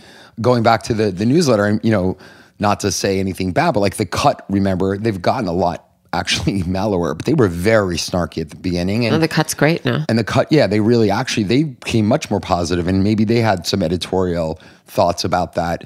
going 0.40 0.62
back 0.62 0.82
to 0.84 0.94
the 0.94 1.10
the 1.10 1.26
newsletter, 1.26 1.66
and 1.66 1.78
you 1.84 1.90
know, 1.90 2.16
not 2.58 2.80
to 2.80 2.90
say 2.90 3.20
anything 3.20 3.52
bad, 3.52 3.74
but 3.74 3.80
like 3.80 3.96
the 3.96 4.06
cut. 4.06 4.46
Remember, 4.48 4.96
they've 4.96 5.20
gotten 5.20 5.46
a 5.46 5.52
lot 5.52 5.83
actually 6.14 6.62
mellower, 6.66 7.14
but 7.14 7.26
they 7.26 7.34
were 7.34 7.48
very 7.48 7.96
snarky 7.96 8.40
at 8.40 8.50
the 8.50 8.56
beginning. 8.56 9.04
And 9.06 9.14
oh, 9.14 9.18
the 9.18 9.28
cut's 9.28 9.52
great 9.54 9.84
now. 9.84 10.04
and 10.08 10.18
the 10.18 10.24
cut, 10.24 10.50
yeah, 10.50 10.66
they 10.66 10.80
really 10.80 11.10
actually 11.10 11.44
they 11.44 11.64
became 11.64 12.06
much 12.06 12.30
more 12.30 12.40
positive, 12.40 12.88
and 12.88 13.02
maybe 13.04 13.24
they 13.24 13.40
had 13.40 13.66
some 13.66 13.82
editorial 13.82 14.58
thoughts 14.86 15.24
about 15.24 15.54
that. 15.54 15.84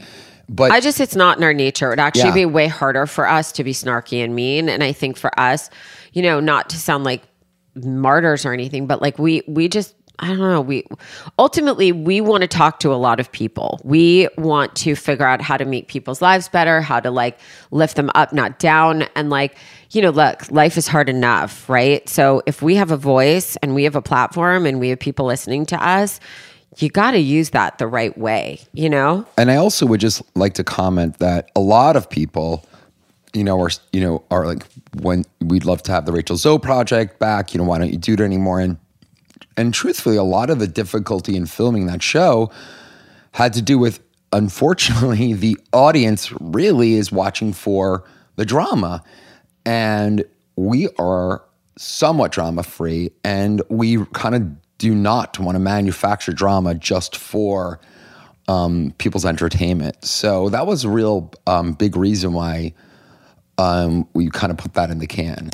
But 0.51 0.71
I 0.73 0.81
just, 0.81 0.99
it's 1.01 1.15
not 1.17 1.37
in 1.37 1.45
our 1.45 1.53
nature. 1.53 1.89
It 1.89 1.91
would 1.91 1.99
actually 2.01 2.29
Yeah. 2.29 2.35
be 2.35 2.47
way 2.47 2.69
harder 2.69 3.07
for 3.07 3.29
us 3.29 3.53
to 3.53 3.65
be 3.65 3.73
snarky 3.73 4.25
and 4.25 4.35
mean. 4.35 4.69
And 4.71 4.83
I 4.83 4.93
think 4.93 5.19
for 5.19 5.31
us, 5.39 5.69
you 6.15 6.23
know, 6.23 6.41
not 6.41 6.71
to 6.71 6.79
sound 6.79 7.05
like 7.05 7.23
martyrs 7.75 8.47
or 8.47 8.53
anything, 8.55 8.87
but 8.87 9.03
like 9.03 9.19
we, 9.19 9.43
we 9.47 9.69
just, 9.69 9.95
I 10.21 10.29
don't 10.29 10.39
know. 10.39 10.61
We 10.61 10.85
ultimately 11.39 11.93
we 11.93 12.21
want 12.21 12.43
to 12.43 12.49
talk 12.49 12.81
to 12.81 12.93
a 12.93 12.97
lot 12.97 13.21
of 13.21 13.31
people. 13.31 13.81
We 13.85 14.29
want 14.37 14.75
to 14.77 14.97
figure 14.97 15.27
out 15.27 15.41
how 15.41 15.57
to 15.57 15.65
make 15.65 15.89
people's 15.89 16.21
lives 16.21 16.49
better, 16.49 16.81
how 16.81 17.01
to 17.01 17.11
like 17.11 17.39
lift 17.71 17.97
them 17.97 18.11
up, 18.15 18.33
not 18.33 18.59
down. 18.59 19.03
And 19.15 19.31
like, 19.31 19.57
you 19.91 20.03
know, 20.03 20.11
look, 20.11 20.51
life 20.51 20.77
is 20.77 20.89
hard 20.89 21.09
enough, 21.09 21.69
right? 21.69 22.09
So 22.09 22.43
if 22.47 22.63
we 22.63 22.75
have 22.75 22.91
a 22.91 22.97
voice 22.97 23.57
and 23.57 23.75
we 23.75 23.85
have 23.85 23.95
a 23.95 24.03
platform 24.03 24.67
and 24.67 24.81
we 24.81 24.89
have 24.89 24.99
people 24.99 25.27
listening 25.27 25.67
to 25.67 25.83
us, 25.83 26.19
you 26.79 26.89
got 26.89 27.13
to 27.13 27.19
use 27.19 27.51
that 27.51 27.79
the 27.79 27.87
right 27.87 28.17
way, 28.19 28.61
you 28.73 28.89
know? 28.89 29.27
And 29.37 29.51
I 29.51 29.57
also 29.57 29.87
would 29.87 30.01
just 30.01 30.23
like 30.37 30.55
to 30.55 30.65
comment 30.65 31.19
that 31.19 31.51
a 31.57 31.61
lot 31.61 31.97
of 31.97 32.11
people, 32.11 32.67
you 33.33 33.45
know, 33.45 33.61
are 33.61 33.71
you 33.93 34.01
know 34.01 34.25
are 34.31 34.47
like 34.47 34.65
when 35.01 35.25
we'd 35.41 35.65
love 35.65 35.83
to 35.85 35.93
have 35.93 36.07
the 36.07 36.13
Rachel 36.13 36.37
Zoe 36.37 36.59
project 36.59 37.19
back. 37.19 37.55
You 37.55 37.59
know, 37.59 37.65
why 37.65 37.79
don't 37.79 37.91
you 37.91 37.99
do 37.99 38.15
it 38.15 38.21
anymore? 38.21 38.61
And 38.61 38.79
and 39.59 39.75
truthfully, 39.75 40.17
a 40.17 40.23
lot 40.23 40.51
of 40.51 40.61
the 40.61 40.69
difficulty 40.69 41.37
in 41.37 41.45
filming 41.47 41.87
that 41.87 42.01
show 42.01 42.51
had 43.33 43.53
to 43.55 43.61
do 43.61 43.77
with 43.77 44.01
unfortunately, 44.33 45.33
the 45.35 45.59
audience 45.73 46.33
really 46.41 46.95
is 46.95 47.11
watching 47.11 47.53
for 47.53 48.05
the 48.37 48.45
drama. 48.45 49.03
And 49.67 50.25
we 50.57 50.89
are 50.99 51.43
somewhat 51.77 52.33
drama 52.33 52.63
free, 52.63 53.11
and 53.25 53.61
we 53.69 54.05
kind 54.07 54.35
of 54.35 54.79
do 54.79 54.95
not 54.95 55.39
want 55.39 55.57
to 55.57 55.61
manufacture 55.61 56.33
drama 56.33 56.75
just 56.75 57.17
for 57.17 57.81
um, 58.47 58.95
people's 58.99 59.27
entertainment. 59.27 60.05
So 60.05 60.49
that 60.51 60.67
was 60.67 60.85
a 60.85 60.89
real 60.89 61.33
um, 61.47 61.73
big 61.73 61.97
reason 61.97 62.33
why 62.33 62.75
um, 63.59 64.09
we 64.15 64.31
kind 64.31 64.53
of 64.53 64.57
put 64.57 64.75
that 64.75 64.91
in 64.91 65.01
the 65.01 65.07
can. 65.09 65.51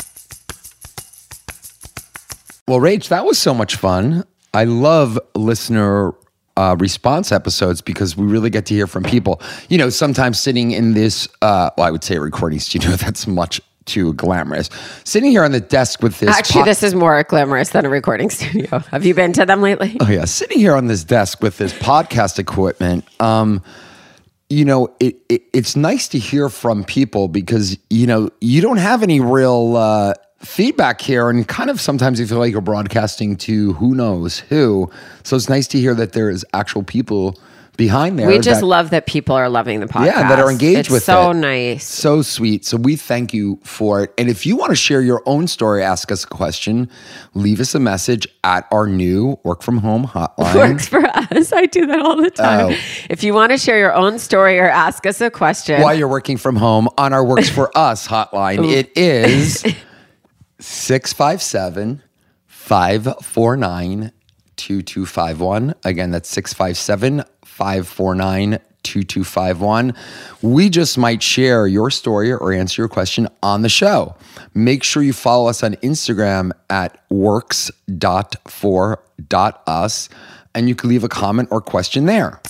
Well, 2.67 2.81
Rach, 2.81 3.09
that 3.09 3.25
was 3.25 3.39
so 3.39 3.53
much 3.53 3.77
fun. 3.77 4.25
I 4.55 4.65
love 4.65 5.19
listener 5.35 6.13
uh, 6.57 6.77
response 6.79 7.33
episodes 7.33 7.81
because 7.81 8.17
we 8.17 8.27
really 8.27 8.51
get 8.51 8.67
to 8.67 8.75
hear 8.75 8.87
from 8.87 9.03
people. 9.03 9.41
You 9.69 9.79
know, 9.79 9.91
sometimes 9.91 10.39
sitting 10.39 10.71
in 10.71 10.95
this, 10.95 11.29
uh, 11.43 11.71
well, 11.77 11.87
I 11.87 11.91
would 11.91 12.05
say 12.05 12.17
a 12.17 12.21
recording 12.21 12.61
studio, 12.61 12.91
that's 12.97 13.27
much 13.27 13.61
too 13.85 14.15
glamorous. 14.15 14.71
Sitting 15.05 15.31
here 15.31 15.45
on 15.45 15.53
the 15.53 15.61
desk 15.61 16.03
with 16.03 16.19
this. 16.21 16.31
Actually, 16.31 16.63
po- 16.63 16.67
this 16.67 16.83
is 16.83 16.95
more 16.95 17.23
glamorous 17.25 17.71
than 17.71 17.85
a 17.85 17.91
recording 17.91 18.31
studio. 18.31 18.79
Have 18.79 19.05
you 19.05 19.15
been 19.15 19.33
to 19.35 19.45
them 19.45 19.61
lately? 19.61 19.97
Oh 20.01 20.09
yeah, 20.09 20.25
sitting 20.25 20.59
here 20.59 20.75
on 20.75 20.87
this 20.87 21.05
desk 21.05 21.43
with 21.43 21.59
this 21.59 21.73
podcast 21.73 22.39
equipment. 22.39 23.05
Um, 23.21 23.63
you 24.49 24.65
know, 24.65 24.95
it, 25.01 25.17
it, 25.29 25.43
it's 25.53 25.75
nice 25.75 26.09
to 26.09 26.19
hear 26.19 26.49
from 26.49 26.85
people 26.85 27.29
because 27.29 27.77
you 27.91 28.07
know 28.07 28.31
you 28.41 28.61
don't 28.61 28.77
have 28.77 29.03
any 29.03 29.21
real 29.21 29.77
uh, 29.77 30.15
feedback 30.45 31.01
here, 31.01 31.31
and 31.31 31.47
kind 31.47 31.71
of 31.71 31.81
sometimes 31.81 32.21
you 32.21 32.27
feel 32.27 32.39
like 32.39 32.53
you're 32.53 32.61
broadcasting 32.61 33.37
to 33.37 33.73
who 33.75 33.95
knows 33.95 34.41
who. 34.41 34.91
So 35.23 35.37
it's 35.37 35.49
nice 35.49 35.67
to 35.69 35.79
hear 35.79 35.95
that 35.95 36.13
there 36.13 36.31
is 36.31 36.45
actual 36.53 36.83
people 36.83 37.39
behind 37.77 38.19
there. 38.19 38.29
We 38.29 38.39
just 38.39 38.61
that- 38.61 38.67
love 38.67 38.91
that 38.91 39.07
people 39.07 39.35
are 39.35 39.49
loving 39.49 39.81
the 39.81 39.87
podcast. 39.87 40.07
yeah, 40.07 40.29
that 40.29 40.39
are 40.39 40.51
engaged 40.51 40.79
it's 40.81 40.91
with 40.91 41.03
so 41.03 41.31
it. 41.31 41.35
nice. 41.35 41.85
So 41.85 42.23
sweet. 42.23 42.65
So 42.65 42.77
we 42.77 42.97
thank 42.97 43.35
you 43.35 43.59
for 43.65 44.05
it. 44.05 44.15
And 44.19 44.29
if 44.29 44.47
you 44.47 44.57
want 44.57 44.71
to 44.71 44.77
share 44.77 45.01
your 45.01 45.23
own 45.27 45.49
story, 45.49 45.83
ask 45.83 46.13
us 46.13 46.25
a 46.25 46.27
question, 46.27 46.89
leave 47.35 47.61
us 47.61 47.75
a 47.75 47.81
message 47.81 48.27
at 48.45 48.67
our 48.71 48.87
new 48.87 49.39
work 49.43 49.63
from 49.63 49.79
home 49.79 50.07
hotline. 50.07 50.55
Works 50.71 50.89
for 50.89 51.05
us. 51.05 51.53
I 51.53 51.67
do 51.67 51.87
that 51.87 52.01
all 52.01 52.17
the 52.17 52.27
oh. 52.27 52.31
time. 52.31 52.73
Oh. 52.73 52.79
If 53.11 53.25
you 53.25 53.35
want 53.35 53.53
to 53.53 53.59
share 53.59 53.79
your 53.79 53.95
own 53.95 54.19
story 54.19 54.59
or 54.59 54.69
ask 54.69 55.07
us 55.07 55.21
a 55.21 55.31
question, 55.31 55.83
While 55.83 55.95
you're 55.95 56.09
working 56.09 56.37
from 56.37 56.57
home 56.57 56.89
on 56.97 57.13
our 57.13 57.25
Works 57.25 57.49
for 57.49 57.77
Us 57.77 58.07
hotline, 58.07 58.71
it 58.71 58.97
is 58.97 59.65
657 60.59 62.03
549 62.47 64.13
2251. 64.57 65.75
Again, 65.85 66.11
that's 66.11 66.29
657 66.29 67.25
549 67.45 68.59
2251. 68.83 69.95
We 70.43 70.69
just 70.69 70.97
might 70.99 71.23
share 71.23 71.67
your 71.67 71.91
story 71.91 72.33
or 72.33 72.53
answer 72.53 72.83
your 72.83 72.89
question 72.89 73.29
on 73.43 73.63
the 73.63 73.69
show. 73.69 74.15
Make 74.55 74.85
sure 74.85 75.03
you 75.03 75.13
follow 75.13 75.49
us 75.49 75.63
on 75.63 75.75
Instagram 75.77 76.53
at 76.71 77.03
works.for.us 77.11 77.69
and 80.55 80.69
you 80.69 80.75
can 80.77 80.89
leave 80.89 81.03
a 81.03 81.09
comment 81.09 81.49
or 81.51 81.61
question 81.61 82.07
there. 82.07 82.41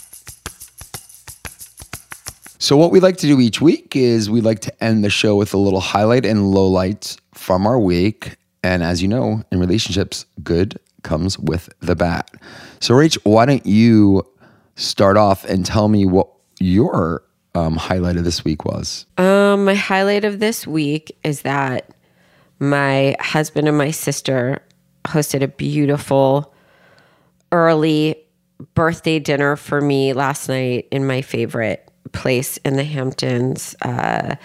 So, 2.64 2.78
what 2.78 2.90
we 2.90 2.98
like 2.98 3.18
to 3.18 3.26
do 3.26 3.40
each 3.40 3.60
week 3.60 3.94
is 3.94 4.30
we 4.30 4.40
like 4.40 4.60
to 4.60 4.82
end 4.82 5.04
the 5.04 5.10
show 5.10 5.36
with 5.36 5.52
a 5.52 5.58
little 5.58 5.80
highlight 5.80 6.24
and 6.24 6.54
lowlights 6.54 7.18
from 7.34 7.66
our 7.66 7.78
week. 7.78 8.38
And 8.62 8.82
as 8.82 9.02
you 9.02 9.08
know, 9.08 9.42
in 9.52 9.60
relationships, 9.60 10.24
good 10.42 10.78
comes 11.02 11.38
with 11.38 11.68
the 11.80 11.94
bad. 11.94 12.24
So, 12.80 12.94
Rach, 12.94 13.18
why 13.24 13.44
don't 13.44 13.66
you 13.66 14.26
start 14.76 15.18
off 15.18 15.44
and 15.44 15.66
tell 15.66 15.88
me 15.88 16.06
what 16.06 16.30
your 16.58 17.22
um, 17.54 17.76
highlight 17.76 18.16
of 18.16 18.24
this 18.24 18.46
week 18.46 18.64
was? 18.64 19.04
Um, 19.18 19.66
my 19.66 19.74
highlight 19.74 20.24
of 20.24 20.40
this 20.40 20.66
week 20.66 21.14
is 21.22 21.42
that 21.42 21.90
my 22.60 23.14
husband 23.20 23.68
and 23.68 23.76
my 23.76 23.90
sister 23.90 24.62
hosted 25.04 25.42
a 25.42 25.48
beautiful 25.48 26.54
early 27.52 28.24
birthday 28.72 29.18
dinner 29.18 29.54
for 29.54 29.82
me 29.82 30.14
last 30.14 30.48
night 30.48 30.88
in 30.90 31.06
my 31.06 31.20
favorite 31.20 31.84
place 32.14 32.56
in 32.58 32.76
the 32.76 32.84
Hamptons. 32.84 33.76
Uh, 33.82 34.36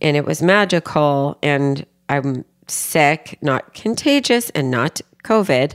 and 0.00 0.16
it 0.16 0.24
was 0.24 0.42
magical. 0.42 1.38
And 1.42 1.84
I'm 2.08 2.44
sick, 2.68 3.38
not 3.42 3.74
contagious, 3.74 4.50
and 4.50 4.70
not 4.70 5.00
COVID. 5.24 5.74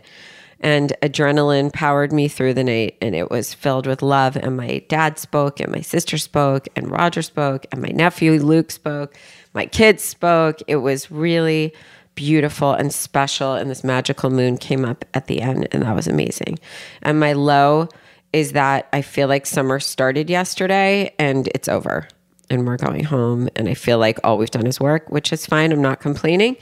And 0.64 0.94
adrenaline 1.02 1.74
powered 1.74 2.14
me 2.14 2.28
through 2.28 2.54
the 2.54 2.64
night, 2.64 2.96
and 3.02 3.16
it 3.16 3.32
was 3.32 3.52
filled 3.52 3.88
with 3.88 4.04
love. 4.04 4.36
And 4.36 4.56
my 4.56 4.84
dad 4.90 5.18
spoke, 5.18 5.60
and 5.60 5.72
my 5.72 5.82
sister 5.82 6.20
spoke, 6.20 6.68
and 6.76 6.92
Rodger 6.92 7.24
spoke, 7.24 7.66
and 7.72 7.82
my 7.82 7.90
nephew 7.90 8.34
Luke 8.34 8.70
spoke, 8.70 9.18
my 9.54 9.66
kids 9.66 10.04
spoke. 10.04 10.60
It 10.68 10.78
was 10.78 11.10
really 11.10 11.74
beautiful 12.14 12.74
and 12.74 12.94
special. 12.94 13.54
And 13.54 13.72
this 13.72 13.84
magical 13.84 14.30
moon 14.30 14.58
came 14.58 14.86
up 14.86 15.04
at 15.16 15.26
the 15.26 15.42
end, 15.42 15.68
and 15.72 15.82
that 15.82 15.96
was 15.96 16.08
amazing. 16.08 16.60
And 17.02 17.20
my 17.20 17.34
low 17.34 17.90
is 18.34 18.54
that 18.54 18.88
I 18.94 19.02
feel 19.02 19.28
like 19.28 19.46
summer 19.46 19.80
started 19.80 20.30
yesterday 20.30 21.14
and 21.20 21.48
it's 21.50 21.68
over 21.68 22.08
and 22.50 22.66
we're 22.66 22.78
going 22.78 23.04
home. 23.04 23.50
And 23.56 23.68
I 23.68 23.74
feel 23.74 23.98
like 23.98 24.20
all 24.24 24.38
we've 24.38 24.52
done 24.52 24.68
is 24.68 24.80
work, 24.80 25.10
which 25.10 25.34
is 25.34 25.46
fine. 25.46 25.72
I'm 25.72 25.82
not 25.82 26.00
complaining, 26.00 26.58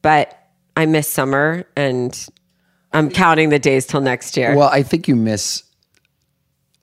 but 0.00 0.38
I 0.76 0.86
miss 0.86 1.08
summer 1.08 1.64
and 1.76 2.28
I'm 2.92 3.10
counting 3.10 3.48
the 3.50 3.58
days 3.58 3.86
till 3.86 4.00
next 4.00 4.36
year. 4.36 4.56
Well, 4.56 4.68
I 4.68 4.82
think 4.82 5.08
you 5.08 5.16
miss 5.16 5.64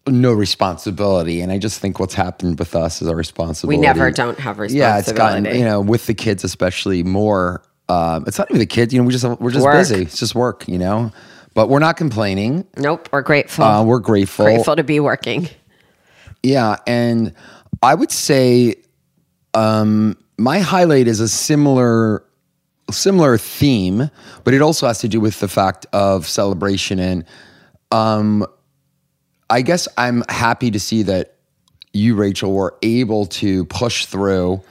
no 0.07 0.33
responsibility. 0.33 1.41
And 1.41 1.51
I 1.51 1.57
just 1.57 1.79
think 1.79 1.99
what's 1.99 2.15
happened 2.15 2.57
with 2.59 2.75
us 2.75 3.01
is 3.01 3.07
our 3.07 3.15
responsibility. 3.15 3.77
we 3.77 3.81
never 3.81 4.11
don't 4.11 4.39
have 4.39 4.59
responsibility. 4.59 4.77
Yeah, 4.77 4.99
it's 4.99 5.11
gotten, 5.11 5.45
you 5.45 5.65
know, 5.65 5.81
with 5.81 6.07
the 6.07 6.13
kids 6.13 6.43
especially 6.43 7.03
more. 7.03 7.63
Um, 7.87 8.25
it's 8.27 8.37
not 8.37 8.49
even 8.49 8.59
the 8.59 8.67
kids, 8.67 8.93
you 8.93 8.99
know, 8.99 9.05
we 9.05 9.11
just, 9.11 9.25
we're 9.39 9.49
just 9.51 9.65
Work. 9.65 9.75
busy. 9.75 10.03
It's 10.03 10.19
just 10.19 10.35
work, 10.35 10.67
you 10.67 10.77
know, 10.77 11.11
but 11.53 11.69
we're 11.69 11.79
not 11.79 11.97
complaining. 11.97 12.65
nope, 12.77 13.09
we're 13.11 13.21
grateful. 13.21 13.65
Uh, 13.65 13.83
we're 13.83 13.99
grateful. 13.99 14.45
grateful 14.45 14.75
to 14.75 14.83
be 14.83 14.99
working. 14.99 15.49
Yeah, 16.43 16.77
and 16.87 17.33
I 17.81 17.95
would 17.95 18.11
say 18.11 18.75
um, 19.53 20.17
my 20.37 20.59
highlight 20.59 21.07
is 21.07 21.19
a 21.19 21.27
similar 21.27 22.23
similar 22.91 23.37
theme, 23.37 24.09
but 24.43 24.53
it 24.53 24.61
also 24.61 24.87
has 24.87 24.99
to 24.99 25.07
do 25.07 25.19
with 25.19 25.39
the 25.39 25.47
fact 25.47 25.85
of 25.93 26.27
celebration. 26.27 26.99
And 26.99 27.25
um, 27.91 28.45
I 29.49 29.61
guess 29.61 29.87
I'm 29.97 30.23
happy 30.29 30.71
to 30.71 30.79
see 30.79 31.03
that 31.03 31.35
you, 31.93 32.15
Rachel, 32.15 32.53
were 32.53 32.75
able 32.81 33.25
to 33.27 33.65
push 33.65 34.05
through. 34.05 34.61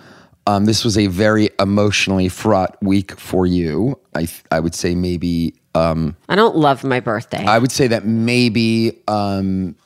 Um, 0.47 0.65
this 0.65 0.85
was 0.85 0.97
a 0.97 1.09
very 1.09 1.51
emotionally 1.61 2.29
fraught 2.29 2.77
week 2.83 3.19
for 3.19 3.47
you. 3.47 3.99
I 4.15 4.29
I 4.51 4.61
would 4.61 4.75
say 4.75 4.95
maybe 4.95 5.55
um, 5.79 6.17
I 6.29 6.37
don't 6.37 6.57
love 6.57 6.85
my 6.85 7.01
birthday. 7.01 7.45
I 7.45 7.59
would 7.59 7.73
say 7.73 7.87
that 7.89 8.05
maybe 8.05 9.03
um, 9.09 9.77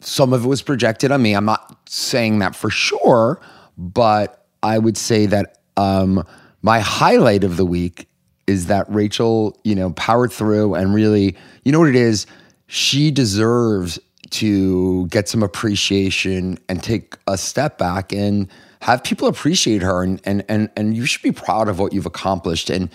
some 0.00 0.32
of 0.32 0.44
it 0.44 0.48
was 0.48 0.62
projected 0.62 1.12
on 1.12 1.22
me. 1.22 1.34
I'm 1.34 1.44
not 1.44 1.78
saying 1.88 2.38
that 2.40 2.56
for 2.56 2.70
sure, 2.70 3.40
but 3.76 4.46
I 4.62 4.78
would 4.78 4.96
say 4.96 5.26
that 5.26 5.58
um, 5.76 6.26
my 6.62 6.80
highlight 6.80 7.44
of 7.44 7.56
the 7.56 7.64
week 7.64 8.08
is 8.46 8.66
that 8.66 8.86
Rachel, 8.88 9.58
you 9.64 9.74
know, 9.74 9.90
powered 9.92 10.32
through 10.32 10.74
and 10.74 10.92
really, 10.92 11.36
you 11.64 11.72
know 11.72 11.78
what 11.78 11.88
it 11.88 11.96
is? 11.96 12.26
She 12.66 13.10
deserves 13.10 13.98
to 14.30 15.06
get 15.08 15.28
some 15.28 15.42
appreciation 15.42 16.58
and 16.68 16.82
take 16.82 17.16
a 17.26 17.36
step 17.36 17.78
back 17.78 18.12
and 18.12 18.48
have 18.80 19.02
people 19.04 19.28
appreciate 19.28 19.82
her 19.82 20.02
and 20.02 20.20
and 20.24 20.44
and 20.48 20.70
and 20.76 20.96
you 20.96 21.04
should 21.04 21.22
be 21.22 21.32
proud 21.32 21.68
of 21.68 21.78
what 21.78 21.92
you've 21.92 22.06
accomplished. 22.06 22.70
And 22.70 22.88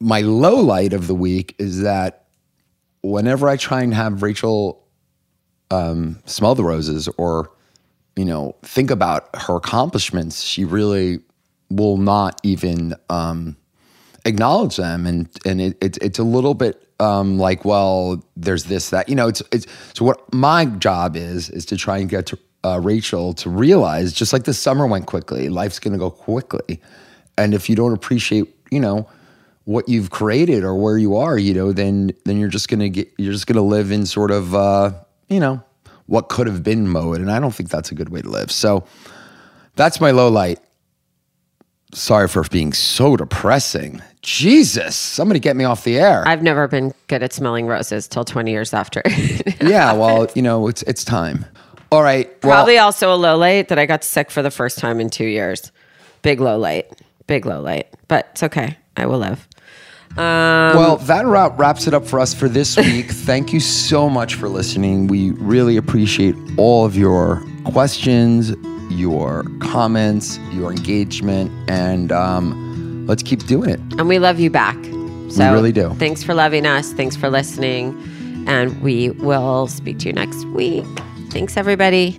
my 0.00 0.22
low 0.22 0.56
light 0.56 0.92
of 0.92 1.06
the 1.06 1.14
week 1.14 1.54
is 1.58 1.82
that 1.82 2.24
whenever 3.02 3.48
I 3.48 3.56
try 3.56 3.82
and 3.82 3.92
have 3.94 4.22
Rachel 4.22 4.86
um, 5.70 6.18
smell 6.24 6.54
the 6.54 6.64
roses 6.64 7.08
or, 7.18 7.50
you 8.16 8.24
know, 8.24 8.56
think 8.62 8.90
about 8.90 9.28
her 9.34 9.56
accomplishments, 9.56 10.42
she 10.42 10.64
really 10.64 11.20
will 11.68 11.98
not 11.98 12.40
even 12.42 12.94
um, 13.10 13.56
acknowledge 14.24 14.76
them, 14.76 15.06
and 15.06 15.28
and 15.44 15.60
it, 15.60 15.78
it's 15.80 15.98
it's 15.98 16.18
a 16.18 16.24
little 16.24 16.54
bit 16.54 16.82
um, 16.98 17.38
like, 17.38 17.64
well, 17.64 18.24
there's 18.36 18.64
this 18.64 18.90
that 18.90 19.08
you 19.08 19.14
know. 19.14 19.28
It's 19.28 19.42
it's 19.52 19.66
so 19.94 20.04
what 20.04 20.32
my 20.34 20.64
job 20.64 21.16
is 21.16 21.48
is 21.50 21.64
to 21.66 21.76
try 21.76 21.98
and 21.98 22.10
get 22.10 22.26
to 22.26 22.38
uh, 22.64 22.80
Rachel 22.82 23.32
to 23.34 23.48
realize, 23.48 24.12
just 24.12 24.32
like 24.32 24.44
the 24.44 24.54
summer 24.54 24.86
went 24.86 25.06
quickly, 25.06 25.48
life's 25.48 25.78
to 25.78 25.90
go 25.96 26.10
quickly, 26.10 26.80
and 27.38 27.54
if 27.54 27.70
you 27.70 27.76
don't 27.76 27.92
appreciate, 27.92 28.52
you 28.72 28.80
know 28.80 29.08
what 29.64 29.88
you've 29.88 30.10
created 30.10 30.64
or 30.64 30.74
where 30.74 30.98
you 30.98 31.16
are, 31.16 31.38
you 31.38 31.54
know, 31.54 31.72
then 31.72 32.12
then 32.24 32.38
you're 32.38 32.48
just 32.48 32.68
gonna 32.68 32.88
get 32.88 33.12
you're 33.18 33.32
just 33.32 33.46
gonna 33.46 33.62
live 33.62 33.90
in 33.90 34.06
sort 34.06 34.30
of 34.30 34.54
uh, 34.54 34.92
you 35.28 35.40
know, 35.40 35.62
what 36.06 36.28
could 36.28 36.46
have 36.46 36.62
been 36.62 36.88
mode. 36.88 37.20
And 37.20 37.30
I 37.30 37.38
don't 37.38 37.54
think 37.54 37.70
that's 37.70 37.90
a 37.90 37.94
good 37.94 38.08
way 38.08 38.20
to 38.22 38.28
live. 38.28 38.50
So 38.50 38.84
that's 39.76 40.00
my 40.00 40.10
low 40.10 40.28
light. 40.28 40.58
Sorry 41.92 42.28
for 42.28 42.44
being 42.44 42.72
so 42.72 43.16
depressing. 43.16 44.00
Jesus, 44.22 44.94
somebody 44.94 45.40
get 45.40 45.56
me 45.56 45.64
off 45.64 45.82
the 45.82 45.98
air. 45.98 46.22
I've 46.26 46.42
never 46.42 46.68
been 46.68 46.92
good 47.08 47.22
at 47.22 47.32
smelling 47.32 47.66
roses 47.66 48.06
till 48.06 48.24
20 48.24 48.50
years 48.50 48.74
after. 48.74 49.02
yeah, 49.60 49.92
well, 49.92 50.28
you 50.34 50.42
know, 50.42 50.68
it's 50.68 50.82
it's 50.82 51.04
time. 51.04 51.46
All 51.90 52.02
right. 52.02 52.28
Well, 52.42 52.52
Probably 52.52 52.78
also 52.78 53.12
a 53.12 53.16
low 53.16 53.36
light 53.36 53.68
that 53.68 53.78
I 53.78 53.86
got 53.86 54.04
sick 54.04 54.30
for 54.30 54.42
the 54.42 54.50
first 54.50 54.78
time 54.78 55.00
in 55.00 55.10
two 55.10 55.24
years. 55.24 55.72
Big 56.22 56.40
low 56.40 56.58
light. 56.58 56.90
Big 57.26 57.46
low 57.46 57.60
light. 57.60 57.88
But 58.06 58.28
it's 58.32 58.42
okay. 58.44 58.76
I 58.96 59.06
will 59.06 59.18
live. 59.18 59.48
Um, 60.16 60.76
Well, 60.76 60.96
that 60.98 61.24
wrap, 61.26 61.58
wraps 61.58 61.86
it 61.86 61.94
up 61.94 62.06
for 62.06 62.18
us 62.20 62.34
for 62.34 62.48
this 62.48 62.76
week. 62.76 63.10
Thank 63.10 63.52
you 63.52 63.60
so 63.60 64.08
much 64.08 64.34
for 64.34 64.48
listening. 64.48 65.06
We 65.06 65.30
really 65.32 65.76
appreciate 65.76 66.34
all 66.56 66.84
of 66.84 66.96
your 66.96 67.42
questions, 67.64 68.50
your 68.90 69.44
comments, 69.60 70.38
your 70.52 70.70
engagement, 70.72 71.50
and 71.70 72.10
um, 72.12 73.06
let's 73.06 73.22
keep 73.22 73.46
doing 73.46 73.70
it. 73.70 73.80
and 73.98 74.08
we 74.08 74.18
love 74.18 74.40
you 74.40 74.50
back. 74.50 74.76
So 75.30 75.52
really 75.52 75.70
do. 75.72 75.90
Thanks 75.94 76.24
for 76.24 76.34
loving 76.34 76.66
us. 76.66 76.92
Thanks 76.92 77.14
for 77.14 77.30
listening. 77.30 77.94
And 78.48 78.80
we 78.82 79.10
will 79.10 79.68
speak 79.68 79.98
to 80.00 80.06
you 80.08 80.12
next 80.12 80.44
week. 80.46 80.84
Thanks, 81.30 81.56
everybody. 81.56 82.18